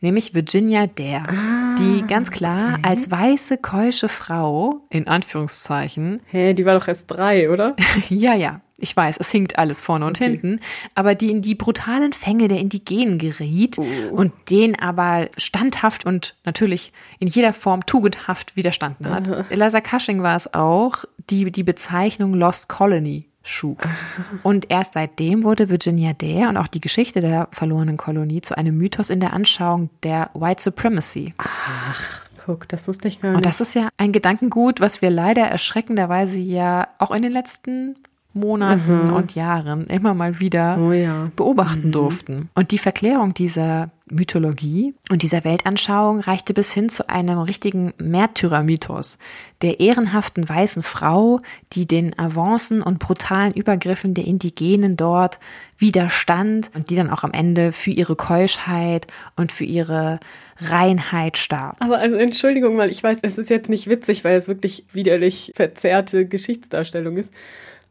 nämlich 0.00 0.34
Virginia 0.34 0.86
Dare, 0.86 1.28
ah, 1.28 1.74
die 1.78 2.06
ganz 2.06 2.30
klar 2.30 2.78
okay. 2.78 2.88
als 2.88 3.10
weiße, 3.10 3.58
keusche 3.58 4.08
Frau, 4.08 4.80
in 4.90 5.06
Anführungszeichen. 5.06 6.20
Hä, 6.26 6.54
die 6.54 6.64
war 6.64 6.78
doch 6.78 6.88
erst 6.88 7.10
drei, 7.10 7.50
oder? 7.50 7.76
ja, 8.08 8.34
ja. 8.34 8.60
Ich 8.82 8.96
weiß, 8.96 9.18
es 9.18 9.30
hinkt 9.30 9.58
alles 9.58 9.82
vorne 9.82 10.06
und 10.06 10.18
okay. 10.18 10.30
hinten, 10.30 10.60
aber 10.94 11.14
die 11.14 11.30
in 11.30 11.42
die 11.42 11.54
brutalen 11.54 12.14
Fänge 12.14 12.48
der 12.48 12.60
Indigenen 12.60 13.18
geriet 13.18 13.76
oh. 13.78 13.84
und 14.10 14.32
den 14.48 14.78
aber 14.78 15.28
standhaft 15.36 16.06
und 16.06 16.34
natürlich 16.46 16.94
in 17.18 17.28
jeder 17.28 17.52
Form 17.52 17.84
tugendhaft 17.84 18.56
widerstanden 18.56 19.10
hat. 19.10 19.50
Eliza 19.50 19.82
Cushing 19.82 20.22
war 20.22 20.34
es 20.34 20.54
auch, 20.54 21.04
die 21.28 21.52
die 21.52 21.62
Bezeichnung 21.62 22.32
Lost 22.32 22.70
Colony 22.70 23.29
schuf. 23.50 23.78
Und 24.42 24.70
erst 24.70 24.94
seitdem 24.94 25.42
wurde 25.44 25.68
Virginia 25.68 26.12
Dare 26.12 26.48
und 26.48 26.56
auch 26.56 26.68
die 26.68 26.80
Geschichte 26.80 27.20
der 27.20 27.48
verlorenen 27.52 27.96
Kolonie 27.96 28.40
zu 28.40 28.56
einem 28.56 28.76
Mythos 28.76 29.10
in 29.10 29.20
der 29.20 29.32
Anschauung 29.32 29.90
der 30.02 30.30
White 30.34 30.62
Supremacy. 30.62 31.34
Ach, 31.38 32.22
guck, 32.44 32.68
das 32.68 32.88
wusste 32.88 33.08
ich 33.08 33.20
gar 33.20 33.30
nicht. 33.30 33.36
Und 33.36 33.46
das 33.46 33.60
ist 33.60 33.74
ja 33.74 33.88
ein 33.96 34.12
Gedankengut, 34.12 34.80
was 34.80 35.02
wir 35.02 35.10
leider 35.10 35.42
erschreckenderweise 35.42 36.40
ja 36.40 36.88
auch 36.98 37.10
in 37.10 37.22
den 37.22 37.32
letzten 37.32 37.96
Monaten 38.32 39.08
mhm. 39.08 39.12
und 39.12 39.34
Jahren 39.34 39.86
immer 39.86 40.14
mal 40.14 40.38
wieder 40.38 40.78
oh 40.78 40.92
ja. 40.92 41.30
beobachten 41.34 41.88
mhm. 41.88 41.92
durften. 41.92 42.48
Und 42.54 42.70
die 42.70 42.78
Verklärung 42.78 43.34
dieser 43.34 43.90
Mythologie 44.10 44.94
und 45.08 45.22
dieser 45.22 45.44
Weltanschauung 45.44 46.20
reichte 46.20 46.52
bis 46.52 46.72
hin 46.72 46.88
zu 46.88 47.08
einem 47.08 47.38
richtigen 47.38 47.92
Märtyrermythos 47.98 49.18
der 49.62 49.80
ehrenhaften 49.80 50.48
weißen 50.48 50.82
Frau, 50.82 51.40
die 51.72 51.86
den 51.86 52.18
Avancen 52.18 52.82
und 52.82 52.98
brutalen 52.98 53.52
Übergriffen 53.52 54.14
der 54.14 54.24
Indigenen 54.24 54.96
dort 54.96 55.38
widerstand 55.78 56.70
und 56.74 56.90
die 56.90 56.96
dann 56.96 57.10
auch 57.10 57.24
am 57.24 57.32
Ende 57.32 57.72
für 57.72 57.90
ihre 57.90 58.16
Keuschheit 58.16 59.06
und 59.36 59.52
für 59.52 59.64
ihre 59.64 60.18
Reinheit 60.58 61.38
starb. 61.38 61.76
Aber 61.80 61.98
also 61.98 62.16
Entschuldigung 62.16 62.76
mal, 62.76 62.90
ich 62.90 63.02
weiß, 63.02 63.18
es 63.22 63.38
ist 63.38 63.50
jetzt 63.50 63.68
nicht 63.68 63.88
witzig, 63.88 64.24
weil 64.24 64.36
es 64.36 64.48
wirklich 64.48 64.84
widerlich 64.92 65.52
verzerrte 65.54 66.26
Geschichtsdarstellung 66.26 67.16
ist. 67.16 67.32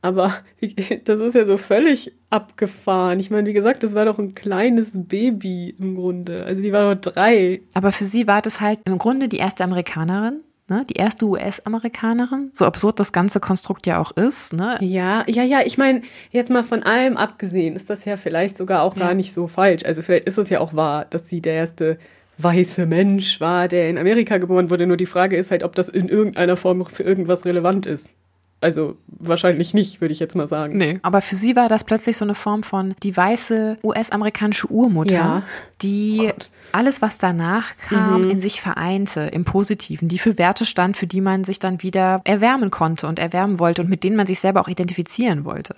Aber 0.01 0.33
das 1.03 1.19
ist 1.19 1.35
ja 1.35 1.45
so 1.45 1.57
völlig 1.57 2.13
abgefahren. 2.29 3.19
Ich 3.19 3.31
meine, 3.31 3.47
wie 3.47 3.53
gesagt, 3.53 3.83
das 3.83 3.95
war 3.95 4.05
doch 4.05 4.19
ein 4.19 4.33
kleines 4.35 4.91
Baby 4.93 5.75
im 5.77 5.95
Grunde. 5.95 6.45
Also 6.45 6.61
die 6.61 6.71
war 6.71 6.95
doch 6.95 7.11
drei. 7.11 7.61
Aber 7.73 7.91
für 7.91 8.05
sie 8.05 8.27
war 8.27 8.41
das 8.41 8.61
halt 8.61 8.79
im 8.85 8.97
Grunde 8.97 9.27
die 9.27 9.37
erste 9.37 9.63
Amerikanerin. 9.63 10.41
Ne, 10.67 10.85
die 10.87 10.97
erste 10.97 11.25
US-Amerikanerin, 11.25 12.51
so 12.53 12.63
absurd 12.63 12.99
das 12.99 13.11
ganze 13.11 13.39
Konstrukt 13.39 13.87
ja 13.87 13.99
auch 13.99 14.11
ist. 14.11 14.53
Ne? 14.53 14.77
Ja, 14.81 15.23
ja, 15.27 15.41
ja. 15.41 15.61
Ich 15.65 15.79
meine, 15.79 16.03
jetzt 16.29 16.51
mal 16.51 16.61
von 16.61 16.83
allem 16.83 17.17
abgesehen, 17.17 17.75
ist 17.75 17.89
das 17.89 18.05
ja 18.05 18.17
vielleicht 18.17 18.55
sogar 18.55 18.83
auch 18.83 18.95
ja. 18.95 19.07
gar 19.07 19.15
nicht 19.15 19.33
so 19.33 19.47
falsch. 19.47 19.83
Also 19.83 20.03
vielleicht 20.03 20.27
ist 20.27 20.37
es 20.37 20.51
ja 20.51 20.59
auch 20.59 20.75
wahr, 20.75 21.05
dass 21.05 21.27
sie 21.27 21.41
der 21.41 21.55
erste 21.55 21.97
weiße 22.37 22.85
Mensch 22.85 23.41
war, 23.41 23.67
der 23.67 23.89
in 23.89 23.97
Amerika 23.97 24.37
geboren 24.37 24.69
wurde. 24.69 24.85
Nur 24.85 24.97
die 24.97 25.07
Frage 25.07 25.37
ist 25.37 25.49
halt, 25.49 25.63
ob 25.63 25.73
das 25.73 25.89
in 25.89 26.07
irgendeiner 26.07 26.55
Form 26.55 26.85
für 26.85 27.01
irgendwas 27.01 27.45
relevant 27.45 27.87
ist. 27.87 28.13
Also 28.61 28.97
wahrscheinlich 29.07 29.73
nicht, 29.73 30.01
würde 30.01 30.11
ich 30.11 30.19
jetzt 30.19 30.35
mal 30.35 30.47
sagen. 30.47 30.77
Nee. 30.77 30.99
Aber 31.01 31.21
für 31.21 31.35
sie 31.35 31.55
war 31.55 31.69
das 31.69 31.85
plötzlich 31.85 32.17
so 32.17 32.25
eine 32.25 32.35
Form 32.35 32.63
von 32.63 32.93
die 33.03 33.15
weiße 33.15 33.77
US-amerikanische 33.83 34.67
Urmutter, 34.67 35.13
ja. 35.13 35.43
die 35.81 36.29
oh 36.29 36.43
alles, 36.73 37.01
was 37.01 37.17
danach 37.17 37.77
kam, 37.77 38.23
mhm. 38.23 38.29
in 38.29 38.39
sich 38.41 38.59
vereinte, 38.59 39.21
im 39.21 39.45
Positiven, 39.45 40.09
die 40.09 40.19
für 40.19 40.37
Werte 40.37 40.65
stand, 40.65 40.97
für 40.97 41.07
die 41.07 41.21
man 41.21 41.45
sich 41.45 41.59
dann 41.59 41.81
wieder 41.81 42.21
erwärmen 42.25 42.69
konnte 42.69 43.07
und 43.07 43.17
erwärmen 43.17 43.59
wollte 43.59 43.81
und 43.81 43.89
mit 43.89 44.03
denen 44.03 44.17
man 44.17 44.27
sich 44.27 44.41
selber 44.41 44.61
auch 44.61 44.67
identifizieren 44.67 45.45
wollte. 45.45 45.75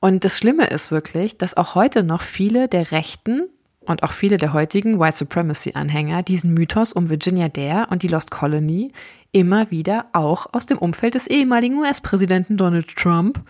Und 0.00 0.24
das 0.24 0.36
Schlimme 0.36 0.66
ist 0.66 0.90
wirklich, 0.90 1.38
dass 1.38 1.56
auch 1.56 1.74
heute 1.74 2.02
noch 2.02 2.22
viele 2.22 2.68
der 2.68 2.90
Rechten 2.90 3.48
und 3.86 4.02
auch 4.02 4.12
viele 4.12 4.36
der 4.36 4.52
heutigen 4.52 4.98
White 4.98 5.16
Supremacy-Anhänger 5.16 6.22
diesen 6.22 6.54
Mythos 6.54 6.92
um 6.92 7.08
Virginia 7.08 7.48
Dare 7.48 7.86
und 7.90 8.02
die 8.02 8.08
Lost 8.08 8.30
Colony 8.30 8.92
immer 9.32 9.70
wieder 9.70 10.06
auch 10.12 10.46
aus 10.52 10.66
dem 10.66 10.78
Umfeld 10.78 11.14
des 11.14 11.26
ehemaligen 11.26 11.76
US-Präsidenten 11.78 12.56
Donald 12.56 12.94
Trump 12.96 13.40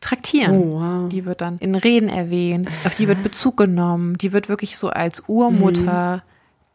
traktieren. 0.00 0.56
Oh, 0.56 0.80
wow. 0.80 1.08
Die 1.08 1.24
wird 1.24 1.40
dann 1.40 1.58
in 1.58 1.74
Reden 1.74 2.08
erwähnt, 2.08 2.68
auf 2.84 2.94
die 2.94 3.08
wird 3.08 3.22
Bezug 3.22 3.56
genommen, 3.56 4.16
die 4.16 4.32
wird 4.32 4.48
wirklich 4.48 4.76
so 4.76 4.88
als 4.88 5.22
Urmutter 5.26 6.16
mhm. 6.16 6.20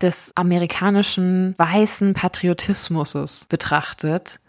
des 0.02 0.32
amerikanischen 0.36 1.56
weißen 1.58 2.14
Patriotismus 2.14 3.46
betrachtet. 3.50 4.40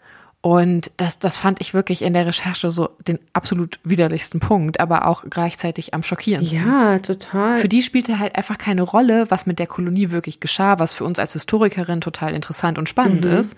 Und 0.41 0.91
das, 0.97 1.19
das 1.19 1.35
fand 1.35 1.59
ich 1.59 1.73
wirklich 1.73 2.03
in 2.03 2.13
der 2.13 2.27
Recherche 2.27 2.69
so 2.69 2.91
den 3.05 3.19
absolut 3.33 3.79
widerlichsten 3.83 4.39
Punkt, 4.39 4.79
aber 4.79 5.07
auch 5.07 5.25
gleichzeitig 5.29 5.93
am 5.93 6.03
schockierendsten. 6.03 6.63
Ja, 6.63 6.99
total. 6.99 7.57
Für 7.57 7.67
die 7.67 7.81
spielte 7.81 8.19
halt 8.19 8.35
einfach 8.35 8.57
keine 8.57 8.83
Rolle, 8.83 9.29
was 9.29 9.45
mit 9.47 9.59
der 9.59 9.67
Kolonie 9.67 10.11
wirklich 10.11 10.39
geschah, 10.39 10.79
was 10.79 10.93
für 10.93 11.03
uns 11.03 11.19
als 11.19 11.33
Historikerin 11.33 11.99
total 11.99 12.33
interessant 12.33 12.77
und 12.77 12.87
spannend 12.87 13.25
mhm. 13.25 13.31
ist 13.31 13.55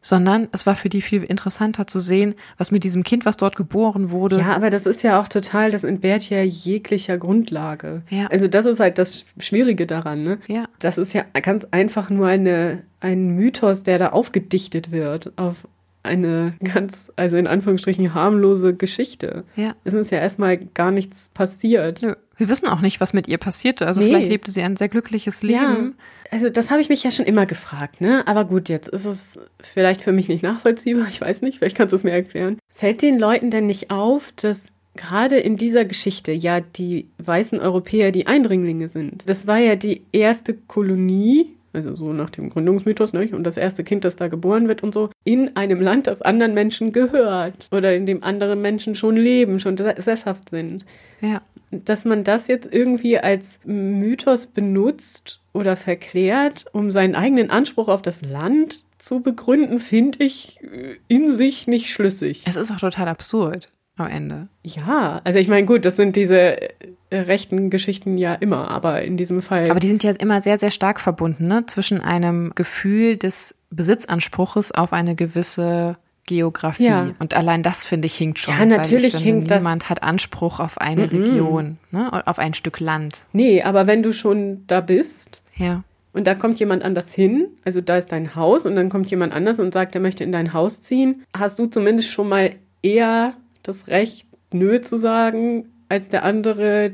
sondern 0.00 0.48
es 0.52 0.66
war 0.66 0.74
für 0.74 0.88
die 0.88 1.02
viel 1.02 1.22
interessanter 1.22 1.86
zu 1.86 1.98
sehen, 1.98 2.34
was 2.56 2.70
mit 2.70 2.84
diesem 2.84 3.02
Kind, 3.02 3.26
was 3.26 3.36
dort 3.36 3.56
geboren 3.56 4.10
wurde. 4.10 4.38
Ja, 4.38 4.54
aber 4.54 4.70
das 4.70 4.86
ist 4.86 5.02
ja 5.02 5.20
auch 5.20 5.28
total, 5.28 5.70
das 5.70 5.84
entbehrt 5.84 6.28
ja 6.30 6.42
jeglicher 6.42 7.18
Grundlage. 7.18 8.02
Ja. 8.08 8.26
Also 8.28 8.48
das 8.48 8.66
ist 8.66 8.80
halt 8.80 8.98
das 8.98 9.26
Schwierige 9.38 9.86
daran, 9.86 10.22
ne? 10.22 10.38
Ja. 10.46 10.66
Das 10.78 10.98
ist 10.98 11.14
ja 11.14 11.24
ganz 11.42 11.66
einfach 11.70 12.10
nur 12.10 12.26
eine, 12.26 12.82
ein 13.00 13.30
Mythos, 13.30 13.82
der 13.82 13.98
da 13.98 14.08
aufgedichtet 14.08 14.92
wird 14.92 15.32
auf 15.36 15.66
eine 16.02 16.54
ganz, 16.62 17.12
also 17.16 17.36
in 17.36 17.46
Anführungsstrichen 17.46 18.14
harmlose 18.14 18.74
Geschichte. 18.74 19.44
Ja. 19.56 19.74
Es 19.84 19.94
ist 19.94 20.10
ja 20.10 20.18
erstmal 20.18 20.56
gar 20.56 20.90
nichts 20.90 21.28
passiert. 21.28 22.02
Nö. 22.02 22.14
Wir 22.38 22.48
wissen 22.48 22.68
auch 22.68 22.80
nicht, 22.80 23.00
was 23.00 23.12
mit 23.12 23.28
ihr 23.28 23.36
passierte. 23.36 23.86
Also 23.86 24.00
nee. 24.00 24.08
vielleicht 24.08 24.30
lebte 24.30 24.50
sie 24.50 24.62
ein 24.62 24.76
sehr 24.76 24.88
glückliches 24.88 25.42
Leben. 25.42 25.96
Ja. 26.30 26.30
Also 26.30 26.48
das 26.48 26.70
habe 26.70 26.80
ich 26.80 26.88
mich 26.88 27.02
ja 27.02 27.10
schon 27.10 27.26
immer 27.26 27.46
gefragt, 27.46 28.00
ne? 28.00 28.26
Aber 28.26 28.44
gut, 28.44 28.68
jetzt 28.68 28.88
ist 28.88 29.06
es 29.06 29.40
vielleicht 29.60 30.02
für 30.02 30.12
mich 30.12 30.28
nicht 30.28 30.42
nachvollziehbar. 30.42 31.08
Ich 31.08 31.20
weiß 31.20 31.42
nicht, 31.42 31.58
vielleicht 31.58 31.76
kannst 31.76 31.92
du 31.92 31.96
es 31.96 32.04
mir 32.04 32.12
erklären. 32.12 32.58
Fällt 32.72 33.02
den 33.02 33.18
Leuten 33.18 33.50
denn 33.50 33.66
nicht 33.66 33.90
auf, 33.90 34.32
dass 34.36 34.68
gerade 34.94 35.38
in 35.38 35.56
dieser 35.56 35.84
Geschichte 35.84 36.32
ja 36.32 36.60
die 36.60 37.08
weißen 37.18 37.58
Europäer 37.58 38.12
die 38.12 38.26
Eindringlinge 38.26 38.88
sind? 38.88 39.28
Das 39.28 39.46
war 39.46 39.58
ja 39.58 39.74
die 39.74 40.02
erste 40.12 40.54
Kolonie 40.54 41.58
also 41.72 41.94
so 41.94 42.12
nach 42.12 42.30
dem 42.30 42.50
Gründungsmythos, 42.50 43.12
ne? 43.12 43.28
und 43.32 43.44
das 43.44 43.56
erste 43.56 43.84
Kind, 43.84 44.04
das 44.04 44.16
da 44.16 44.28
geboren 44.28 44.68
wird 44.68 44.82
und 44.82 44.94
so, 44.94 45.10
in 45.24 45.56
einem 45.56 45.80
Land, 45.80 46.06
das 46.06 46.22
anderen 46.22 46.54
Menschen 46.54 46.92
gehört 46.92 47.68
oder 47.72 47.94
in 47.94 48.06
dem 48.06 48.22
andere 48.22 48.56
Menschen 48.56 48.94
schon 48.94 49.16
leben, 49.16 49.60
schon 49.60 49.76
sesshaft 49.76 50.50
sind. 50.50 50.86
Ja. 51.20 51.42
Dass 51.70 52.04
man 52.04 52.24
das 52.24 52.48
jetzt 52.48 52.72
irgendwie 52.72 53.18
als 53.18 53.60
Mythos 53.64 54.46
benutzt 54.46 55.40
oder 55.52 55.76
verklärt, 55.76 56.66
um 56.72 56.90
seinen 56.90 57.14
eigenen 57.14 57.50
Anspruch 57.50 57.88
auf 57.88 58.02
das 58.02 58.22
Land 58.22 58.84
zu 58.98 59.20
begründen, 59.20 59.78
finde 59.78 60.24
ich 60.24 60.60
in 61.08 61.30
sich 61.30 61.66
nicht 61.66 61.90
schlüssig. 61.90 62.42
Es 62.46 62.56
ist 62.56 62.70
auch 62.70 62.78
total 62.78 63.08
absurd 63.08 63.68
am 63.98 64.06
Ende. 64.06 64.48
Ja, 64.62 65.20
also 65.24 65.38
ich 65.38 65.48
meine, 65.48 65.66
gut, 65.66 65.84
das 65.84 65.96
sind 65.96 66.16
diese 66.16 66.60
äh, 66.60 66.70
rechten 67.10 67.70
Geschichten 67.70 68.16
ja 68.16 68.34
immer, 68.34 68.70
aber 68.70 69.02
in 69.02 69.16
diesem 69.16 69.42
Fall. 69.42 69.70
Aber 69.70 69.80
die 69.80 69.88
sind 69.88 70.04
ja 70.04 70.12
immer 70.12 70.40
sehr, 70.40 70.58
sehr 70.58 70.70
stark 70.70 71.00
verbunden, 71.00 71.48
ne? 71.48 71.66
Zwischen 71.66 72.00
einem 72.00 72.52
Gefühl 72.54 73.16
des 73.16 73.56
Besitzanspruches 73.70 74.72
auf 74.72 74.92
eine 74.92 75.14
gewisse 75.14 75.98
Geografie. 76.28 76.84
Ja. 76.84 77.14
Und 77.18 77.34
allein 77.34 77.62
das, 77.62 77.84
finde 77.84 78.06
ich, 78.06 78.14
hinkt 78.14 78.38
schon. 78.38 78.54
Ja, 78.54 78.66
natürlich 78.66 79.14
finde, 79.14 79.24
hinkt 79.24 79.50
niemand 79.50 79.82
das. 79.82 79.90
hat 79.90 80.02
Anspruch 80.02 80.60
auf 80.60 80.78
eine 80.78 81.06
-mm. 81.06 81.10
Region, 81.10 81.78
ne? 81.90 82.26
auf 82.26 82.38
ein 82.38 82.52
Stück 82.54 82.78
Land. 82.80 83.24
Nee, 83.32 83.62
aber 83.62 83.86
wenn 83.86 84.02
du 84.02 84.12
schon 84.12 84.64
da 84.66 84.80
bist. 84.80 85.42
Ja. 85.56 85.82
Und 86.12 86.26
da 86.26 86.34
kommt 86.34 86.60
jemand 86.60 86.82
anders 86.84 87.14
hin, 87.14 87.48
also 87.64 87.80
da 87.80 87.96
ist 87.96 88.12
dein 88.12 88.34
Haus 88.34 88.66
und 88.66 88.76
dann 88.76 88.88
kommt 88.90 89.10
jemand 89.10 89.32
anders 89.32 89.58
und 89.58 89.72
sagt, 89.72 89.94
er 89.94 90.00
möchte 90.00 90.22
in 90.24 90.32
dein 90.32 90.52
Haus 90.52 90.82
ziehen, 90.82 91.24
hast 91.36 91.58
du 91.58 91.66
zumindest 91.66 92.10
schon 92.10 92.28
mal 92.28 92.52
eher 92.82 93.34
das 93.62 93.88
Recht, 93.88 94.26
nö 94.52 94.80
zu 94.80 94.96
sagen, 94.96 95.66
als 95.88 96.08
der 96.08 96.24
andere 96.24 96.92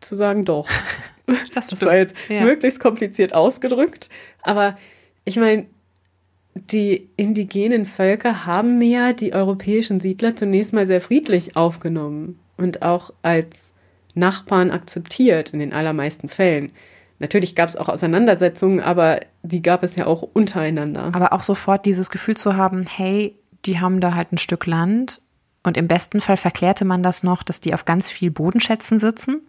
zu 0.00 0.16
sagen, 0.16 0.44
doch. 0.44 0.68
Das, 1.54 1.66
das 1.68 1.82
war 1.82 1.96
jetzt 1.96 2.14
ja. 2.28 2.42
möglichst 2.42 2.78
kompliziert 2.78 3.34
ausgedrückt. 3.34 4.10
Aber 4.42 4.78
ich 5.24 5.36
meine, 5.36 5.66
die 6.56 7.08
indigenen 7.16 7.84
Völker 7.84 8.46
haben 8.46 8.80
ja 8.80 9.12
die 9.12 9.34
europäischen 9.34 10.00
Siedler 10.00 10.36
zunächst 10.36 10.72
mal 10.72 10.86
sehr 10.86 11.00
friedlich 11.00 11.56
aufgenommen 11.56 12.38
und 12.56 12.82
auch 12.82 13.12
als 13.22 13.72
Nachbarn 14.14 14.70
akzeptiert 14.70 15.50
in 15.50 15.60
den 15.60 15.74
allermeisten 15.74 16.28
Fällen. 16.28 16.72
Natürlich 17.18 17.54
gab 17.54 17.68
es 17.68 17.76
auch 17.76 17.88
Auseinandersetzungen, 17.88 18.80
aber 18.80 19.20
die 19.42 19.62
gab 19.62 19.82
es 19.82 19.96
ja 19.96 20.06
auch 20.06 20.22
untereinander. 20.22 21.10
Aber 21.12 21.32
auch 21.32 21.42
sofort 21.42 21.86
dieses 21.86 22.10
Gefühl 22.10 22.36
zu 22.36 22.56
haben, 22.56 22.86
hey, 22.86 23.36
die 23.64 23.80
haben 23.80 24.00
da 24.00 24.14
halt 24.14 24.32
ein 24.32 24.38
Stück 24.38 24.66
Land 24.66 25.20
und 25.66 25.76
im 25.76 25.88
besten 25.88 26.20
Fall 26.20 26.36
verklärte 26.36 26.84
man 26.84 27.02
das 27.02 27.24
noch, 27.24 27.42
dass 27.42 27.60
die 27.60 27.74
auf 27.74 27.84
ganz 27.84 28.08
viel 28.08 28.30
Bodenschätzen 28.30 29.00
sitzen. 29.00 29.42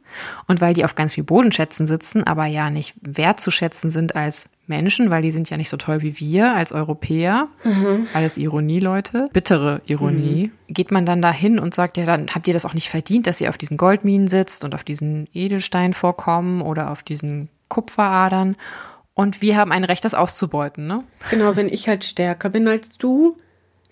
Und 0.47 0.61
weil 0.61 0.73
die 0.73 0.83
auf 0.83 0.95
ganz 0.95 1.13
viel 1.13 1.23
Bodenschätzen 1.23 1.85
sitzen, 1.85 2.23
aber 2.23 2.45
ja 2.45 2.71
nicht 2.71 2.95
wertzuschätzen 3.01 3.91
sind 3.91 4.15
als 4.15 4.49
Menschen, 4.65 5.11
weil 5.11 5.21
die 5.21 5.29
sind 5.29 5.49
ja 5.49 5.57
nicht 5.57 5.69
so 5.69 5.77
toll 5.77 6.01
wie 6.01 6.19
wir 6.19 6.55
als 6.55 6.71
Europäer. 6.73 7.49
Mhm. 7.63 8.07
Alles 8.15 8.37
Ironie, 8.37 8.79
Leute. 8.79 9.29
Bittere 9.31 9.81
Ironie. 9.85 10.51
Mhm. 10.67 10.73
Geht 10.73 10.89
man 10.89 11.05
dann 11.05 11.21
dahin 11.21 11.59
und 11.59 11.75
sagt, 11.75 11.97
ja, 11.97 12.05
dann 12.05 12.27
habt 12.33 12.47
ihr 12.47 12.53
das 12.53 12.65
auch 12.65 12.73
nicht 12.73 12.89
verdient, 12.89 13.27
dass 13.27 13.39
ihr 13.39 13.49
auf 13.49 13.57
diesen 13.59 13.77
Goldminen 13.77 14.27
sitzt 14.27 14.65
und 14.65 14.73
auf 14.73 14.83
diesen 14.83 15.27
Edelsteinvorkommen 15.33 16.61
oder 16.61 16.89
auf 16.89 17.03
diesen 17.03 17.49
Kupferadern. 17.69 18.55
Und 19.13 19.43
wir 19.43 19.55
haben 19.55 19.71
ein 19.71 19.83
Recht, 19.83 20.03
das 20.03 20.15
auszubeuten, 20.15 20.87
ne? 20.87 21.03
Genau, 21.29 21.55
wenn 21.55 21.69
ich 21.69 21.87
halt 21.87 22.05
stärker 22.05 22.49
bin 22.49 22.67
als 22.67 22.97
du, 22.97 23.37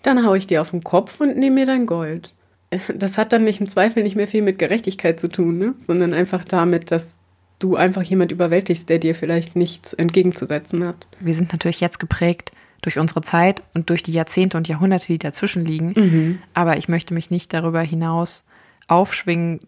dann 0.06 0.24
haue 0.24 0.38
ich 0.38 0.46
dir 0.46 0.62
auf 0.62 0.70
den 0.70 0.84
Kopf 0.84 1.20
und 1.20 1.36
nehme 1.36 1.56
mir 1.56 1.66
dein 1.66 1.86
Gold. 1.86 2.32
Das 2.94 3.16
hat 3.16 3.32
dann 3.32 3.44
nicht 3.44 3.60
im 3.60 3.68
Zweifel 3.68 4.02
nicht 4.02 4.16
mehr 4.16 4.26
viel 4.26 4.42
mit 4.42 4.58
Gerechtigkeit 4.58 5.20
zu 5.20 5.28
tun, 5.28 5.56
ne? 5.56 5.74
sondern 5.86 6.12
einfach 6.12 6.44
damit, 6.44 6.90
dass 6.90 7.18
du 7.58 7.76
einfach 7.76 8.02
jemand 8.02 8.32
überwältigst, 8.32 8.88
der 8.88 8.98
dir 8.98 9.14
vielleicht 9.14 9.56
nichts 9.56 9.92
entgegenzusetzen 9.92 10.84
hat. 10.86 11.06
Wir 11.20 11.32
sind 11.32 11.52
natürlich 11.52 11.80
jetzt 11.80 12.00
geprägt 12.00 12.52
durch 12.82 12.98
unsere 12.98 13.22
Zeit 13.22 13.62
und 13.72 13.88
durch 13.88 14.02
die 14.02 14.12
Jahrzehnte 14.12 14.56
und 14.56 14.68
Jahrhunderte, 14.68 15.06
die 15.06 15.18
dazwischen 15.18 15.64
liegen. 15.64 15.92
Mhm. 15.96 16.38
Aber 16.54 16.76
ich 16.76 16.88
möchte 16.88 17.14
mich 17.14 17.30
nicht 17.30 17.52
darüber 17.54 17.80
hinaus 17.80 18.46
Aufschwingen 18.88 19.60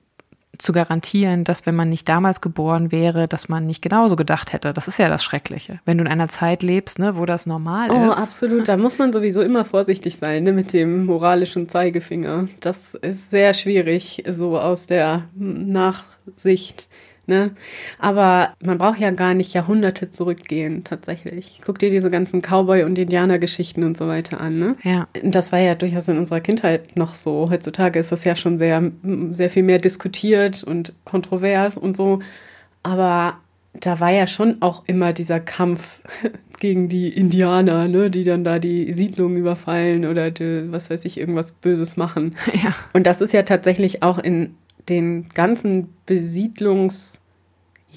zu 0.57 0.73
garantieren, 0.73 1.45
dass 1.45 1.67
wenn 1.67 1.77
man 1.77 1.89
nicht 1.89 2.09
damals 2.09 2.41
geboren 2.41 2.91
wäre, 2.91 3.29
dass 3.29 3.49
man 3.49 3.67
nicht 3.67 3.83
genauso 3.83 4.17
gedacht 4.17 4.53
hätte. 4.53 4.73
Das 4.73 4.89
ist 4.89 4.99
ja 4.99 5.09
das 5.09 5.23
Schreckliche. 5.23 5.81
Wenn 5.85 5.99
du 5.99 6.05
in 6.05 6.11
einer 6.11 6.29
Zeit 6.29 6.63
lebst, 6.63 6.99
ne, 6.99 7.17
wo 7.17 7.27
das 7.27 7.47
normal 7.47 7.91
oh, 7.91 7.95
ist. 7.95 8.09
Oh, 8.09 8.13
absolut. 8.13 8.69
Da 8.69 8.77
muss 8.77 8.99
man 8.99 9.13
sowieso 9.13 9.43
immer 9.43 9.65
vorsichtig 9.65 10.17
sein 10.17 10.43
ne, 10.43 10.53
mit 10.53 10.73
dem 10.73 11.07
moralischen 11.07 11.69
Zeigefinger. 11.69 12.49
Das 12.61 12.95
ist 12.95 13.31
sehr 13.31 13.55
schwierig, 13.55 14.25
so 14.29 14.59
aus 14.59 14.87
der 14.87 15.25
Nachsicht 15.35 16.89
Ne? 17.29 17.51
Aber 17.99 18.55
man 18.61 18.79
braucht 18.79 18.99
ja 18.99 19.11
gar 19.11 19.35
nicht 19.35 19.53
Jahrhunderte 19.53 20.11
zurückgehen, 20.11 20.83
tatsächlich. 20.83 21.61
Guck 21.63 21.79
dir 21.79 21.91
diese 21.91 22.11
ganzen 22.11 22.41
Cowboy- 22.41 22.85
und 22.85 22.99
Indianergeschichten 22.99 23.85
und 23.85 23.99
so 23.99 24.09
weiter 24.09 24.41
an. 24.41 24.59
Ne? 24.59 24.77
Ja. 24.83 25.07
Das 25.23 25.53
war 25.53 25.59
ja 25.59 25.75
durchaus 25.75 26.09
in 26.09 26.17
unserer 26.17 26.41
Kindheit 26.41 26.97
noch 26.97 27.15
so. 27.15 27.51
Heutzutage 27.51 27.99
ist 27.99 28.13
das 28.13 28.25
ja 28.25 28.35
schon 28.35 28.57
sehr, 28.57 28.91
sehr 29.33 29.51
viel 29.51 29.63
mehr 29.63 29.79
diskutiert 29.79 30.65
und 30.65 30.95
kontrovers 31.05 31.77
und 31.77 31.99
so. 31.99 32.21
Aber 32.83 33.37
da 33.75 34.01
war 34.01 34.11
ja 34.11 34.27
schon 34.27 34.63
auch 34.63 34.85
immer 34.87 35.13
dieser 35.13 35.39
Kampf 35.39 36.01
gegen 36.59 36.89
die 36.89 37.11
Indianer, 37.11 37.89
ne, 37.89 38.11
die 38.11 38.25
dann 38.25 38.43
da 38.43 38.59
die 38.59 38.91
Siedlungen 38.95 39.37
überfallen 39.37 40.07
oder 40.07 40.31
die, 40.31 40.73
was 40.73 40.89
weiß 40.89 41.05
ich, 41.05 41.19
irgendwas 41.19 41.53
Böses 41.53 41.99
machen. 41.99 42.37
Ja. 42.55 42.75
Und 42.95 43.07
das 43.07 43.21
ist 43.21 43.35
ja 43.35 43.43
tatsächlich 43.43 44.03
auch 44.03 44.19
in 44.19 44.55
den 44.89 45.29
ganzen 45.31 45.95
Besiedlungs- 46.07 47.21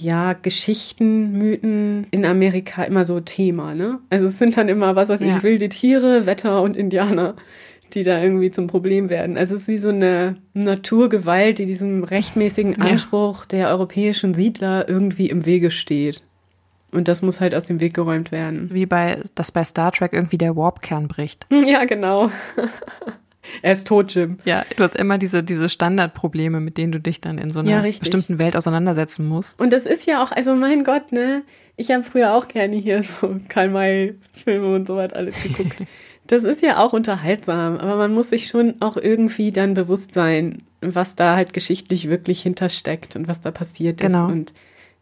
ja, 0.02 0.34
Geschichten, 0.34 1.34
Mythen 1.34 2.08
in 2.12 2.26
Amerika 2.26 2.84
immer 2.84 3.06
so 3.06 3.20
Thema, 3.20 3.76
ne? 3.76 4.00
Also 4.10 4.26
es 4.26 4.40
sind 4.40 4.58
dann 4.58 4.68
immer, 4.68 4.96
was 4.96 5.10
weiß 5.10 5.22
ja. 5.22 5.38
ich, 5.38 5.44
wilde 5.44 5.70
Tiere, 5.70 6.26
Wetter 6.26 6.62
und 6.62 6.76
Indianer, 6.76 7.36
die 7.94 8.04
da 8.04 8.22
irgendwie 8.22 8.52
zum 8.52 8.68
Problem 8.68 9.10
werden. 9.10 9.38
Also 9.38 9.56
es 9.56 9.64
ist 9.64 9.68
wie 9.68 9.78
so 9.78 9.90
eine 9.90 10.38
Naturgewalt, 10.54 11.60
die 11.60 11.66
diesem 11.66 12.04
rechtmäßigen 12.04 12.82
Anspruch 12.82 13.42
ja. 13.42 13.48
der 13.52 13.70
europäischen 13.70 14.34
Siedler 14.34 14.88
irgendwie 14.88 15.30
im 15.30 15.46
Wege 15.46 15.72
steht. 15.72 16.24
Und 16.92 17.08
das 17.08 17.22
muss 17.22 17.40
halt 17.40 17.56
aus 17.56 17.68
dem 17.68 17.80
Weg 17.80 17.94
geräumt 17.94 18.32
werden. 18.32 18.70
Wie 18.74 18.86
bei, 18.86 19.22
dass 19.36 19.52
bei 19.52 19.64
Star 19.64 19.92
Trek 19.92 20.12
irgendwie 20.14 20.38
der 20.38 20.56
Warp-Kern 20.56 21.08
bricht. 21.08 21.48
Ja, 21.66 21.86
genau. 21.86 22.32
Er 23.62 23.74
ist 23.74 23.88
tot, 23.88 24.14
Jim. 24.14 24.38
Ja, 24.46 24.66
du 24.76 24.84
hast 24.84 24.96
immer 24.96 25.18
diese, 25.18 25.44
diese 25.44 25.70
Standardprobleme, 25.70 26.60
mit 26.60 26.78
denen 26.78 26.92
du 26.92 27.00
dich 27.00 27.22
dann 27.22 27.38
in 27.38 27.50
so 27.50 27.60
einer 27.60 27.70
ja, 27.70 27.82
bestimmten 27.82 28.40
Welt 28.40 28.56
auseinandersetzen 28.56 29.28
musst. 29.28 29.62
Und 29.62 29.74
das 29.74 29.86
ist 29.86 30.06
ja 30.06 30.24
auch, 30.24 30.32
also 30.32 30.56
mein 30.56 30.84
Gott, 30.84 31.12
ne? 31.12 31.44
Ich 31.76 31.92
habe 31.92 32.04
früher 32.04 32.34
auch 32.34 32.48
gerne 32.48 32.76
hier 32.76 33.04
so 33.04 33.40
Karl-May-Filme 33.50 34.76
und 34.76 34.88
so 34.88 34.96
was 34.96 35.14
alles 35.14 35.36
geguckt. 35.42 35.84
das 36.28 36.44
ist 36.44 36.62
ja 36.62 36.78
auch 36.78 36.94
unterhaltsam, 36.94 37.78
aber 37.78 37.96
man 37.96 38.14
muss 38.14 38.30
sich 38.30 38.48
schon 38.48 38.76
auch 38.82 38.98
irgendwie 38.98 39.52
dann 39.52 39.74
bewusst 39.74 40.14
sein, 40.14 40.64
was 40.82 41.16
da 41.16 41.36
halt 41.36 41.54
geschichtlich 41.54 42.10
wirklich 42.10 42.42
hintersteckt 42.42 43.16
und 43.16 43.28
was 43.28 43.42
da 43.42 43.52
passiert 43.52 44.00
genau. 44.00 44.28
ist 44.28 44.32
und 44.32 44.54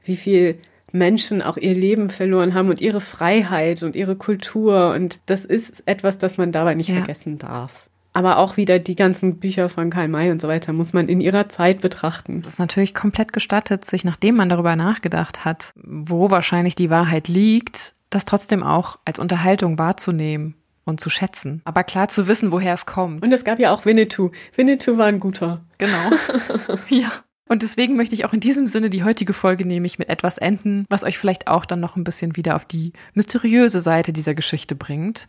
wie 0.03 0.15
viel 0.15 0.59
Menschen 0.91 1.41
auch 1.41 1.57
ihr 1.57 1.75
Leben 1.75 2.09
verloren 2.09 2.55
haben 2.55 2.69
und 2.69 2.81
ihre 2.81 3.01
Freiheit 3.01 3.83
und 3.83 3.95
ihre 3.95 4.15
Kultur. 4.15 4.91
Und 4.93 5.19
das 5.27 5.45
ist 5.45 5.83
etwas, 5.85 6.17
das 6.17 6.37
man 6.37 6.51
dabei 6.51 6.73
nicht 6.73 6.89
ja. 6.89 6.95
vergessen 6.95 7.37
darf 7.37 7.88
aber 8.14 8.38
auch 8.38 8.57
wieder 8.57 8.80
die 8.80 8.95
ganzen 8.95 9.38
Bücher 9.39 9.70
von 9.70 9.89
Karl 9.89 10.07
May 10.07 10.32
und 10.32 10.41
so 10.41 10.47
weiter 10.47 10.74
muss 10.74 10.93
man 10.93 11.07
in 11.07 11.22
ihrer 11.22 11.49
Zeit 11.49 11.82
betrachten. 11.82 12.38
Es 12.38 12.45
ist 12.45 12.60
natürlich 12.60 12.95
komplett 12.95 13.34
gestattet, 13.34 13.86
sich 13.86 14.03
nachdem 14.03 14.36
man 14.36 14.49
darüber 14.49 14.76
nachgedacht 14.76 15.45
hat, 15.45 15.74
wo 15.76 16.32
wahrscheinlich 16.32 16.76
die 16.76 16.89
Wahrheit 16.89 17.28
liegt, 17.28 17.93
das 18.10 18.26
trotzdem 18.26 18.64
auch 18.64 18.97
als 19.05 19.20
Unterhaltung 19.20 19.78
wahrzunehmen 19.78 20.55
und 20.86 20.99
zu 20.99 21.10
schätzen. 21.10 21.62
Aber 21.66 21.84
klar 21.84 22.07
zu 22.07 22.28
wissen, 22.28 22.51
woher 22.51 22.74
es 22.74 22.88
kommt. 22.88 23.24
Und 23.24 23.32
es 23.32 23.43
gab 23.43 23.60
ja 23.60 23.72
auch 23.72 23.86
Winnetou. 23.86 24.32
Winnetou 24.55 24.97
war 24.97 25.05
ein 25.05 25.20
guter. 25.20 25.62
Genau. 25.78 26.10
ja. 26.89 27.12
Und 27.47 27.64
deswegen 27.64 27.95
möchte 27.95 28.14
ich 28.14 28.26
auch 28.26 28.34
in 28.34 28.39
diesem 28.39 28.68
Sinne 28.68 28.89
die 28.89 29.03
heutige 29.03 29.34
Folge 29.34 29.66
nämlich 29.66 29.97
mit 29.97 30.10
etwas 30.10 30.38
enden, 30.38 30.86
was 30.89 31.03
euch 31.03 31.18
vielleicht 31.18 31.47
auch 31.47 31.66
dann 31.66 31.80
noch 31.80 31.95
ein 31.95 32.03
bisschen 32.03 32.36
wieder 32.36 32.55
auf 32.55 32.66
die 32.66 32.93
mysteriöse 33.14 33.82
Seite 33.82 34.14
dieser 34.14 34.36
Geschichte 34.36 34.76
bringt 34.76 35.28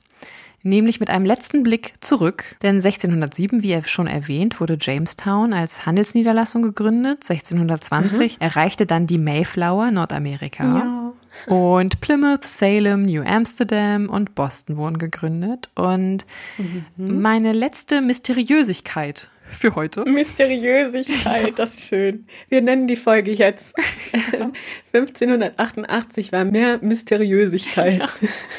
nämlich 0.62 1.00
mit 1.00 1.11
einem 1.11 1.24
letzten 1.24 1.62
Blick 1.62 1.94
zurück. 2.00 2.56
Denn 2.62 2.76
1607, 2.76 3.62
wie 3.62 3.70
er 3.70 3.82
schon 3.84 4.06
erwähnt, 4.06 4.61
wurde 4.61 4.78
Jamestown 4.80 5.52
als 5.52 5.86
Handelsniederlassung 5.86 6.62
gegründet. 6.62 7.28
1620 7.28 8.38
mhm. 8.38 8.42
erreichte 8.42 8.86
dann 8.86 9.06
die 9.06 9.18
Mayflower 9.18 9.90
Nordamerika. 9.90 10.64
Ja. 10.64 11.12
Und 11.46 12.00
Plymouth, 12.00 12.44
Salem, 12.44 13.06
New 13.06 13.22
Amsterdam 13.22 14.08
und 14.08 14.34
Boston 14.34 14.76
wurden 14.76 14.98
gegründet. 14.98 15.70
Und 15.74 16.26
mhm. 16.58 17.20
meine 17.20 17.52
letzte 17.52 18.00
Mysteriösigkeit 18.00 19.30
für 19.50 19.74
heute. 19.74 20.04
Mysteriösigkeit, 20.04 21.58
das 21.58 21.76
ist 21.76 21.88
schön. 21.88 22.26
Wir 22.48 22.62
nennen 22.62 22.86
die 22.86 22.96
Folge 22.96 23.32
jetzt. 23.32 23.74
1588 24.92 26.32
war 26.32 26.44
mehr 26.44 26.78
Mysteriösigkeit. 26.82 27.98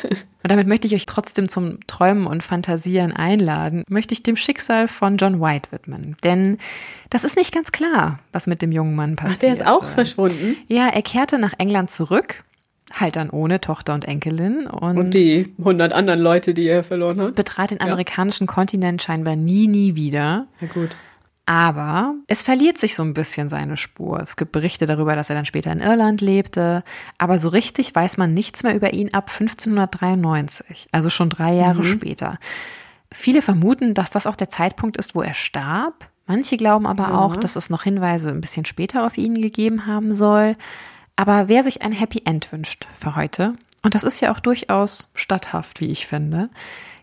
Ja. 0.04 0.10
Und 0.44 0.52
damit 0.52 0.68
möchte 0.68 0.88
ich 0.88 0.96
euch 0.96 1.06
trotzdem 1.06 1.50
zum 1.50 1.80
Träumen 1.88 2.28
und 2.28 2.44
Fantasieren 2.44 3.12
einladen, 3.14 3.84
möchte 3.90 4.14
ich 4.14 4.24
dem 4.24 4.36
Schicksal 4.36 4.88
von 4.88 5.18
John 5.18 5.40
White 5.40 5.72
widmen. 5.72 6.16
Denn 6.24 6.58
das 7.10 7.24
ist 7.24 7.36
nicht 7.36 7.54
ganz 7.54 7.72
klar, 7.72 8.20
was 8.32 8.48
mit 8.48 8.62
dem 8.62 8.72
jungen 8.72 8.96
Mann 8.96 9.16
passiert. 9.16 9.38
Ach, 9.38 9.42
der 9.42 9.54
ist 9.54 9.66
auch 9.66 9.86
verschwunden? 9.86 10.58
Ja, 10.68 10.88
er 10.88 11.02
kehrte 11.02 11.38
nach 11.38 11.54
England 11.58 11.92
zurück 11.92 12.44
halt 13.00 13.16
dann 13.16 13.30
ohne 13.30 13.62
Tochter 13.62 13.94
und 13.94 14.06
Enkelin. 14.06 14.68
Und, 14.68 14.98
und 14.98 15.14
die 15.14 15.54
hundert 15.64 15.94
anderen 15.94 16.20
Leute, 16.20 16.54
die 16.54 16.68
er 16.68 16.84
verloren 16.84 17.22
hat. 17.22 17.36
Betrat 17.36 17.72
den 17.72 17.80
amerikanischen 17.80 18.48
ja. 18.48 18.54
Kontinent 18.54 19.02
scheinbar 19.02 19.36
nie, 19.36 19.68
nie 19.68 19.96
wieder. 19.96 20.48
Ja, 20.60 20.68
gut. 20.68 20.90
Aber 21.52 22.16
es 22.28 22.44
verliert 22.44 22.78
sich 22.78 22.96
so 22.96 23.04
ein 23.04 23.14
bisschen 23.14 23.50
seine 23.50 23.76
Spur. 23.76 24.22
Es 24.22 24.38
gibt 24.38 24.54
Berichte 24.54 24.86
darüber, 24.86 25.18
dass 25.18 25.30
er 25.30 25.36
dann 25.36 25.44
später 25.44 25.70
in 25.70 25.82
Irland 25.82 26.22
lebte. 26.22 26.82
Aber 27.18 27.38
so 27.38 27.50
richtig 27.50 27.94
weiß 27.94 28.16
man 28.16 28.34
nichts 28.34 28.64
mehr 28.64 28.74
über 28.74 28.94
ihn 28.94 29.14
ab 29.14 29.30
1593, 29.30 30.88
also 30.94 31.10
schon 31.10 31.30
drei 31.30 31.54
Jahre 31.54 31.80
mhm. 31.80 31.84
später. 31.84 32.40
Viele 33.12 33.42
vermuten, 33.42 33.94
dass 33.94 34.12
das 34.12 34.28
auch 34.28 34.38
der 34.38 34.50
Zeitpunkt 34.50 34.96
ist, 34.96 35.14
wo 35.14 35.22
er 35.22 35.34
starb. 35.34 36.08
Manche 36.26 36.56
glauben 36.56 36.88
aber 36.88 37.10
ja. 37.10 37.18
auch, 37.20 37.36
dass 37.36 37.58
es 37.58 37.70
noch 37.70 37.84
Hinweise 37.84 38.30
ein 38.30 38.40
bisschen 38.40 38.64
später 38.64 39.06
auf 39.06 39.18
ihn 39.18 39.42
gegeben 39.42 39.86
haben 39.86 40.14
soll. 40.14 40.56
Aber 41.18 41.50
wer 41.50 41.64
sich 41.64 41.82
ein 41.82 41.92
Happy 41.92 42.22
End 42.24 42.50
wünscht 42.54 42.88
für 42.98 43.18
heute, 43.18 43.56
und 43.84 43.94
das 43.94 44.06
ist 44.06 44.22
ja 44.22 44.32
auch 44.34 44.40
durchaus 44.40 45.12
statthaft, 45.16 45.82
wie 45.82 45.92
ich 45.92 46.08
finde, 46.08 46.50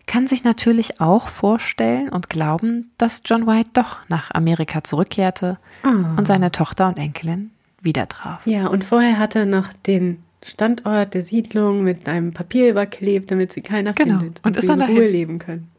kann 0.09 0.25
sich 0.25 0.43
natürlich 0.43 0.99
auch 0.99 1.29
vorstellen 1.29 2.09
und 2.09 2.29
glauben, 2.29 2.91
dass 2.97 3.21
John 3.23 3.45
White 3.45 3.69
doch 3.73 3.99
nach 4.09 4.31
Amerika 4.31 4.83
zurückkehrte 4.83 5.59
oh. 5.83 6.17
und 6.17 6.25
seine 6.25 6.51
Tochter 6.51 6.87
und 6.87 6.97
Enkelin 6.97 7.51
wieder 7.79 8.09
traf. 8.09 8.45
Ja, 8.47 8.67
und 8.67 8.83
vorher 8.83 9.19
hat 9.19 9.35
er 9.35 9.45
noch 9.45 9.71
den 9.71 10.23
Standort 10.43 11.13
der 11.13 11.21
Siedlung 11.21 11.83
mit 11.83 12.09
einem 12.09 12.33
Papier 12.33 12.71
überklebt, 12.71 13.29
damit 13.29 13.53
sie 13.53 13.61
keiner 13.61 13.93
genau. 13.93 14.17
findet 14.17 14.39
und, 14.39 14.47
und 14.47 14.57
ist 14.57 14.67
dann 14.67 14.81
in 14.81 14.97
Ruhe 14.97 15.07
leben 15.07 15.37
können. 15.37 15.69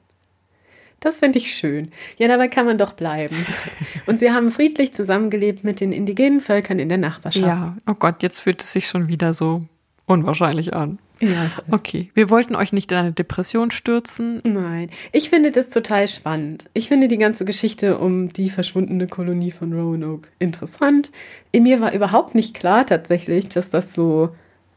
Das 1.01 1.19
finde 1.19 1.39
ich 1.39 1.53
schön. 1.57 1.91
Ja, 2.17 2.29
dabei 2.29 2.47
kann 2.47 2.67
man 2.67 2.79
doch 2.79 2.93
bleiben. 2.93 3.35
Und 4.07 4.21
sie 4.21 4.33
haben 4.33 4.51
friedlich 4.51 4.93
zusammengelebt 4.93 5.65
mit 5.65 5.81
den 5.81 5.93
indigenen 5.93 6.43
Völkern 6.43 6.79
in 6.79 6.91
der 6.91 6.99
Nachbarschaft. 6.99 7.47
Ja, 7.47 7.75
oh 7.87 7.95
Gott, 7.95 8.23
jetzt 8.23 8.41
fühlt 8.41 8.63
es 8.63 8.71
sich 8.71 8.87
schon 8.87 9.09
wieder 9.09 9.33
so 9.33 9.65
unwahrscheinlich 10.05 10.75
an. 10.75 10.99
Ja. 11.21 11.51
Okay, 11.71 12.11
wir 12.15 12.31
wollten 12.31 12.57
euch 12.57 12.73
nicht 12.73 12.91
in 12.93 12.99
eine 12.99 13.13
Depression 13.13 13.71
stürzen. 13.71 14.41
Nein, 14.43 14.91
ich 15.13 15.29
finde 15.29 15.51
das 15.51 15.71
total 15.71 16.09
spannend. 16.09 16.71
Ich 16.73 16.89
finde 16.89 17.09
die 17.09 17.19
ganze 17.19 17.45
Geschichte 17.45 17.99
um 17.99 18.33
die 18.33 18.49
verschwundene 18.49 19.07
Kolonie 19.07 19.51
von 19.51 19.73
Roanoke 19.73 20.31
interessant. 20.39 21.11
In 21.53 21.65
mir 21.65 21.81
war 21.81 21.93
überhaupt 21.93 22.35
nicht 22.35 22.55
klar 22.55 22.87
tatsächlich, 22.87 23.49
dass 23.49 23.69
das 23.71 23.95
so 23.95 24.31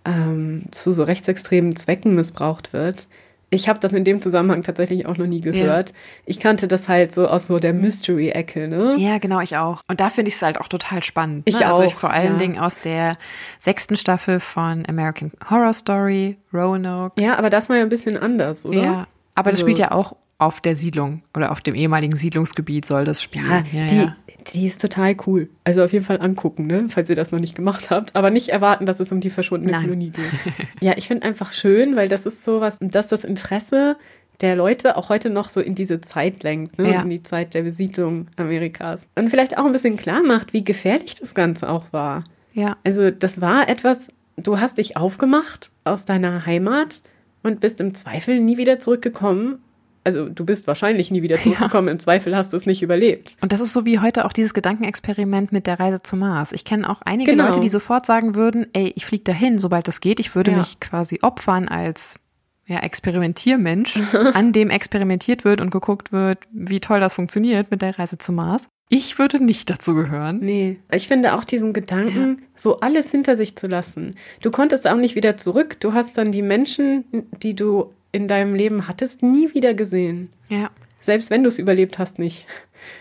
ähm, 0.05 0.63
zu 0.71 0.91
so 0.91 1.03
rechtsextremen 1.03 1.75
Zwecken 1.77 2.13
missbraucht 2.15 2.73
wird 2.73 3.07
ich 3.53 3.69
habe 3.69 3.79
das 3.79 3.93
in 3.93 4.03
dem 4.03 4.21
Zusammenhang 4.21 4.63
tatsächlich 4.63 5.05
auch 5.05 5.17
noch 5.17 5.27
nie 5.27 5.41
gehört. 5.41 5.89
Ja. 5.89 5.95
Ich 6.25 6.39
kannte 6.39 6.67
das 6.67 6.89
halt 6.89 7.13
so 7.13 7.27
aus 7.27 7.47
so 7.47 7.59
der 7.59 7.73
Mystery-Ecke, 7.73 8.67
ne? 8.67 8.95
Ja, 8.97 9.19
genau, 9.19 9.39
ich 9.39 9.57
auch. 9.57 9.81
Und 9.87 9.99
da 9.99 10.09
finde 10.09 10.29
ich 10.29 10.35
es 10.35 10.41
halt 10.41 10.59
auch 10.59 10.67
total 10.67 11.03
spannend. 11.03 11.43
Ich 11.45 11.59
ne? 11.59 11.65
also 11.65 11.77
auch. 11.77 11.81
Also 11.83 11.93
ich 11.93 11.99
vor 11.99 12.09
allen 12.09 12.33
ja. 12.33 12.39
Dingen 12.39 12.59
aus 12.59 12.79
der 12.79 13.17
sechsten 13.59 13.95
Staffel 13.95 14.39
von 14.39 14.85
American 14.87 15.31
Horror 15.49 15.73
Story, 15.73 16.37
Roanoke. 16.53 17.21
Ja, 17.21 17.37
aber 17.37 17.49
das 17.49 17.69
war 17.69 17.77
ja 17.77 17.83
ein 17.83 17.89
bisschen 17.89 18.17
anders, 18.17 18.65
oder? 18.65 18.81
Ja, 18.81 19.07
aber 19.35 19.47
also, 19.47 19.51
das 19.51 19.59
spielt 19.61 19.79
ja 19.79 19.91
auch 19.91 20.15
auf 20.39 20.59
der 20.59 20.75
Siedlung 20.75 21.21
oder 21.35 21.51
auf 21.51 21.61
dem 21.61 21.75
ehemaligen 21.75 22.17
Siedlungsgebiet 22.17 22.85
soll 22.85 23.05
das 23.05 23.21
spielen. 23.21 23.65
Ja, 23.71 23.79
ja, 23.79 23.85
die, 23.85 23.95
ja. 23.97 24.15
Die 24.53 24.67
ist 24.67 24.81
total 24.81 25.15
cool. 25.27 25.49
Also 25.63 25.83
auf 25.83 25.93
jeden 25.93 26.05
Fall 26.05 26.19
angucken, 26.21 26.67
ne? 26.67 26.87
falls 26.89 27.09
ihr 27.09 27.15
das 27.15 27.31
noch 27.31 27.39
nicht 27.39 27.55
gemacht 27.55 27.89
habt. 27.89 28.15
Aber 28.15 28.29
nicht 28.29 28.49
erwarten, 28.49 28.85
dass 28.85 28.99
es 28.99 29.11
um 29.11 29.19
die 29.19 29.29
verschwundene 29.29 29.71
Nein. 29.71 29.83
Kolonie 29.83 30.09
geht. 30.11 30.25
ja, 30.81 30.93
ich 30.97 31.07
finde 31.07 31.27
einfach 31.27 31.51
schön, 31.51 31.95
weil 31.95 32.07
das 32.07 32.25
ist 32.25 32.43
sowas, 32.43 32.77
dass 32.81 33.07
das 33.07 33.23
Interesse 33.23 33.97
der 34.41 34.55
Leute 34.55 34.97
auch 34.97 35.09
heute 35.09 35.29
noch 35.29 35.49
so 35.49 35.61
in 35.61 35.75
diese 35.75 36.01
Zeit 36.01 36.43
lenkt, 36.43 36.77
ne? 36.77 36.91
Ja. 36.91 37.01
in 37.03 37.09
die 37.09 37.23
Zeit 37.23 37.53
der 37.53 37.61
Besiedlung 37.61 38.27
Amerikas. 38.35 39.07
Und 39.15 39.29
vielleicht 39.29 39.57
auch 39.57 39.65
ein 39.65 39.71
bisschen 39.71 39.95
klar 39.95 40.23
macht, 40.23 40.53
wie 40.53 40.63
gefährlich 40.63 41.15
das 41.15 41.35
Ganze 41.35 41.69
auch 41.69 41.85
war. 41.91 42.23
Ja. 42.53 42.77
Also 42.83 43.11
das 43.11 43.41
war 43.41 43.69
etwas, 43.69 44.09
du 44.37 44.59
hast 44.59 44.79
dich 44.79 44.97
aufgemacht 44.97 45.71
aus 45.83 46.05
deiner 46.05 46.45
Heimat 46.45 47.01
und 47.43 47.59
bist 47.59 47.79
im 47.79 47.93
Zweifel 47.93 48.39
nie 48.39 48.57
wieder 48.57 48.79
zurückgekommen 48.79 49.59
also 50.03 50.27
du 50.27 50.45
bist 50.45 50.67
wahrscheinlich 50.67 51.11
nie 51.11 51.21
wieder 51.21 51.41
zurückgekommen, 51.41 51.87
ja. 51.89 51.93
im 51.93 51.99
Zweifel 51.99 52.35
hast 52.35 52.53
du 52.53 52.57
es 52.57 52.65
nicht 52.65 52.81
überlebt. 52.81 53.37
Und 53.41 53.51
das 53.51 53.59
ist 53.59 53.73
so 53.73 53.85
wie 53.85 53.99
heute 53.99 54.25
auch 54.25 54.33
dieses 54.33 54.53
Gedankenexperiment 54.53 55.51
mit 55.51 55.67
der 55.67 55.79
Reise 55.79 56.01
zum 56.01 56.19
Mars. 56.19 56.51
Ich 56.51 56.65
kenne 56.65 56.89
auch 56.89 57.01
einige 57.03 57.31
genau. 57.31 57.47
Leute, 57.47 57.59
die 57.59 57.69
sofort 57.69 58.05
sagen 58.05 58.35
würden, 58.35 58.67
ey, 58.73 58.93
ich 58.95 59.05
fliege 59.05 59.23
dahin, 59.23 59.59
sobald 59.59 59.87
das 59.87 60.01
geht. 60.01 60.19
Ich 60.19 60.35
würde 60.35 60.51
ja. 60.51 60.57
mich 60.57 60.79
quasi 60.79 61.19
opfern 61.21 61.67
als 61.67 62.19
ja, 62.65 62.79
Experimentiermensch, 62.79 63.97
an 64.33 64.51
dem 64.53 64.69
experimentiert 64.69 65.45
wird 65.45 65.61
und 65.61 65.69
geguckt 65.69 66.11
wird, 66.11 66.39
wie 66.51 66.79
toll 66.79 66.99
das 66.99 67.13
funktioniert 67.13 67.71
mit 67.71 67.81
der 67.81 67.97
Reise 67.97 68.17
zum 68.17 68.35
Mars. 68.35 68.67
Ich 68.89 69.17
würde 69.17 69.43
nicht 69.43 69.69
dazu 69.69 69.95
gehören. 69.95 70.39
Nee, 70.39 70.79
ich 70.91 71.07
finde 71.07 71.33
auch 71.33 71.43
diesen 71.45 71.73
Gedanken, 71.73 72.37
ja. 72.39 72.47
so 72.55 72.79
alles 72.79 73.09
hinter 73.09 73.35
sich 73.35 73.55
zu 73.55 73.67
lassen. 73.67 74.15
Du 74.41 74.51
konntest 74.51 74.87
auch 74.87 74.97
nicht 74.97 75.15
wieder 75.15 75.35
zurück. 75.35 75.77
Du 75.79 75.93
hast 75.93 76.17
dann 76.17 76.31
die 76.31 76.41
Menschen, 76.41 77.05
die 77.41 77.55
du 77.55 77.91
in 78.13 78.29
deinem 78.29 78.55
Leben 78.55 78.87
hattest, 78.87 79.21
nie 79.21 79.53
wieder 79.53 79.73
gesehen. 79.73 80.29
Ja. 80.47 80.69
Selbst 81.01 81.29
wenn 81.29 81.43
du 81.43 81.49
es 81.49 81.59
überlebt 81.59 81.99
hast, 81.99 82.17
nicht. 82.17 82.47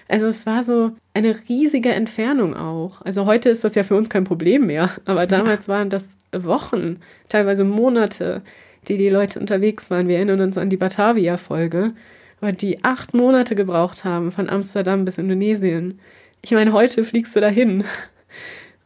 Also 0.09 0.27
es 0.27 0.47
war 0.47 0.63
so 0.63 0.93
eine 1.15 1.37
riesige 1.49 1.93
Entfernung 1.93 2.55
auch. 2.57 3.01
Also 3.03 3.27
heute 3.27 3.49
ist 3.49 3.65
das 3.65 3.75
ja 3.75 3.83
für 3.83 3.95
uns 3.95 4.09
kein 4.09 4.25
Problem 4.25 4.67
mehr, 4.67 4.91
aber 5.05 5.27
damals 5.27 5.67
ja. 5.67 5.75
waren 5.75 5.91
das 5.91 6.17
Wochen, 6.33 7.01
teilweise 7.29 7.65
Monate, 7.65 8.43
die 8.89 8.97
die 8.97 9.09
Leute 9.09 9.39
unterwegs 9.39 9.91
waren. 9.91 10.09
Wir 10.09 10.17
erinnern 10.17 10.41
uns 10.41 10.59
an 10.59 10.71
die 10.71 10.77
Batavia-Folge, 10.77 11.95
weil 12.41 12.53
die 12.55 12.83
acht 12.83 13.15
Monate 13.15 13.55
gebraucht 13.55 14.05
haben 14.05 14.33
von 14.33 14.49
Amsterdam 14.49 15.05
bis 15.05 15.19
Indonesien. 15.19 16.01
Ich 16.43 16.51
meine, 16.53 16.73
heute 16.73 17.05
fliegst 17.05 17.37
du 17.37 17.41
dahin. 17.41 17.85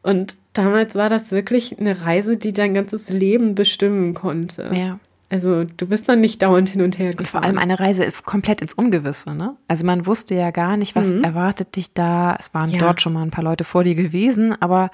Und 0.03 0.37
damals 0.53 0.95
war 0.95 1.09
das 1.09 1.33
wirklich 1.33 1.79
eine 1.79 2.03
Reise, 2.03 2.37
die 2.37 2.53
dein 2.53 2.74
ganzes 2.74 3.11
Leben 3.11 3.55
bestimmen 3.55 4.14
konnte. 4.14 4.70
Ja. 4.72 5.01
Also 5.29 5.64
du 5.64 5.87
bist 5.87 6.09
dann 6.09 6.20
nicht 6.20 6.43
dauernd 6.43 6.68
hin 6.68 6.83
und 6.83 6.99
her 6.99 7.12
gefahren. 7.12 7.18
Und 7.18 7.31
vor 7.31 7.43
allem 7.43 7.59
eine 7.59 7.81
Reise 7.81 8.07
komplett 8.24 8.62
ins 8.62 8.74
Ungewisse, 8.74 9.35
ne? 9.35 9.57
Also 9.66 9.85
man 9.85 10.07
wusste 10.07 10.35
ja 10.35 10.51
gar 10.51 10.77
nicht, 10.77 10.95
was 10.95 11.12
mhm. 11.12 11.24
erwartet 11.24 11.74
dich 11.77 11.93
da. 11.93 12.37
Es 12.39 12.55
waren 12.55 12.70
ja. 12.70 12.79
dort 12.79 13.01
schon 13.01 13.12
mal 13.12 13.22
ein 13.22 13.31
paar 13.31 13.45
Leute 13.45 13.64
vor 13.64 13.83
dir 13.83 13.95
gewesen, 13.95 14.55
aber 14.61 14.91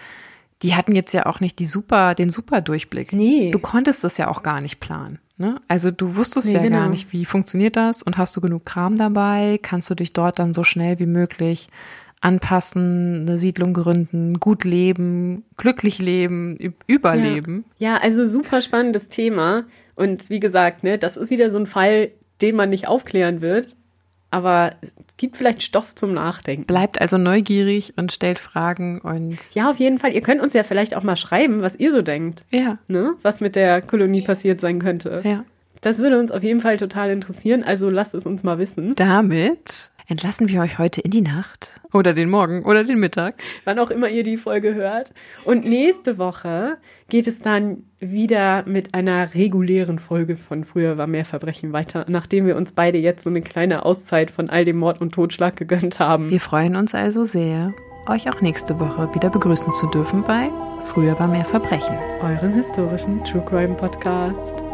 die 0.63 0.75
hatten 0.75 0.95
jetzt 0.95 1.13
ja 1.13 1.27
auch 1.27 1.41
nicht 1.41 1.59
die 1.59 1.67
super, 1.67 2.15
den 2.15 2.31
super 2.31 2.61
Durchblick. 2.61 3.13
Nee. 3.13 3.51
Du 3.51 3.59
konntest 3.59 4.05
das 4.05 4.17
ja 4.17 4.29
auch 4.29 4.43
gar 4.43 4.61
nicht 4.61 4.81
planen. 4.81 5.19
Ne? 5.37 5.61
Also 5.69 5.91
du 5.91 6.17
wusstest 6.17 6.49
nee, 6.49 6.55
ja 6.55 6.63
genau. 6.63 6.79
gar 6.79 6.89
nicht, 6.89 7.13
wie 7.13 7.25
funktioniert 7.25 7.77
das 7.77 8.03
und 8.03 8.17
hast 8.17 8.37
du 8.37 8.41
genug 8.41 8.65
Kram 8.65 8.97
dabei? 8.97 9.59
Kannst 9.61 9.91
du 9.91 9.95
dich 9.95 10.13
dort 10.13 10.39
dann 10.39 10.55
so 10.55 10.63
schnell 10.63 10.99
wie 10.99 11.07
möglich 11.07 11.69
anpassen, 12.23 13.27
eine 13.29 13.39
Siedlung 13.39 13.75
gründen, 13.75 14.41
gut 14.41 14.65
leben, 14.65 15.45
glücklich 15.57 15.99
leben, 15.99 16.57
überleben? 16.87 17.65
Ja, 17.79 17.95
ja 17.95 17.97
also 17.99 18.25
super 18.25 18.61
spannendes 18.61 19.09
Thema. 19.09 19.65
Und 19.95 20.31
wie 20.31 20.41
gesagt, 20.41 20.83
ne, 20.83 20.97
das 20.97 21.17
ist 21.17 21.31
wieder 21.31 21.51
so 21.51 21.59
ein 21.59 21.67
Fall, 21.67 22.11
den 22.41 22.57
man 22.57 22.71
nicht 22.71 22.89
aufklären 22.89 23.43
wird 23.43 23.77
aber 24.33 24.73
es 24.81 24.95
gibt 25.19 25.37
vielleicht 25.37 25.63
Stoff 25.63 25.95
zum 25.95 26.15
Nachdenken. 26.15 26.65
Bleibt 26.65 27.01
also 27.01 27.19
neugierig 27.19 27.93
und 27.97 28.13
stellt 28.13 28.39
Fragen 28.39 28.99
und. 29.01 29.55
Ja, 29.55 29.71
auf 29.71 29.77
jeden 29.77 29.99
Fall. 29.99 30.13
Ihr 30.15 30.23
könnt 30.23 30.41
uns 30.41 30.55
ja 30.55 30.63
vielleicht 30.63 30.97
auch 30.97 31.03
mal 31.03 31.17
schreiben, 31.17 31.61
was 31.61 31.77
ihr 31.77 31.93
so 31.93 32.01
denkt. 32.01 32.47
Ja. 32.51 32.79
Ne? 32.89 33.13
Was 33.21 33.43
mit 33.43 33.55
der 33.55 33.83
Kolonie 33.83 34.23
passiert 34.23 34.61
sein 34.61 34.79
könnte. 34.79 35.21
Ja. 35.23 35.45
Das 35.83 35.99
würde 35.99 36.19
uns 36.19 36.33
auf 36.33 36.43
jeden 36.43 36.61
Fall 36.61 36.79
total 36.79 37.11
interessieren, 37.11 37.63
also 37.63 37.91
lasst 37.91 38.15
es 38.15 38.25
uns 38.25 38.43
mal 38.43 38.59
wissen. 38.59 38.95
Damit 38.95 39.91
entlassen 40.13 40.49
wir 40.49 40.61
euch 40.61 40.79
heute 40.79 41.01
in 41.01 41.11
die 41.11 41.23
Nacht 41.23 41.81
oder 41.93 42.13
den 42.13 42.29
Morgen 42.29 42.65
oder 42.65 42.85
den 42.85 43.01
Mittag. 43.01 43.35
Wann 43.65 43.79
auch 43.79 43.91
immer 43.91 44.09
ihr 44.09 44.23
die 44.23 44.37
Folge 44.37 44.75
hört. 44.75 45.15
Und 45.45 45.65
nächste 45.65 46.19
Woche 46.19 46.77
geht 47.09 47.27
es 47.27 47.41
dann 47.41 47.85
wieder 47.99 48.63
mit 48.67 48.95
einer 48.95 49.35
regulären 49.35 49.99
Folge 49.99 50.37
von 50.37 50.65
Früher 50.65 50.99
war 50.99 51.07
mehr 51.07 51.25
Verbrechen 51.25 51.73
weiter, 51.73 52.05
nachdem 52.09 52.47
wir 52.47 52.57
uns 52.57 52.73
beide 52.73 52.99
jetzt 52.99 53.25
so 53.25 53.31
eine 53.31 53.41
kleine 53.41 53.87
Auszeit 53.87 54.31
von 54.31 54.51
all 54.51 54.67
dem 54.67 54.77
Mord 54.77 55.01
und 55.01 55.13
Totschlag 55.13 55.57
gegönnt 55.57 55.99
haben. 55.99 56.31
Wir 56.31 56.41
freuen 56.41 56.77
uns 56.77 56.95
also 56.95 57.25
sehr, 57.25 57.73
euch 58.07 58.29
auch 58.29 58.43
nächste 58.43 58.79
Woche 58.79 59.09
wieder 59.15 59.31
begrüßen 59.31 59.73
zu 59.73 59.87
dürfen 59.87 60.23
bei 60.23 60.51
Früher 60.85 61.19
war 61.19 61.29
mehr 61.29 61.45
Verbrechen. 61.45 61.97
Euren 62.21 62.53
historischen 62.53 63.25
True 63.25 63.45
Crime 63.47 63.75
Podcast. 63.75 64.72